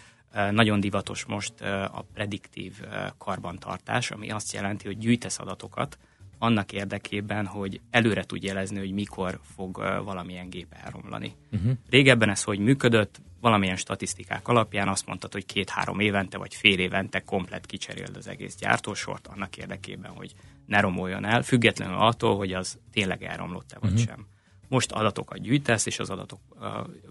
nagyon 0.51 0.81
divatos 0.81 1.24
most 1.24 1.61
a 1.91 2.05
prediktív 2.14 2.81
karbantartás, 3.18 4.11
ami 4.11 4.31
azt 4.31 4.53
jelenti, 4.53 4.87
hogy 4.87 4.99
gyűjtesz 4.99 5.39
adatokat 5.39 5.99
annak 6.39 6.72
érdekében, 6.72 7.47
hogy 7.47 7.81
előre 7.91 8.24
tud 8.24 8.43
jelezni, 8.43 8.79
hogy 8.79 8.93
mikor 8.93 9.41
fog 9.55 9.76
valamilyen 10.05 10.51
gép 10.51 10.74
elromlani. 10.85 11.35
Uh-huh. 11.53 11.72
Régebben 11.91 12.31
ez 12.31 12.43
hogy 12.43 12.59
működött, 12.59 13.20
valamilyen 13.41 13.76
statisztikák 13.76 14.49
alapján 14.49 14.89
azt 14.89 15.07
mondtad, 15.07 15.33
hogy 15.33 15.47
két-három 15.47 16.01
évente 16.01 16.39
vagy 16.39 16.55
fél 16.55 16.79
évente 16.79 17.20
komplet 17.20 17.66
kicseréld 17.66 18.16
az 18.16 18.29
egész 18.29 18.57
gyártósort 18.57 19.26
annak 19.26 19.57
érdekében, 19.57 20.11
hogy 20.11 20.33
ne 20.66 20.81
romoljon 20.81 21.24
el, 21.24 21.43
függetlenül 21.43 21.99
attól, 21.99 22.37
hogy 22.37 22.53
az 22.53 22.79
tényleg 22.93 23.22
elromlott-e 23.22 23.76
vagy 23.81 23.91
uh-huh. 23.91 24.07
sem. 24.07 24.26
Most 24.69 24.93
adatokat 24.93 25.41
gyűjtesz, 25.41 25.87
és 25.87 25.99
az 25.99 26.11
adatok 26.11 26.41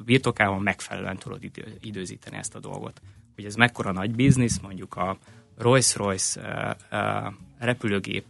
birtokában 0.06 0.62
megfelelően 0.62 1.18
tudod 1.18 1.52
időzíteni 1.80 2.38
ezt 2.38 2.56
a 2.56 2.60
dolgot. 2.60 3.02
Hogy 3.36 3.46
ez 3.46 3.56
mekkora 3.56 3.92
nagy 3.92 4.12
biznisz, 4.12 4.60
mondjuk 4.60 4.96
a 4.96 5.18
Rolls-Royce 5.58 6.78
repülőgép 7.60 8.26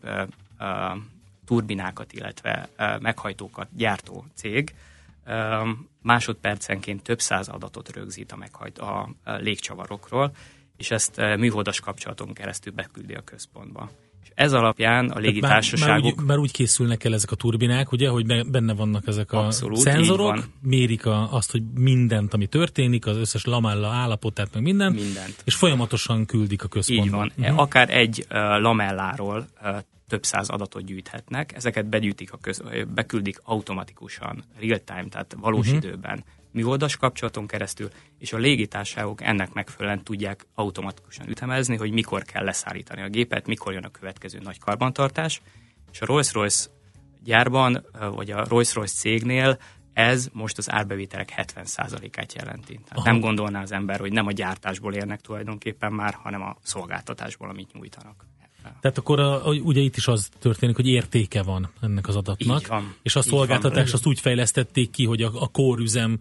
turbinákat, 1.45 2.13
illetve 2.13 2.69
meghajtókat 2.99 3.67
gyártó 3.75 4.25
cég 4.33 4.75
másodpercenként 6.01 7.03
több 7.03 7.19
száz 7.21 7.47
adatot 7.47 7.95
rögzít 7.95 8.31
a, 8.31 8.35
meghajt, 8.35 8.79
a 8.79 9.09
légcsavarokról, 9.23 10.31
és 10.77 10.91
ezt 10.91 11.17
műholdas 11.17 11.79
kapcsolaton 11.79 12.33
keresztül 12.33 12.73
beküldi 12.73 13.13
a 13.13 13.23
központba. 13.23 13.89
És 14.27 14.33
ez 14.35 14.53
alapján 14.53 15.09
a 15.09 15.19
légitársaságok... 15.19 16.03
Már, 16.03 16.03
már, 16.03 16.19
úgy, 16.19 16.27
már 16.27 16.37
úgy 16.37 16.51
készülnek 16.51 17.03
el 17.03 17.13
ezek 17.13 17.31
a 17.31 17.35
turbinák, 17.35 17.91
ugye, 17.91 18.09
hogy 18.09 18.25
benne 18.49 18.73
vannak 18.73 19.07
ezek 19.07 19.31
a 19.31 19.45
Abszolút, 19.45 19.77
szenzorok, 19.77 20.47
mérik 20.61 21.05
a, 21.05 21.33
azt, 21.33 21.51
hogy 21.51 21.63
mindent, 21.75 22.33
ami 22.33 22.47
történik, 22.47 23.05
az 23.05 23.17
összes 23.17 23.45
lamella 23.45 23.87
állapotát, 23.87 24.49
meg 24.53 24.63
mindent, 24.63 24.95
mindent, 24.95 25.41
és 25.43 25.55
folyamatosan 25.55 26.25
küldik 26.25 26.63
a 26.63 26.67
központba. 26.67 27.05
Így 27.05 27.11
van. 27.11 27.31
Uh-huh. 27.37 27.59
Akár 27.59 27.89
egy 27.89 28.25
uh, 28.29 28.37
lamelláról 28.61 29.47
uh, 29.61 29.77
több 30.07 30.23
száz 30.23 30.49
adatot 30.49 30.85
gyűjthetnek, 30.85 31.55
ezeket 31.55 31.85
begyűjtik 31.85 32.33
a 32.33 32.37
köz, 32.37 32.61
beküldik 32.93 33.39
automatikusan, 33.43 34.43
real-time, 34.59 35.07
tehát 35.09 35.35
valós 35.39 35.67
uh-huh. 35.67 35.83
időben 35.83 36.23
műholdas 36.51 36.97
kapcsolaton 36.97 37.47
keresztül, 37.47 37.89
és 38.19 38.33
a 38.33 38.37
légitársaságok 38.37 39.21
ennek 39.21 39.53
megfelelően 39.53 40.03
tudják 40.03 40.45
automatikusan 40.55 41.29
ütemezni, 41.29 41.75
hogy 41.75 41.91
mikor 41.91 42.23
kell 42.23 42.43
leszállítani 42.43 43.01
a 43.01 43.09
gépet, 43.09 43.47
mikor 43.47 43.73
jön 43.73 43.83
a 43.83 43.91
következő 43.91 44.39
nagy 44.39 44.59
karbantartás, 44.59 45.41
és 45.91 46.01
a 46.01 46.05
Rolls-Royce 46.05 46.69
gyárban, 47.23 47.85
vagy 48.15 48.31
a 48.31 48.45
Rolls-Royce 48.47 48.95
cégnél 48.95 49.57
ez 49.93 50.29
most 50.33 50.57
az 50.57 50.71
árbevételek 50.71 51.33
70%-át 51.35 52.33
jelenti. 52.33 52.73
Tehát 52.73 52.97
Aha. 52.97 53.11
nem 53.11 53.19
gondolná 53.19 53.61
az 53.61 53.71
ember, 53.71 53.99
hogy 53.99 54.11
nem 54.11 54.27
a 54.27 54.31
gyártásból 54.31 54.93
érnek 54.93 55.21
tulajdonképpen 55.21 55.93
már, 55.93 56.13
hanem 56.13 56.41
a 56.41 56.57
szolgáltatásból, 56.63 57.49
amit 57.49 57.73
nyújtanak. 57.73 58.26
Tehát 58.81 58.97
akkor 58.97 59.19
a, 59.19 59.41
ugye 59.63 59.81
itt 59.81 59.95
is 59.95 60.07
az 60.07 60.29
történik, 60.39 60.75
hogy 60.75 60.87
értéke 60.87 61.43
van 61.43 61.69
ennek 61.81 62.07
az 62.07 62.15
adatnak. 62.15 62.61
Így 62.61 62.67
van, 62.67 62.95
és 63.03 63.15
a 63.15 63.21
szolgáltatást 63.21 63.93
azt 63.93 64.05
úgy 64.05 64.19
fejlesztették 64.19 64.89
ki, 64.89 65.05
hogy 65.05 65.21
a, 65.21 65.31
a 65.33 65.47
kórüzem 65.47 66.19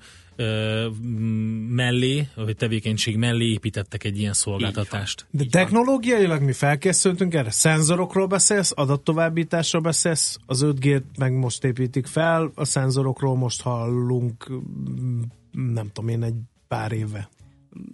mellé, 1.68 2.28
vagy 2.34 2.56
tevékenység 2.56 3.16
mellé 3.16 3.44
építettek 3.44 4.04
egy 4.04 4.18
ilyen 4.18 4.32
szolgáltatást. 4.32 5.26
De 5.30 5.44
technológiailag 5.50 6.42
mi 6.42 6.52
felkészültünk 6.52 7.34
erre? 7.34 7.50
Szenzorokról 7.50 8.26
beszélsz, 8.26 8.72
adattovábbításról 8.74 9.82
beszélsz, 9.82 10.38
az 10.46 10.64
5G-t 10.66 11.02
meg 11.18 11.32
most 11.32 11.64
építik 11.64 12.06
fel, 12.06 12.50
a 12.54 12.64
szenzorokról 12.64 13.36
most 13.36 13.62
hallunk, 13.62 14.50
nem 15.52 15.90
tudom 15.92 16.10
én, 16.10 16.22
egy 16.22 16.36
pár 16.68 16.92
éve 16.92 17.28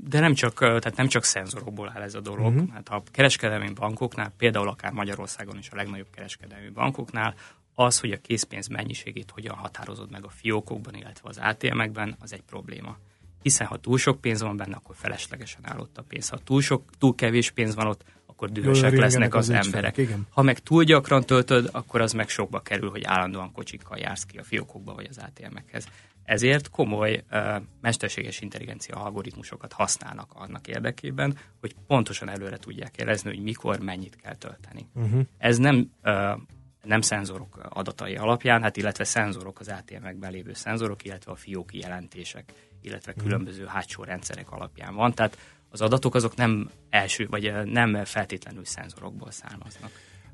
de 0.04 0.20
nem 0.20 0.34
csak, 0.34 0.58
tehát 0.58 0.96
nem 0.96 1.08
csak 1.08 1.24
szenzorokból 1.24 1.92
áll 1.94 2.02
ez 2.02 2.14
a 2.14 2.20
dolog. 2.20 2.54
Uh-huh. 2.54 2.72
Hát 2.72 2.88
a 2.88 3.02
kereskedelmi 3.10 3.72
bankoknál, 3.72 4.32
például 4.36 4.68
akár 4.68 4.92
Magyarországon 4.92 5.58
is 5.58 5.70
a 5.70 5.76
legnagyobb 5.76 6.10
kereskedelmi 6.14 6.68
bankoknál, 6.68 7.34
az, 7.74 8.00
hogy 8.00 8.12
a 8.12 8.20
készpénz 8.20 8.66
mennyiségét 8.66 9.30
hogyan 9.30 9.54
határozod 9.54 10.10
meg 10.10 10.24
a 10.24 10.28
fiókokban, 10.28 10.94
illetve 10.94 11.28
az 11.28 11.38
ATM-ekben, 11.42 12.16
az 12.20 12.32
egy 12.32 12.42
probléma. 12.42 12.96
Hiszen 13.42 13.66
ha 13.66 13.76
túl 13.76 13.98
sok 13.98 14.20
pénz 14.20 14.42
van 14.42 14.56
benne, 14.56 14.76
akkor 14.76 14.94
feleslegesen 14.98 15.60
áll 15.62 15.78
ott 15.78 15.98
a 15.98 16.02
pénz. 16.02 16.28
Ha 16.28 16.38
túl, 16.38 16.60
sok, 16.60 16.90
túl 16.98 17.14
kevés 17.14 17.50
pénz 17.50 17.74
van 17.74 17.86
ott, 17.86 18.04
akkor 18.26 18.50
dühösek 18.50 18.96
lesznek 18.96 19.34
az, 19.34 19.48
az 19.48 19.66
emberek. 19.66 19.96
igen. 19.96 20.26
Ha 20.30 20.42
meg 20.42 20.58
túl 20.58 20.84
gyakran 20.84 21.24
töltöd, 21.24 21.68
akkor 21.72 22.00
az 22.00 22.12
meg 22.12 22.28
sokba 22.28 22.60
kerül, 22.60 22.90
hogy 22.90 23.04
állandóan 23.04 23.52
kocsikkal 23.52 23.98
jársz 23.98 24.24
ki 24.24 24.38
a 24.38 24.42
fiókokba 24.42 24.94
vagy 24.94 25.06
az 25.10 25.18
ATM-ekhez. 25.18 25.86
Ezért 26.24 26.70
komoly 26.70 27.24
uh, 27.30 27.62
mesterséges 27.80 28.40
intelligencia 28.40 28.96
algoritmusokat 28.96 29.72
használnak 29.72 30.30
annak 30.34 30.68
érdekében, 30.68 31.38
hogy 31.60 31.74
pontosan 31.86 32.28
előre 32.28 32.56
tudják 32.56 32.98
jelezni, 32.98 33.30
hogy 33.30 33.42
mikor 33.42 33.78
mennyit 33.80 34.16
kell 34.16 34.34
tölteni. 34.34 34.86
Uh-huh. 34.94 35.20
Ez 35.38 35.58
nem 35.58 35.90
uh, 36.04 36.40
nem 36.82 37.00
szenzorok 37.00 37.66
adatai 37.68 38.16
alapján, 38.16 38.62
hát 38.62 38.76
illetve 38.76 39.04
szenzorok 39.04 39.60
az 39.60 39.68
ATM-ekben 39.68 40.30
lévő 40.30 40.52
szenzorok, 40.52 41.04
illetve 41.04 41.32
a 41.32 41.36
fióki 41.36 41.78
jelentések, 41.78 42.52
illetve 42.80 43.12
mhm. 43.16 43.24
különböző 43.24 43.64
hátsó 43.66 44.02
rendszerek 44.04 44.50
alapján 44.50 44.94
van. 44.94 45.14
Tehát 45.14 45.38
az 45.70 45.80
adatok 45.80 46.14
azok 46.14 46.36
nem 46.36 46.70
első, 46.90 47.26
vagy 47.26 47.52
nem 47.64 48.04
feltétlenül 48.04 48.64
szenzorokból 48.64 49.30
származnak. 49.30 49.90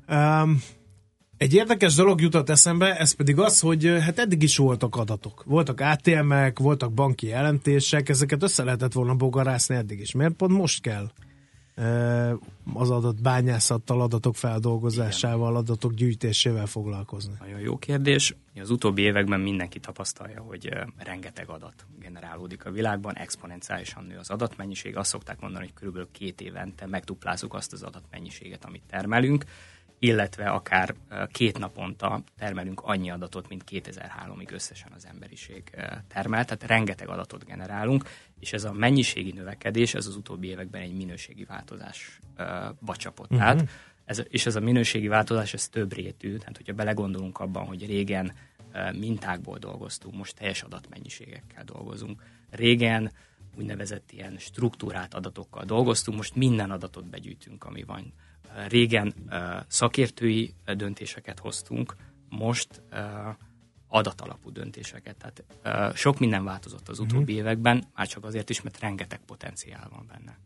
Um, 0.07 0.61
egy 1.39 1.53
érdekes 1.53 1.95
dolog 1.95 2.21
jutott 2.21 2.49
eszembe, 2.49 2.97
ez 2.97 3.11
pedig 3.11 3.39
az, 3.39 3.59
hogy 3.59 3.85
hát 3.85 4.19
eddig 4.19 4.43
is 4.43 4.57
voltak 4.57 4.95
adatok. 4.95 5.43
Voltak 5.45 5.79
ATM-ek, 5.79 6.59
voltak 6.59 6.93
banki 6.93 7.27
jelentések, 7.27 8.09
ezeket 8.09 8.43
össze 8.43 8.63
lehetett 8.63 8.93
volna 8.93 9.15
bogarászni 9.15 9.75
eddig 9.75 9.99
is. 9.99 10.11
Miért 10.11 10.33
pont 10.33 10.51
most 10.51 10.81
kell 10.81 11.11
az 12.73 12.89
adat 12.89 13.21
bányászattal, 13.21 14.01
adatok 14.01 14.35
feldolgozásával, 14.35 15.49
Igen. 15.49 15.61
adatok 15.61 15.93
gyűjtésével 15.93 16.65
foglalkozni? 16.65 17.33
Nagyon 17.39 17.59
jó 17.59 17.77
kérdés. 17.77 18.35
Az 18.61 18.69
utóbbi 18.69 19.01
években 19.01 19.39
mindenki 19.39 19.79
tapasztalja, 19.79 20.41
hogy 20.41 20.69
rengeteg 20.97 21.49
adat 21.49 21.85
generálódik 21.99 22.65
a 22.65 22.71
világban, 22.71 23.15
exponenciálisan 23.15 24.03
nő 24.03 24.17
az 24.17 24.29
adatmennyiség. 24.29 24.97
Azt 24.97 25.09
szokták 25.09 25.39
mondani, 25.39 25.63
hogy 25.63 25.73
körülbelül 25.73 26.07
két 26.11 26.41
évente 26.41 26.85
megduplázzuk 26.85 27.53
azt 27.53 27.73
az 27.73 27.83
adatmennyiséget, 27.83 28.65
amit 28.65 28.83
termelünk 28.89 29.45
illetve 29.99 30.49
akár 30.49 30.95
két 31.31 31.57
naponta 31.57 32.23
termelünk 32.37 32.81
annyi 32.81 33.11
adatot, 33.11 33.49
mint 33.49 33.63
2003-ig 33.71 34.51
összesen 34.51 34.91
az 34.95 35.05
emberiség 35.05 35.63
termelt, 36.07 36.45
tehát 36.45 36.63
rengeteg 36.63 37.09
adatot 37.09 37.45
generálunk, 37.45 38.03
és 38.39 38.53
ez 38.53 38.63
a 38.63 38.71
mennyiségi 38.71 39.31
növekedés, 39.31 39.93
ez 39.93 40.07
az 40.07 40.15
utóbbi 40.15 40.47
években 40.47 40.81
egy 40.81 40.95
minőségi 40.95 41.43
változásba 41.43 42.95
csapott 42.95 43.31
uh-huh. 43.31 43.47
át, 43.47 43.69
ez, 44.05 44.23
és 44.29 44.45
ez 44.45 44.55
a 44.55 44.59
minőségi 44.59 45.07
változás, 45.07 45.53
ez 45.53 45.67
több 45.67 45.93
rétű, 45.93 46.37
tehát 46.37 46.57
hogyha 46.57 46.73
belegondolunk 46.73 47.39
abban, 47.39 47.65
hogy 47.65 47.85
régen 47.85 48.33
mintákból 48.93 49.57
dolgoztunk, 49.57 50.15
most 50.15 50.35
teljes 50.35 50.61
adatmennyiségekkel 50.61 51.63
dolgozunk. 51.63 52.23
Régen 52.49 53.11
úgynevezett 53.57 54.11
ilyen 54.11 54.37
struktúrált 54.37 55.13
adatokkal 55.13 55.63
dolgoztunk, 55.65 56.17
most 56.17 56.35
minden 56.35 56.71
adatot 56.71 57.09
begyűjtünk, 57.09 57.63
ami 57.63 57.83
van 57.83 58.13
régen 58.67 59.13
szakértői 59.67 60.53
döntéseket 60.75 61.39
hoztunk, 61.39 61.95
most 62.29 62.81
adatalapú 63.87 64.51
döntéseket. 64.51 65.15
Tehát 65.17 65.95
sok 65.97 66.19
minden 66.19 66.43
változott 66.43 66.89
az 66.89 66.99
utóbbi 66.99 67.31
uh-huh. 67.31 67.37
években, 67.37 67.83
már 67.95 68.07
csak 68.07 68.25
azért 68.25 68.49
is, 68.49 68.61
mert 68.61 68.79
rengeteg 68.79 69.19
potenciál 69.25 69.87
van 69.91 70.05
benne. 70.07 70.37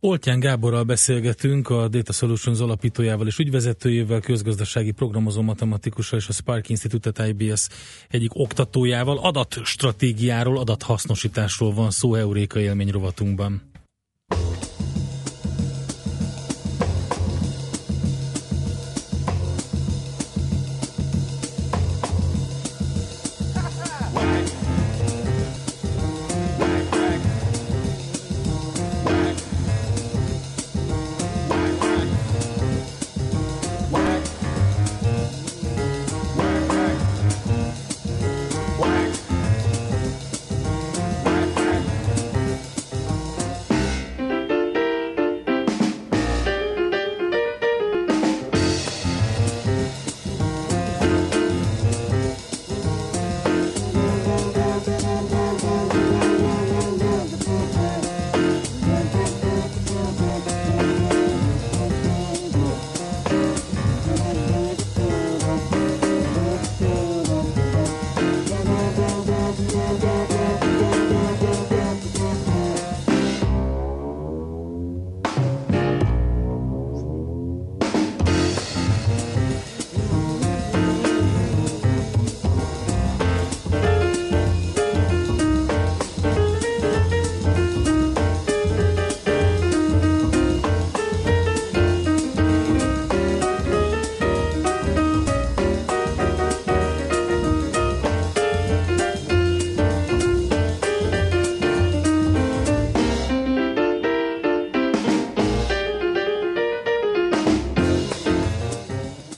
Oltján 0.00 0.40
Gáborral 0.40 0.82
beszélgetünk, 0.82 1.68
a 1.68 1.88
Data 1.88 2.12
Solutions 2.12 2.60
alapítójával 2.60 3.26
és 3.26 3.38
ügyvezetőjével, 3.38 4.20
közgazdasági 4.20 4.90
programozó 4.90 5.42
matematikussal 5.42 6.18
és 6.18 6.28
a 6.28 6.32
Spark 6.32 6.68
Institute 6.68 7.26
IBS 7.26 7.68
egyik 8.08 8.30
oktatójával. 8.34 9.18
Adatstratégiáról, 9.18 10.58
adathasznosításról 10.58 11.72
van 11.72 11.90
szó 11.90 12.14
Euréka 12.14 12.60
élmény 12.60 12.90
rovatunkban. 12.90 13.62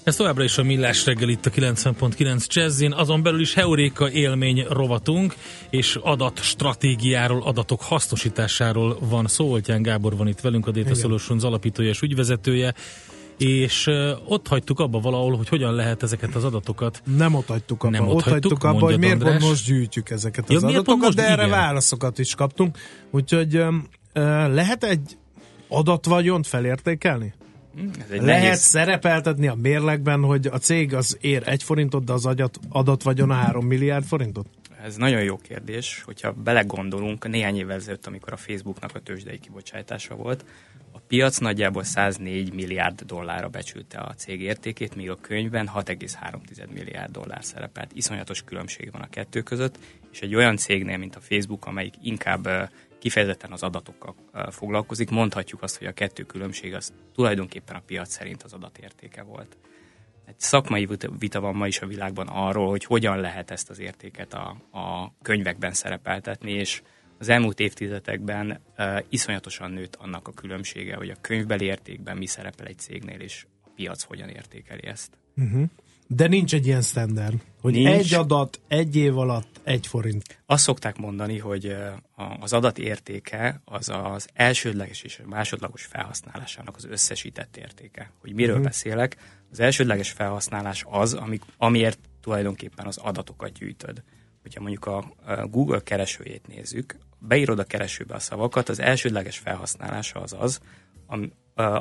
Ez 0.06 0.16
továbbra 0.16 0.44
is 0.44 0.58
a 0.58 0.62
Millás 0.62 1.04
reggel 1.04 1.28
itt 1.28 1.46
a 1.46 1.50
90.9 1.50 2.46
Jazzin, 2.46 2.92
azon 2.92 3.22
belül 3.22 3.40
is 3.40 3.54
Heuréka 3.54 4.10
élmény 4.10 4.64
rovatunk, 4.68 5.34
és 5.70 5.98
adat 6.02 6.42
stratégiáról, 6.42 7.42
adatok 7.42 7.82
hasznosításáról 7.82 8.98
van 9.00 9.26
szó. 9.26 9.50
Oltyán 9.50 9.82
Gábor 9.82 10.16
van 10.16 10.28
itt 10.28 10.40
velünk, 10.40 10.66
a 10.66 10.70
Data 10.70 10.80
Igen. 10.88 10.94
Solutions 10.94 11.42
alapítója 11.42 11.88
és 11.88 12.00
ügyvezetője 12.00 12.74
és 13.38 13.86
ott 14.28 14.48
hagytuk 14.48 14.80
abba 14.80 15.00
valahol, 15.00 15.36
hogy 15.36 15.48
hogyan 15.48 15.74
lehet 15.74 16.02
ezeket 16.02 16.34
az 16.34 16.44
adatokat. 16.44 17.02
Nem 17.16 17.34
ott 17.34 17.46
hagytuk 17.46 17.82
abba, 17.82 17.98
Nem 17.98 18.08
ott, 18.08 18.14
ott 18.14 18.22
hagytuk, 18.22 18.64
abba, 18.64 18.78
hogy 18.78 18.98
miért 18.98 19.22
pont 19.22 19.40
most 19.40 19.66
gyűjtjük 19.66 20.10
ezeket 20.10 20.50
ja, 20.50 20.56
az 20.56 20.64
adatokat, 20.64 21.14
de 21.14 21.22
erre 21.22 21.46
igen. 21.46 21.58
válaszokat 21.58 22.18
is 22.18 22.34
kaptunk. 22.34 22.78
Úgyhogy 23.10 23.56
uh, 23.56 23.74
lehet 24.54 24.84
egy 24.84 25.16
adatvagyont 25.68 26.46
felértékelni? 26.46 27.34
Egy 27.76 28.22
Lehet 28.22 28.42
nehéz... 28.42 28.58
szerepeltetni 28.58 29.46
a 29.46 29.54
mérlegben, 29.54 30.22
hogy 30.22 30.46
a 30.46 30.58
cég 30.58 30.94
az 30.94 31.18
ér 31.20 31.42
egy 31.48 31.62
forintot, 31.62 32.04
de 32.04 32.12
az 32.12 32.26
agyat, 32.26 32.58
adat 32.68 33.02
vagyon 33.02 33.30
a 33.30 33.34
három 33.34 33.66
milliárd 33.66 34.04
forintot? 34.04 34.46
Ez 34.82 34.96
nagyon 34.96 35.22
jó 35.22 35.36
kérdés, 35.36 36.02
hogyha 36.04 36.32
belegondolunk, 36.32 37.28
néhány 37.28 37.56
évvel 37.56 37.76
ezelőtt, 37.76 38.06
amikor 38.06 38.32
a 38.32 38.36
Facebooknak 38.36 38.94
a 38.94 39.00
tőzsdei 39.00 39.38
kibocsátása 39.38 40.14
volt, 40.14 40.44
a 40.92 40.98
piac 41.08 41.38
nagyjából 41.38 41.82
104 41.84 42.52
milliárd 42.52 43.02
dollárra 43.02 43.48
becsülte 43.48 43.98
a 43.98 44.14
cég 44.16 44.40
értékét, 44.40 44.94
míg 44.94 45.10
a 45.10 45.16
könyvben 45.20 45.70
6,3 45.74 46.72
milliárd 46.74 47.12
dollár 47.12 47.44
szerepelt. 47.44 47.90
Iszonyatos 47.94 48.42
különbség 48.42 48.92
van 48.92 49.00
a 49.00 49.08
kettő 49.10 49.42
között, 49.42 49.78
és 50.12 50.20
egy 50.20 50.34
olyan 50.34 50.56
cégnél, 50.56 50.96
mint 50.96 51.16
a 51.16 51.20
Facebook, 51.20 51.66
amelyik 51.66 51.94
inkább 52.02 52.70
kifejezetten 53.06 53.52
az 53.52 53.62
adatokkal 53.62 54.14
foglalkozik, 54.50 55.10
mondhatjuk 55.10 55.62
azt, 55.62 55.78
hogy 55.78 55.86
a 55.86 55.92
kettő 55.92 56.22
különbség 56.22 56.74
az 56.74 56.92
tulajdonképpen 57.14 57.76
a 57.76 57.82
piac 57.86 58.10
szerint 58.10 58.42
az 58.42 58.52
adatértéke 58.52 59.22
volt. 59.22 59.56
Egy 60.24 60.40
szakmai 60.40 60.88
vita 61.18 61.40
van 61.40 61.54
ma 61.54 61.66
is 61.66 61.80
a 61.80 61.86
világban 61.86 62.26
arról, 62.28 62.68
hogy 62.68 62.84
hogyan 62.84 63.20
lehet 63.20 63.50
ezt 63.50 63.70
az 63.70 63.78
értéket 63.78 64.34
a, 64.34 64.56
a 64.70 65.12
könyvekben 65.22 65.72
szerepeltetni, 65.72 66.52
és 66.52 66.82
az 67.18 67.28
elmúlt 67.28 67.60
évtizedekben 67.60 68.60
uh, 68.78 68.98
iszonyatosan 69.08 69.70
nőtt 69.70 69.94
annak 69.96 70.28
a 70.28 70.32
különbsége, 70.32 70.96
hogy 70.96 71.10
a 71.10 71.20
könyvbeli 71.20 71.64
értékben 71.64 72.16
mi 72.16 72.26
szerepel 72.26 72.66
egy 72.66 72.78
cégnél, 72.78 73.20
és 73.20 73.46
a 73.64 73.68
piac 73.74 74.02
hogyan 74.02 74.28
értékeli 74.28 74.86
ezt. 74.86 75.18
Uh-huh. 75.36 75.68
De 76.06 76.26
nincs 76.26 76.54
egy 76.54 76.66
ilyen 76.66 76.82
standard, 76.82 77.34
hogy 77.60 77.72
nincs. 77.72 77.88
egy 77.88 78.14
adat 78.14 78.60
egy 78.68 78.96
év 78.96 79.18
alatt 79.18 79.60
egy 79.64 79.86
forint. 79.86 80.42
Azt 80.46 80.62
szokták 80.62 80.96
mondani, 80.96 81.38
hogy 81.38 81.76
az 82.40 82.52
adat 82.52 82.78
értéke 82.78 83.60
az 83.64 83.88
az 83.88 84.28
elsődleges 84.32 85.02
és 85.02 85.20
másodlagos 85.24 85.84
felhasználásának 85.84 86.76
az 86.76 86.84
összesített 86.84 87.56
értéke. 87.56 88.10
Hogy 88.20 88.32
miről 88.32 88.50
uh-huh. 88.50 88.66
beszélek? 88.66 89.16
Az 89.50 89.60
elsődleges 89.60 90.10
felhasználás 90.10 90.84
az, 90.88 91.14
amik, 91.14 91.42
amiért 91.56 91.98
tulajdonképpen 92.20 92.86
az 92.86 92.96
adatokat 92.96 93.52
gyűjtöd. 93.52 94.02
Hogyha 94.42 94.60
mondjuk 94.60 94.86
a 94.86 95.14
Google 95.50 95.80
keresőjét 95.82 96.46
nézzük, 96.46 96.96
beírod 97.18 97.58
a 97.58 97.64
keresőbe 97.64 98.14
a 98.14 98.18
szavakat, 98.18 98.68
az 98.68 98.80
elsődleges 98.80 99.38
felhasználása 99.38 100.20
az 100.20 100.36
az, 100.38 100.60
ami, 101.06 101.32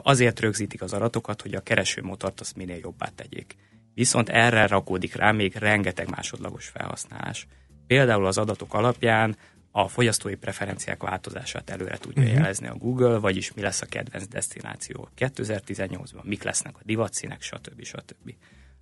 azért 0.03 0.39
rögzítik 0.39 0.81
az 0.81 0.93
adatokat, 0.93 1.41
hogy 1.41 1.53
a 1.53 1.61
keresőmotort 1.61 2.39
azt 2.39 2.55
minél 2.55 2.77
jobbá 2.77 3.11
tegyék 3.15 3.55
viszont 3.95 4.29
erre 4.29 4.67
rakódik 4.67 5.15
rá 5.15 5.31
még 5.31 5.55
rengeteg 5.55 6.09
másodlagos 6.09 6.67
felhasználás. 6.67 7.47
Például 7.87 8.25
az 8.25 8.37
adatok 8.37 8.73
alapján 8.73 9.35
a 9.71 9.87
fogyasztói 9.87 10.35
preferenciák 10.35 11.03
változását 11.03 11.69
előre 11.69 11.97
tudja 11.97 12.21
uh-huh. 12.21 12.37
jelezni 12.37 12.67
a 12.67 12.75
Google, 12.75 13.17
vagyis 13.17 13.53
mi 13.53 13.61
lesz 13.61 13.81
a 13.81 13.85
kedvenc 13.85 14.27
destináció 14.27 15.09
2018-ban, 15.17 16.23
mik 16.23 16.43
lesznek 16.43 16.75
a 16.75 16.81
divatszínek, 16.83 17.41
stb. 17.41 17.83
stb. 17.83 18.33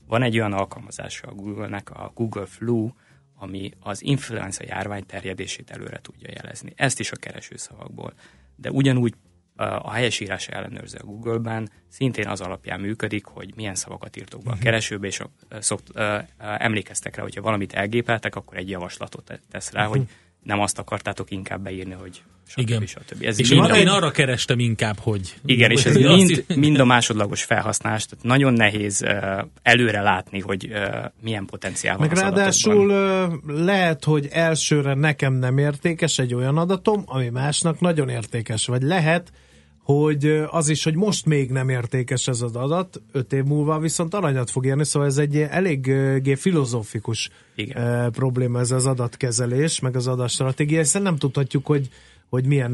Van 0.08 0.24
egy 0.24 0.38
olyan 0.38 0.54
alkalmazása 0.54 1.28
a 1.28 1.34
Google-nek, 1.34 1.90
a 1.90 2.12
Google 2.16 2.46
Flu, 2.46 2.90
ami 3.36 3.72
az 3.80 4.04
influenza 4.04 4.64
járvány 4.68 5.06
terjedését 5.06 5.72
előre 5.72 6.00
tudja 6.02 6.30
jelezni. 6.34 6.74
Ezt 6.76 7.00
is 7.00 7.12
a 7.12 7.16
keresőszavakból. 7.16 8.14
De 8.56 8.72
ugyanúgy 8.72 9.14
a 9.56 9.92
helyesírás 9.92 10.48
ellenőrző 10.48 10.98
a 11.02 11.06
Google-ben 11.06 11.70
szintén 11.90 12.28
az 12.28 12.42
alapján 12.42 12.80
működik, 12.80 13.26
hogy 13.26 13.54
milyen 13.56 13.76
szavakat 13.76 14.18
írtok 14.18 14.44
be 14.44 14.52
a 14.52 14.54
mhm. 14.54 14.64
keresőbe, 14.64 15.08
és 15.08 15.22
szokt, 15.60 15.92
emlékeztek 16.38 17.16
rá, 17.16 17.24
hogyha 17.24 17.42
valamit 17.42 17.74
elgépeltek, 17.74 18.36
akkor 18.36 18.58
egy 18.58 18.70
javaslatot 18.70 19.40
tesz 19.52 19.72
rá, 19.72 19.86
hogy 19.86 20.00
mhm. 20.00 20.10
nem 20.44 20.60
azt 20.60 20.80
akartátok 20.80 21.32
inkább 21.32 21.62
beírni, 21.62 21.94
hogy 21.94 22.24
stb. 22.48 22.60
Igen. 22.60 22.86
stb. 22.86 23.24
Ez 23.24 23.40
és 23.40 23.50
én, 23.50 23.64
én 23.64 23.88
arra 23.88 24.12
kerestem 24.12 24.60
inkább, 24.60 25.00
hogy... 25.00 25.36
Igen, 25.46 25.72
és 25.72 25.86
ez 25.86 25.96
mind, 26.16 26.46
mind 26.56 26.80
a 26.80 26.86
másodlagos 26.86 27.44
felhasználás, 27.44 28.06
tehát 28.06 28.26
nagyon 28.26 28.54
nehéz 28.54 29.02
uh, 29.02 29.46
előre 29.62 30.02
látni, 30.02 30.40
hogy 30.40 30.68
uh, 30.72 31.06
milyen 31.22 31.46
potenciál 31.46 31.98
van 31.98 32.08
Meg 32.08 32.18
ráadásul 32.18 32.90
uh, 32.90 33.34
lehet, 33.64 34.04
hogy 34.04 34.28
elsőre 34.32 34.94
nekem 34.94 35.34
nem 35.34 35.58
értékes 35.58 36.20
egy 36.20 36.34
olyan 36.34 36.58
adatom, 36.58 37.04
ami 37.06 37.30
másnak 37.30 37.80
nagyon 37.80 38.10
értékes, 38.10 38.66
vagy 38.66 38.82
lehet, 38.82 39.32
hogy 39.84 40.44
az 40.50 40.70
is, 40.70 40.84
hogy 40.84 40.96
most 40.96 41.26
még 41.26 41.52
nem 41.52 41.70
értékes 41.70 42.28
ez 42.28 42.42
az 42.42 42.56
adat, 42.56 43.02
öt 43.12 43.34
év 43.34 43.44
múlva 43.44 43.80
viszont 43.80 44.14
aranyat 44.14 44.50
fog 44.50 44.66
érni, 44.66 44.86
szóval 44.86 45.08
ez 45.08 45.18
egy 45.18 45.38
eléggé 45.38 46.36
filozófikus 46.36 47.30
Igen. 47.56 48.12
probléma 48.12 48.60
ez 48.60 48.72
az 48.72 48.86
adatkezelés, 48.86 49.80
meg 49.80 49.96
az 49.96 50.08
adatstratégia, 50.08 50.80
hiszen 50.80 51.02
nem 51.02 51.18
tudhatjuk, 51.18 51.66
hogy 51.66 51.90
hogy 52.30 52.46
milyen, 52.46 52.72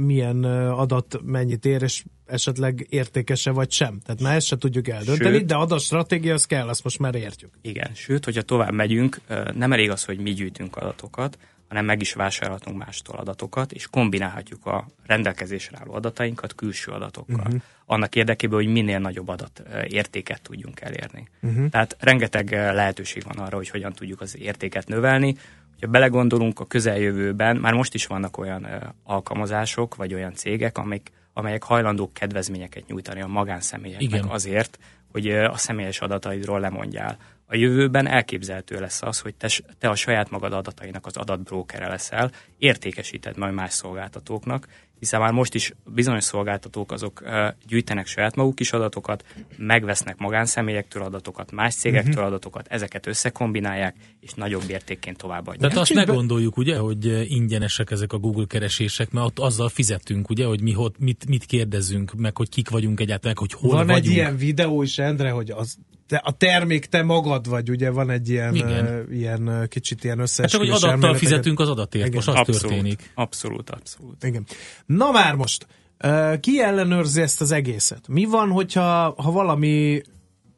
milyen 0.00 0.44
adat 0.44 1.20
mennyit 1.24 1.64
ér, 1.64 1.82
és 1.82 2.04
esetleg 2.26 2.86
értékese 2.88 3.50
vagy 3.50 3.70
sem. 3.70 3.98
Tehát 4.04 4.20
már 4.20 4.34
ezt 4.36 4.46
se 4.46 4.56
tudjuk 4.58 4.88
eldönteni, 4.88 5.36
sőt, 5.36 5.46
de 5.46 5.54
adatstratégia 5.54 6.34
az 6.34 6.44
kell, 6.44 6.68
azt 6.68 6.84
most 6.84 6.98
már 6.98 7.14
értjük. 7.14 7.50
Igen, 7.62 7.90
sőt, 7.94 8.24
hogyha 8.24 8.42
tovább 8.42 8.72
megyünk, 8.72 9.20
nem 9.54 9.72
elég 9.72 9.90
az, 9.90 10.04
hogy 10.04 10.18
mi 10.18 10.32
gyűjtünk 10.32 10.76
adatokat, 10.76 11.38
hanem 11.68 11.84
meg 11.84 12.00
is 12.00 12.12
vásárolhatunk 12.12 12.78
mástól 12.78 13.16
adatokat, 13.16 13.72
és 13.72 13.86
kombinálhatjuk 13.86 14.66
a 14.66 14.86
rendelkezésre 15.06 15.78
álló 15.80 15.94
adatainkat 15.94 16.54
külső 16.54 16.92
adatokkal. 16.92 17.46
Uh-huh. 17.46 17.60
Annak 17.86 18.14
érdekében, 18.14 18.58
hogy 18.58 18.72
minél 18.72 18.98
nagyobb 18.98 19.28
adat 19.28 19.62
értéket 19.86 20.42
tudjunk 20.42 20.80
elérni. 20.80 21.28
Uh-huh. 21.42 21.68
Tehát 21.68 21.96
rengeteg 22.00 22.50
lehetőség 22.50 23.24
van 23.24 23.38
arra, 23.38 23.56
hogy 23.56 23.68
hogyan 23.68 23.92
tudjuk 23.92 24.20
az 24.20 24.38
értéket 24.38 24.88
növelni. 24.88 25.36
Ha 25.80 25.86
belegondolunk 25.86 26.60
a 26.60 26.66
közeljövőben, 26.66 27.56
már 27.56 27.72
most 27.72 27.94
is 27.94 28.06
vannak 28.06 28.38
olyan 28.38 28.94
alkalmazások, 29.04 29.94
vagy 29.94 30.14
olyan 30.14 30.34
cégek, 30.34 30.78
amik, 30.78 31.12
amelyek 31.32 31.62
hajlandók 31.62 32.12
kedvezményeket 32.12 32.86
nyújtani 32.86 33.20
a 33.20 33.26
magánszemélyeknek 33.26 34.08
Igen. 34.08 34.24
azért, 34.24 34.78
hogy 35.12 35.30
a 35.30 35.56
személyes 35.56 36.00
adataidról 36.00 36.60
lemondjál 36.60 37.16
a 37.50 37.56
jövőben 37.56 38.06
elképzelhető 38.06 38.80
lesz 38.80 39.02
az, 39.02 39.20
hogy 39.20 39.34
te, 39.34 39.48
te 39.78 39.88
a 39.88 39.94
saját 39.94 40.30
magad 40.30 40.52
adatainak 40.52 41.06
az 41.06 41.16
adatbrókere 41.16 41.88
leszel, 41.88 42.30
értékesíted 42.58 43.36
majd 43.36 43.54
más 43.54 43.72
szolgáltatóknak, 43.72 44.68
hiszen 44.98 45.20
már 45.20 45.32
most 45.32 45.54
is 45.54 45.72
bizonyos 45.94 46.24
szolgáltatók 46.24 46.92
azok 46.92 47.22
gyűjtenek 47.66 48.06
saját 48.06 48.36
maguk 48.36 48.60
is 48.60 48.72
adatokat, 48.72 49.24
megvesznek 49.56 50.18
magánszemélyektől 50.18 51.02
adatokat, 51.02 51.52
más 51.52 51.74
cégektől 51.74 52.12
uh-huh. 52.12 52.26
adatokat, 52.26 52.66
ezeket 52.68 53.06
összekombinálják, 53.06 53.96
és 54.20 54.32
nagyobb 54.32 54.70
értékként 54.70 55.16
továbbadják. 55.16 55.58
Tehát 55.58 55.76
azt 55.76 55.94
ne 55.94 56.04
gondoljuk, 56.04 56.56
ugye, 56.56 56.78
hogy 56.78 57.30
ingyenesek 57.30 57.90
ezek 57.90 58.12
a 58.12 58.18
Google 58.18 58.46
keresések, 58.46 59.10
mert 59.10 59.26
ott 59.26 59.38
azzal 59.38 59.68
fizetünk, 59.68 60.30
ugye, 60.30 60.46
hogy 60.46 60.62
mi 60.62 60.72
hot, 60.72 60.98
mit, 60.98 61.28
mit 61.28 61.44
kérdezünk, 61.44 62.14
meg 62.14 62.36
hogy 62.36 62.48
kik 62.48 62.68
vagyunk 62.68 63.00
egyáltalán, 63.00 63.36
hogy 63.38 63.52
hol 63.52 63.70
Van 63.70 63.86
vagyunk. 63.86 64.04
egy 64.06 64.12
ilyen 64.12 64.36
videó 64.36 64.82
is, 64.82 64.98
Endre, 64.98 65.30
hogy 65.30 65.50
az 65.50 65.78
te, 66.08 66.16
a 66.16 66.32
termék 66.32 66.86
te 66.86 67.02
magad 67.02 67.48
vagy, 67.48 67.70
ugye 67.70 67.90
van 67.90 68.10
egy 68.10 68.28
ilyen, 68.28 68.54
uh, 68.54 69.16
ilyen 69.16 69.66
kicsit 69.68 70.04
ilyen 70.04 70.18
összeesküvés. 70.18 70.70
Hát 70.70 70.78
csak, 70.78 70.90
hogy 70.90 70.98
adattal 70.98 71.18
fizetünk 71.18 71.60
az 71.60 71.68
adatért, 71.68 72.06
Igen. 72.06 72.16
most 72.16 72.28
az 72.28 72.34
abszolút, 72.34 72.60
történik. 72.60 73.10
Abszolút, 73.14 73.70
abszolút. 73.70 74.24
Igen. 74.24 74.46
Na 74.86 75.10
már 75.10 75.34
most, 75.34 75.66
uh, 76.04 76.40
ki 76.40 76.62
ellenőrzi 76.62 77.20
ezt 77.20 77.40
az 77.40 77.50
egészet? 77.50 78.08
Mi 78.08 78.24
van, 78.24 78.50
hogyha 78.50 79.14
ha 79.16 79.30
valami 79.30 80.02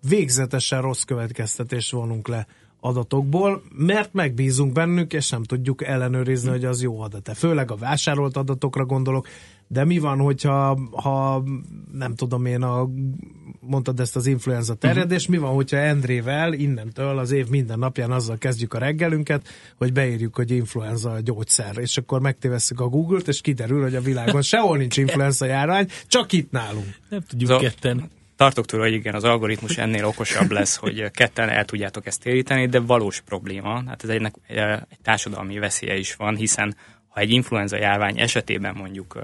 végzetesen 0.08 0.80
rossz 0.80 1.02
következtetés 1.02 1.90
vonunk 1.90 2.28
le 2.28 2.46
adatokból, 2.80 3.62
mert 3.76 4.12
megbízunk 4.12 4.72
bennük, 4.72 5.12
és 5.12 5.30
nem 5.30 5.42
tudjuk 5.42 5.84
ellenőrizni, 5.84 6.50
hogy 6.50 6.64
az 6.64 6.82
jó 6.82 7.00
adat-e. 7.00 7.34
Főleg 7.34 7.70
a 7.70 7.76
vásárolt 7.76 8.36
adatokra 8.36 8.84
gondolok, 8.84 9.28
de 9.72 9.84
mi 9.84 9.98
van, 9.98 10.18
hogyha 10.18 10.78
ha 10.92 11.44
nem 11.92 12.14
tudom 12.14 12.46
én, 12.46 12.62
a, 12.62 12.88
mondtad 13.60 14.00
ezt 14.00 14.16
az 14.16 14.26
influenza 14.26 14.74
terjedés, 14.74 15.22
uh-huh. 15.22 15.36
mi 15.36 15.42
van, 15.42 15.54
hogyha 15.54 15.76
Endrével 15.76 16.52
innentől 16.52 17.18
az 17.18 17.30
év 17.30 17.48
minden 17.48 17.78
napján 17.78 18.10
azzal 18.10 18.38
kezdjük 18.38 18.74
a 18.74 18.78
reggelünket, 18.78 19.48
hogy 19.76 19.92
beírjuk, 19.92 20.36
hogy 20.36 20.50
influenza 20.50 21.10
a 21.10 21.20
gyógyszer, 21.20 21.78
és 21.78 21.96
akkor 21.96 22.20
megtévesszük 22.20 22.80
a 22.80 22.88
Google-t, 22.88 23.28
és 23.28 23.40
kiderül, 23.40 23.82
hogy 23.82 23.94
a 23.94 24.00
világon 24.00 24.42
sehol 24.52 24.76
nincs 24.76 24.96
influenza 24.96 25.46
járvány, 25.46 25.88
csak 26.06 26.32
itt 26.32 26.50
nálunk. 26.50 26.94
Nem 27.08 27.20
tudjuk 27.20 27.50
so, 27.50 27.58
ketten 27.58 28.10
tartok 28.36 28.66
tőle, 28.66 28.82
hogy 28.82 28.92
igen, 28.92 29.14
az 29.14 29.24
algoritmus 29.24 29.78
ennél 29.78 30.04
okosabb 30.04 30.50
lesz, 30.50 30.76
hogy 30.76 31.10
ketten 31.10 31.48
el 31.48 31.64
tudjátok 31.64 32.06
ezt 32.06 32.22
téríteni, 32.22 32.66
de 32.66 32.80
valós 32.80 33.20
probléma. 33.20 33.82
Hát 33.86 34.02
ez 34.02 34.08
egynek 34.08 34.34
egy 34.46 34.98
társadalmi 35.02 35.58
veszélye 35.58 35.96
is 35.96 36.14
van, 36.14 36.36
hiszen 36.36 36.76
ha 37.08 37.20
egy 37.20 37.30
influenza 37.30 37.76
járvány 37.76 38.20
esetében 38.20 38.74
mondjuk 38.74 39.18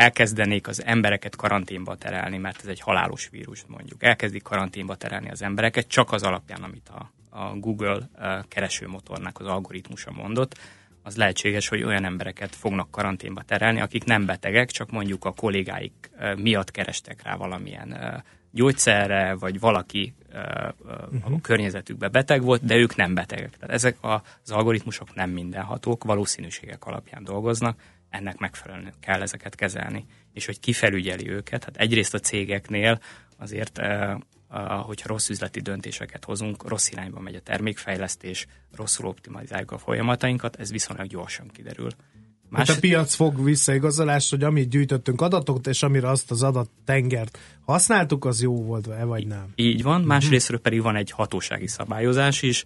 elkezdenék 0.00 0.68
az 0.68 0.84
embereket 0.84 1.36
karanténba 1.36 1.96
terelni, 1.96 2.38
mert 2.38 2.60
ez 2.60 2.66
egy 2.66 2.80
halálos 2.80 3.28
vírus 3.28 3.64
mondjuk, 3.66 4.02
elkezdik 4.02 4.42
karanténba 4.42 4.94
terelni 4.94 5.30
az 5.30 5.42
embereket 5.42 5.88
csak 5.88 6.12
az 6.12 6.22
alapján, 6.22 6.62
amit 6.62 6.88
a, 6.88 7.10
a 7.38 7.54
Google 7.56 8.08
keresőmotornak 8.48 9.40
az 9.40 9.46
algoritmusa 9.46 10.12
mondott, 10.12 10.58
az 11.02 11.16
lehetséges, 11.16 11.68
hogy 11.68 11.82
olyan 11.82 12.04
embereket 12.04 12.54
fognak 12.54 12.90
karanténba 12.90 13.42
terelni, 13.42 13.80
akik 13.80 14.04
nem 14.04 14.26
betegek, 14.26 14.70
csak 14.70 14.90
mondjuk 14.90 15.24
a 15.24 15.32
kollégáik 15.32 16.10
miatt 16.36 16.70
kerestek 16.70 17.22
rá 17.22 17.36
valamilyen 17.36 18.22
gyógyszerre, 18.50 19.34
vagy 19.34 19.60
valaki 19.60 20.14
uh-huh. 20.28 21.34
a 21.34 21.40
környezetükbe 21.42 22.08
beteg 22.08 22.42
volt, 22.42 22.64
de 22.64 22.76
ők 22.76 22.96
nem 22.96 23.14
betegek. 23.14 23.56
Tehát 23.56 23.74
ezek 23.74 23.96
az 24.00 24.50
algoritmusok 24.50 25.14
nem 25.14 25.30
mindenhatók, 25.30 26.04
valószínűségek 26.04 26.84
alapján 26.84 27.24
dolgoznak, 27.24 27.80
ennek 28.10 28.38
megfelelően 28.38 28.92
kell 29.00 29.22
ezeket 29.22 29.54
kezelni. 29.54 30.06
És 30.32 30.46
hogy 30.46 30.60
kifelügyeli 30.60 31.30
őket, 31.30 31.64
hát 31.64 31.76
egyrészt 31.76 32.14
a 32.14 32.18
cégeknél 32.18 33.00
azért 33.38 33.80
hogyha 34.82 35.08
rossz 35.08 35.28
üzleti 35.28 35.60
döntéseket 35.60 36.24
hozunk, 36.24 36.68
rossz 36.68 36.90
irányba 36.90 37.20
megy 37.20 37.34
a 37.34 37.40
termékfejlesztés, 37.40 38.46
rosszul 38.76 39.06
optimalizáljuk 39.06 39.70
a 39.70 39.78
folyamatainkat, 39.78 40.56
ez 40.56 40.70
viszonylag 40.70 41.06
gyorsan 41.06 41.48
kiderül. 41.48 41.90
Más... 42.48 42.68
Hát 42.68 42.76
a 42.76 42.80
piac 42.80 43.14
fog 43.14 43.44
visszaigazolást, 43.44 44.30
hogy 44.30 44.42
amit 44.42 44.68
gyűjtöttünk 44.68 45.20
adatokat, 45.20 45.66
és 45.66 45.82
amire 45.82 46.08
azt 46.08 46.30
az 46.30 46.42
adattengert 46.42 47.38
használtuk, 47.64 48.24
az 48.24 48.42
jó 48.42 48.62
volt-e, 48.62 49.04
vagy 49.04 49.26
nem? 49.26 49.52
Így 49.54 49.82
van, 49.82 50.02
másrésztről 50.02 50.60
pedig 50.60 50.82
van 50.82 50.96
egy 50.96 51.10
hatósági 51.10 51.66
szabályozás 51.66 52.42
is, 52.42 52.64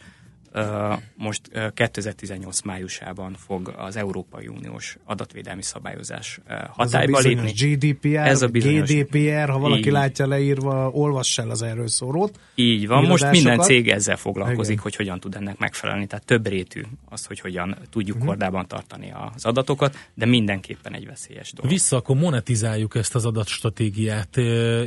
most 1.16 1.40
2018 1.74 2.62
májusában 2.62 3.34
fog 3.46 3.74
az 3.76 3.96
Európai 3.96 4.46
Uniós 4.46 4.96
adatvédelmi 5.04 5.62
szabályozás 5.62 6.40
hatályba 6.70 7.18
Ez 7.18 7.24
a 7.24 7.28
lépni. 7.28 7.50
GDPR, 7.50 8.16
Ez 8.16 8.42
a 8.42 8.48
bizonyos 8.48 8.88
GDPR, 8.94 9.48
ha 9.48 9.58
valaki 9.58 9.86
így. 9.86 9.92
látja 9.92 10.26
leírva, 10.26 10.90
olvass 10.90 11.38
el 11.38 11.50
az 11.50 11.62
erről 11.62 11.88
szórót. 11.88 12.38
Így 12.54 12.86
van, 12.86 13.04
most 13.04 13.30
minden 13.30 13.58
cég 13.58 13.88
ezzel 13.88 14.16
foglalkozik, 14.16 14.72
Igen. 14.72 14.82
hogy 14.82 14.96
hogyan 14.96 15.20
tud 15.20 15.34
ennek 15.34 15.58
megfelelni. 15.58 16.06
Tehát 16.06 16.24
több 16.24 16.46
rétű 16.46 16.82
az, 17.08 17.26
hogy 17.26 17.40
hogyan 17.40 17.76
tudjuk 17.90 18.16
uh-huh. 18.16 18.28
kordában 18.28 18.66
tartani 18.66 19.12
az 19.34 19.44
adatokat, 19.44 19.96
de 20.14 20.26
mindenképpen 20.26 20.94
egy 20.94 21.06
veszélyes 21.06 21.52
dolog. 21.52 21.70
Vissza 21.70 21.96
akkor 21.96 22.16
monetizáljuk 22.16 22.94
ezt 22.94 23.14
az 23.14 23.24
adatstratégiát, 23.24 24.36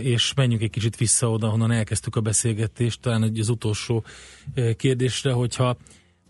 és 0.01 0.33
menjünk 0.35 0.61
egy 0.61 0.69
kicsit 0.69 0.95
vissza 0.95 1.31
oda, 1.31 1.47
honnan 1.47 1.71
elkezdtük 1.71 2.15
a 2.15 2.21
beszélgetést, 2.21 3.01
talán 3.01 3.31
az 3.39 3.49
utolsó 3.49 4.03
kérdésre, 4.77 5.31
hogyha 5.31 5.77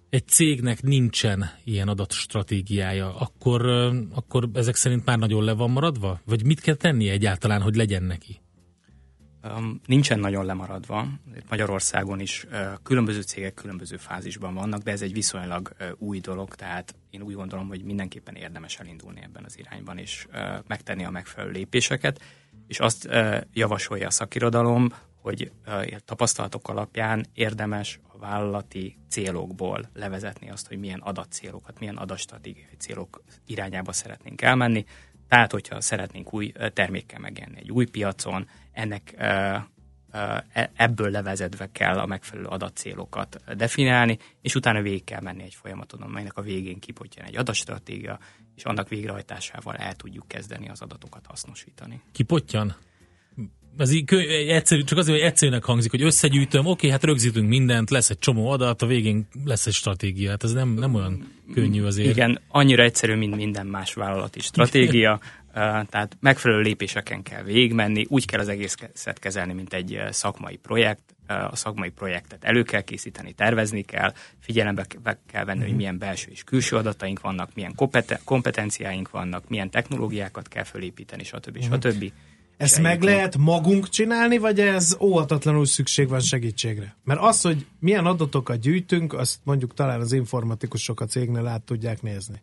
egy 0.09 0.27
cégnek 0.27 0.81
nincsen 0.81 1.49
ilyen 1.63 1.87
adatstratégiája, 1.87 3.15
akkor, 3.15 3.65
akkor 4.13 4.49
ezek 4.53 4.75
szerint 4.75 5.05
már 5.05 5.17
nagyon 5.17 5.43
le 5.43 5.53
van 5.53 5.71
maradva? 5.71 6.21
Vagy 6.25 6.45
mit 6.45 6.59
kell 6.59 6.75
tenni 6.75 7.09
egyáltalán, 7.09 7.61
hogy 7.61 7.75
legyen 7.75 8.03
neki? 8.03 8.41
Nincsen 9.85 10.19
nagyon 10.19 10.45
lemaradva. 10.45 11.07
Magyarországon 11.49 12.19
is 12.19 12.45
különböző 12.83 13.21
cégek 13.21 13.53
különböző 13.53 13.97
fázisban 13.97 14.53
vannak, 14.53 14.81
de 14.81 14.91
ez 14.91 15.01
egy 15.01 15.13
viszonylag 15.13 15.75
új 15.97 16.19
dolog, 16.19 16.55
tehát 16.55 16.95
én 17.09 17.21
úgy 17.21 17.33
gondolom, 17.33 17.67
hogy 17.67 17.83
mindenképpen 17.83 18.35
érdemes 18.35 18.77
elindulni 18.77 19.21
ebben 19.23 19.43
az 19.43 19.57
irányban, 19.57 19.97
és 19.97 20.27
megtenni 20.67 21.05
a 21.05 21.09
megfelelő 21.09 21.51
lépéseket. 21.51 22.21
És 22.67 22.79
azt 22.79 23.09
javasolja 23.53 24.07
a 24.07 24.11
szakirodalom, 24.11 24.89
hogy 25.27 25.51
tapasztalatok 26.05 26.69
alapján 26.69 27.25
érdemes 27.33 27.99
a 28.13 28.17
vállalati 28.17 28.97
célokból 29.09 29.89
levezetni 29.93 30.49
azt, 30.49 30.67
hogy 30.67 30.79
milyen 30.79 30.99
adatcélokat, 30.99 31.79
milyen 31.79 31.97
adatstratégiai 31.97 32.75
célok 32.77 33.23
irányába 33.45 33.91
szeretnénk 33.91 34.41
elmenni. 34.41 34.85
Tehát, 35.27 35.51
hogyha 35.51 35.81
szeretnénk 35.81 36.33
új 36.33 36.51
termékkel 36.73 37.19
megjelenni 37.19 37.59
egy 37.59 37.71
új 37.71 37.85
piacon, 37.85 38.49
ennek 38.71 39.13
e, 39.17 39.67
ebből 40.75 41.09
levezetve 41.09 41.69
kell 41.71 41.99
a 41.99 42.05
megfelelő 42.05 42.47
adatcélokat 42.47 43.55
definiálni, 43.55 44.17
és 44.41 44.55
utána 44.55 44.81
végig 44.81 45.03
kell 45.03 45.21
menni 45.21 45.43
egy 45.43 45.55
folyamaton, 45.55 46.01
amelynek 46.01 46.37
a 46.37 46.41
végén 46.41 46.79
kipotjan 46.79 47.25
egy 47.25 47.37
adatstratégia, 47.37 48.19
és 48.55 48.63
annak 48.63 48.89
végrehajtásával 48.89 49.75
el 49.75 49.95
tudjuk 49.95 50.27
kezdeni 50.27 50.69
az 50.69 50.81
adatokat 50.81 51.25
hasznosítani. 51.25 52.01
Kipotjan? 52.11 52.75
Ez 53.77 53.91
így 53.91 54.05
kö, 54.05 54.19
egyszerű, 54.47 54.83
csak 54.83 54.97
azért, 54.97 55.17
hogy 55.17 55.27
egyszerűnek 55.27 55.63
hangzik, 55.63 55.91
hogy 55.91 56.01
összegyűjtöm, 56.01 56.65
oké, 56.65 56.89
hát 56.89 57.03
rögzítünk 57.03 57.49
mindent, 57.49 57.89
lesz 57.89 58.09
egy 58.09 58.19
csomó 58.19 58.49
adat, 58.49 58.81
a 58.81 58.85
végén 58.85 59.27
lesz 59.45 59.67
egy 59.67 59.73
stratégia. 59.73 60.29
Hát 60.29 60.43
ez 60.43 60.51
nem, 60.51 60.69
nem 60.69 60.95
olyan 60.95 61.31
könnyű 61.53 61.83
azért. 61.83 62.09
Igen, 62.09 62.39
annyira 62.47 62.83
egyszerű, 62.83 63.15
mint 63.15 63.35
minden 63.35 63.65
más 63.65 63.93
vállalati 63.93 64.39
stratégia. 64.39 65.19
tehát 65.53 66.17
megfelelő 66.19 66.61
lépéseken 66.61 67.23
kell 67.23 67.43
végigmenni, 67.43 68.05
úgy 68.09 68.25
kell 68.25 68.39
az 68.39 68.47
egészet 68.47 69.19
kezelni, 69.19 69.53
mint 69.53 69.73
egy 69.73 69.99
szakmai 70.09 70.55
projekt. 70.55 71.15
A 71.27 71.55
szakmai 71.55 71.89
projektet 71.89 72.43
elő 72.43 72.63
kell 72.63 72.81
készíteni, 72.81 73.33
tervezni 73.33 73.81
kell, 73.81 74.13
figyelembe 74.39 74.85
kell 75.31 75.45
venni, 75.45 75.59
hogy 75.59 75.67
mhm. 75.67 75.77
milyen 75.77 75.97
belső 75.97 76.31
és 76.31 76.43
külső 76.43 76.75
adataink 76.75 77.19
vannak, 77.19 77.49
milyen 77.55 77.75
kompetenciáink 78.23 79.09
vannak, 79.09 79.49
milyen 79.49 79.69
technológiákat 79.69 80.47
kell 80.47 80.63
fölépíteni, 80.63 81.23
stb. 81.23 81.61
stb. 81.61 81.87
stb 81.87 82.11
ezt 82.57 82.81
meg 82.81 83.01
lehet 83.01 83.37
magunk 83.37 83.89
csinálni, 83.89 84.37
vagy 84.37 84.59
ez 84.59 84.97
óhatatlanul 84.99 85.65
szükség 85.65 86.07
van 86.09 86.19
segítségre? 86.19 86.95
Mert 87.03 87.19
az, 87.19 87.41
hogy 87.41 87.65
milyen 87.79 88.05
adatokat 88.05 88.59
gyűjtünk, 88.59 89.13
azt 89.13 89.39
mondjuk 89.43 89.73
talán 89.73 89.99
az 89.99 90.11
informatikusok 90.11 90.99
a 91.01 91.05
cégnél 91.05 91.47
át 91.47 91.61
tudják 91.61 92.01
nézni. 92.01 92.41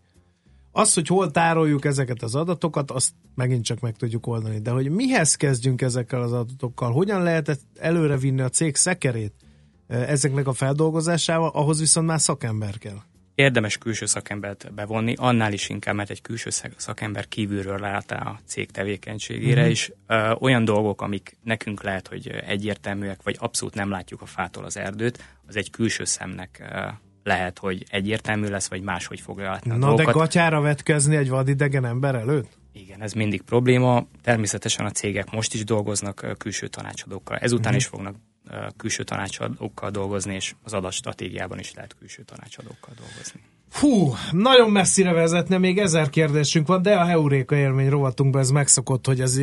Az, 0.73 0.95
hogy 0.95 1.07
hol 1.07 1.31
tároljuk 1.31 1.85
ezeket 1.85 2.23
az 2.23 2.35
adatokat, 2.35 2.91
azt 2.91 3.13
megint 3.35 3.65
csak 3.65 3.81
meg 3.81 3.97
tudjuk 3.97 4.27
oldani. 4.27 4.59
De 4.59 4.71
hogy 4.71 4.91
mihez 4.91 5.35
kezdjünk 5.35 5.83
ezekkel 5.83 6.23
az 6.23 6.33
adatokkal, 6.33 6.93
hogyan 6.93 7.23
lehet 7.23 7.61
előre 7.79 8.17
vinni 8.17 8.41
a 8.41 8.49
cég 8.49 8.77
szekerét 8.77 9.35
eh, 9.87 10.09
ezeknek 10.11 10.47
a 10.47 10.53
feldolgozásával, 10.53 11.49
ahhoz 11.49 11.79
viszont 11.79 12.07
már 12.07 12.21
szakember 12.21 12.79
kell 12.79 12.99
érdemes 13.35 13.79
külső 13.79 14.07
szakembert 14.07 14.75
bevonni, 14.75 15.15
annál 15.17 15.53
is 15.53 15.69
inkább, 15.69 15.95
mert 15.95 16.11
egy 16.11 16.23
külső 16.23 16.51
szakember 16.77 17.29
kívülről 17.29 17.79
lát 17.79 18.11
a 18.11 18.41
cég 18.47 18.71
tevékenységére, 18.71 19.55
uh-huh. 19.57 19.71
és 19.71 19.93
ö, 20.07 20.33
olyan 20.39 20.65
dolgok, 20.65 21.03
amik 21.03 21.37
nekünk 21.43 21.83
lehet, 21.83 22.09
hogy 22.09 22.29
egyértelműek, 22.29 23.23
vagy 23.23 23.37
abszolút 23.39 23.75
nem 23.75 23.91
látjuk 23.91 24.23
a 24.23 24.27
fától 24.27 24.65
az 24.65 24.77
erdőt, 24.77 25.25
az 25.47 25.57
egy 25.57 25.71
külső 25.71 26.05
szemnek 26.05 26.71
ö, 26.73 26.87
lehet, 27.23 27.59
hogy 27.59 27.85
egyértelmű 27.91 28.49
lesz, 28.49 28.69
vagy 28.69 28.83
máshogy 28.83 29.21
fogja 29.21 29.51
látni 29.51 29.71
a 29.71 29.75
Na 29.75 29.87
dolgokat. 29.87 30.07
de 30.07 30.19
gatyára 30.21 30.61
vetkezni 30.61 31.17
egy 31.17 31.29
vadidegen 31.29 31.85
ember 31.85 32.15
előtt? 32.15 32.59
Igen, 32.73 33.03
ez 33.03 33.13
mindig 33.13 33.43
probléma. 33.43 34.07
Természetesen 34.23 34.87
a 34.87 34.91
cégek 34.91 35.31
most 35.31 35.55
is 35.55 35.65
dolgoznak 35.65 36.35
külső 36.39 36.67
tanácsadókkal, 36.67 37.37
ezután 37.37 37.65
uh-huh. 37.65 37.77
is 37.77 37.87
fognak 37.87 38.17
külső 38.77 39.03
tanácsadókkal 39.03 39.91
dolgozni, 39.91 40.35
és 40.35 40.55
az 40.63 40.73
adatstratégiában 40.73 41.59
is 41.59 41.75
lehet 41.75 41.97
külső 41.99 42.23
tanácsadókkal 42.23 42.95
dolgozni. 42.99 43.41
Hú, 43.81 44.15
nagyon 44.31 44.71
messzire 44.71 45.13
vezetne, 45.13 45.59
még 45.59 45.79
ezer 45.79 46.11
kérdésünk 46.11 46.67
van, 46.67 46.83
de 46.83 46.95
a 46.95 47.05
Heuréka 47.05 47.57
élmény 47.57 47.89
rovatunkban 47.89 48.41
ez 48.41 48.51
megszokott, 48.51 49.07
hogy 49.07 49.21
az 49.21 49.41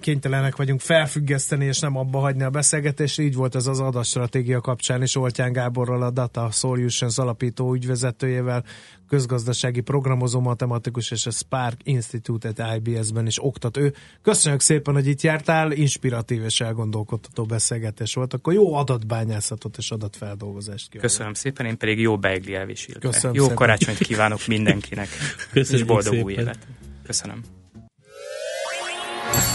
kénytelenek 0.00 0.56
vagyunk 0.56 0.80
felfüggeszteni, 0.80 1.64
és 1.64 1.78
nem 1.78 1.96
abba 1.96 2.18
hagyni 2.18 2.42
a 2.42 2.50
beszélgetést. 2.50 3.20
Így 3.20 3.34
volt 3.34 3.54
ez 3.54 3.66
az 3.66 3.80
adatstratégia 3.80 4.60
kapcsán 4.60 5.02
is 5.02 5.16
Oltyán 5.16 5.52
Gáborral, 5.52 6.02
a 6.02 6.10
Data 6.10 6.50
Solutions 6.50 7.18
alapító 7.18 7.74
ügyvezetőjével 7.74 8.64
közgazdasági 9.10 9.80
programozó 9.80 10.40
matematikus 10.40 11.10
és 11.10 11.26
a 11.26 11.30
Spark 11.30 11.80
Institute-et 11.82 12.62
IBS-ben 12.76 13.26
is 13.26 13.44
oktat 13.44 13.76
ő. 13.76 13.94
Köszönjük 14.22 14.60
szépen, 14.60 14.94
hogy 14.94 15.06
itt 15.06 15.20
jártál, 15.20 15.72
inspiratív 15.72 16.44
és 16.44 16.60
elgondolkodtató 16.60 17.44
beszélgetés 17.44 18.14
volt, 18.14 18.34
akkor 18.34 18.52
jó 18.52 18.74
adatbányászatot 18.74 19.76
és 19.76 19.90
adatfeldolgozást 19.90 20.88
kívánok. 20.88 21.10
Köszönöm 21.10 21.34
szépen, 21.34 21.66
én 21.66 21.76
pedig 21.76 21.98
jó 21.98 22.18
beigli 22.18 22.54
elvésíltre. 22.54 23.10
Köszönöm 23.10 23.36
jó 23.36 23.42
szépen. 23.42 23.56
karácsonyt 23.56 23.98
kívánok 23.98 24.46
mindenkinek, 24.46 25.08
Köszönjük 25.52 25.80
és 25.80 25.92
boldog 25.92 26.12
szépen. 26.12 26.24
új 26.24 26.32
évet. 26.32 26.58
Köszönöm. 27.06 27.40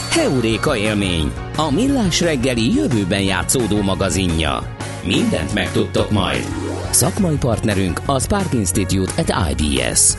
Heuréka 0.09 0.77
élmény, 0.77 1.31
a 1.55 1.71
millás 1.71 2.21
reggeli 2.21 2.73
jövőben 2.73 3.21
játszódó 3.21 3.81
magazinja. 3.81 4.75
Mindent 5.05 5.53
megtudtok 5.53 6.11
majd. 6.11 6.64
Szakmai 6.95 7.35
partnerünk 7.35 8.01
a 8.05 8.19
Spark 8.19 8.53
Institute 8.53 9.11
at 9.17 9.49
IBS. 9.51 10.13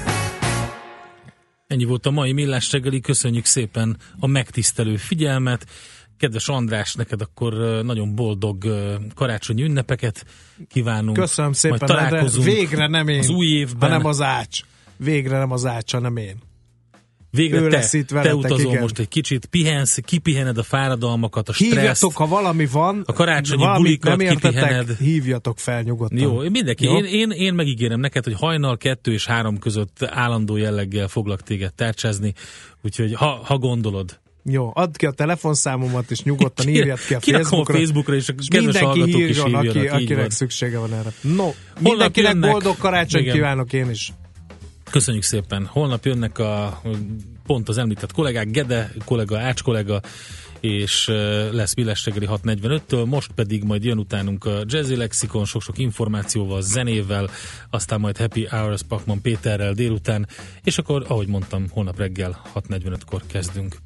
Ennyi 1.66 1.84
volt 1.84 2.06
a 2.06 2.10
mai 2.10 2.32
Millás 2.32 2.72
reggeli, 2.72 3.00
köszönjük 3.00 3.44
szépen 3.44 3.96
a 4.18 4.26
megtisztelő 4.26 4.96
figyelmet. 4.96 5.66
Kedves 6.18 6.48
András, 6.48 6.94
neked 6.94 7.20
akkor 7.20 7.52
nagyon 7.84 8.14
boldog 8.14 8.64
karácsonyi 9.14 9.62
ünnepeket 9.62 10.24
kívánunk. 10.68 11.16
Köszönöm 11.16 11.52
szépen, 11.52 11.78
Majd 11.80 11.90
találkozunk 11.90 12.46
végre 12.46 12.86
nem 12.86 13.08
én, 13.08 13.18
az 13.18 13.28
új 13.28 13.46
évben. 13.46 13.90
hanem 13.90 14.06
az 14.06 14.20
ács. 14.20 14.60
Végre 14.96 15.38
nem 15.38 15.50
az 15.50 15.66
ács, 15.66 15.92
hanem 15.92 16.16
én. 16.16 16.36
Végre 17.30 17.60
te, 17.60 17.68
lesz 17.68 17.92
itt 17.92 18.10
veletek, 18.10 18.32
te 18.32 18.36
utazol 18.36 18.70
igen. 18.70 18.80
most 18.80 18.98
egy 18.98 19.08
kicsit, 19.08 19.46
pihensz, 19.46 19.98
kipihened 19.98 20.58
a 20.58 20.62
fáradalmakat, 20.62 21.48
a 21.48 21.52
stresszt. 21.52 21.72
Hívjatok, 21.72 22.16
ha 22.16 22.26
valami 22.26 22.66
van, 22.66 23.02
a 23.06 23.12
karácsonyi 23.12 23.66
bulikat 23.76 24.16
nem 24.16 24.20
értetek, 24.20 24.52
kipihened. 24.52 24.96
hívjatok 24.98 25.58
fel 25.58 25.82
nyugodtan. 25.82 26.18
Jó, 26.18 26.38
mindenki, 26.50 26.84
Jó? 26.84 26.96
Én, 26.96 27.04
én, 27.04 27.30
én 27.30 27.54
megígérem 27.54 28.00
neked, 28.00 28.24
hogy 28.24 28.34
hajnal 28.34 28.76
kettő 28.76 29.12
és 29.12 29.26
három 29.26 29.58
között 29.58 30.02
állandó 30.02 30.56
jelleggel 30.56 31.08
foglak 31.08 31.42
téged 31.42 31.74
tárcsázni, 31.74 32.34
úgyhogy 32.82 33.14
ha, 33.14 33.40
ha 33.44 33.58
gondolod, 33.58 34.18
jó, 34.48 34.70
add 34.74 34.96
ki 34.96 35.06
a 35.06 35.10
telefonszámomat, 35.10 36.10
és 36.10 36.22
nyugodtan 36.22 36.68
írjad 36.68 36.98
ki 37.06 37.14
a 37.14 37.20
Facebookra. 37.20 37.74
a 37.74 37.78
Facebookra, 37.78 38.14
és 38.14 38.28
a 38.28 38.34
kedves 38.34 38.62
mindenki 38.62 38.84
hallgatók 38.84 39.20
is 39.20 39.42
hívjanak, 39.42 39.68
aki, 39.68 39.86
akinek 39.86 40.16
van. 40.16 40.30
szüksége 40.30 40.78
van 40.78 40.92
erre. 40.92 41.12
No, 41.20 41.42
Holnap 41.42 41.54
mindenkinek 41.80 42.32
jönnek, 42.32 42.50
boldog 42.50 42.76
karácsony 42.76 43.30
kívánok 43.30 43.72
én 43.72 43.90
is. 43.90 44.12
Köszönjük 44.96 45.24
szépen. 45.24 45.66
Holnap 45.66 46.04
jönnek 46.04 46.38
a 46.38 46.82
pont 47.46 47.68
az 47.68 47.78
említett 47.78 48.12
kollégák, 48.12 48.50
Gede 48.50 48.92
kollega, 49.04 49.38
Ács 49.38 49.62
kollega, 49.62 50.00
és 50.60 51.06
lesz 51.50 51.74
Millás 51.74 52.04
reggeli 52.04 52.26
6.45-től, 52.30 53.06
most 53.06 53.32
pedig 53.32 53.64
majd 53.64 53.84
jön 53.84 53.98
utánunk 53.98 54.44
a 54.44 54.62
Jazzy 54.64 54.96
Lexikon, 54.96 55.44
sok-sok 55.44 55.78
információval, 55.78 56.62
zenével, 56.62 57.28
aztán 57.70 58.00
majd 58.00 58.16
Happy 58.16 58.46
Hours 58.46 58.82
Pakman 58.82 59.22
Péterrel 59.22 59.72
délután, 59.72 60.28
és 60.62 60.78
akkor, 60.78 61.04
ahogy 61.08 61.28
mondtam, 61.28 61.66
holnap 61.70 61.98
reggel 61.98 62.42
6.45-kor 62.54 63.22
kezdünk. 63.26 63.85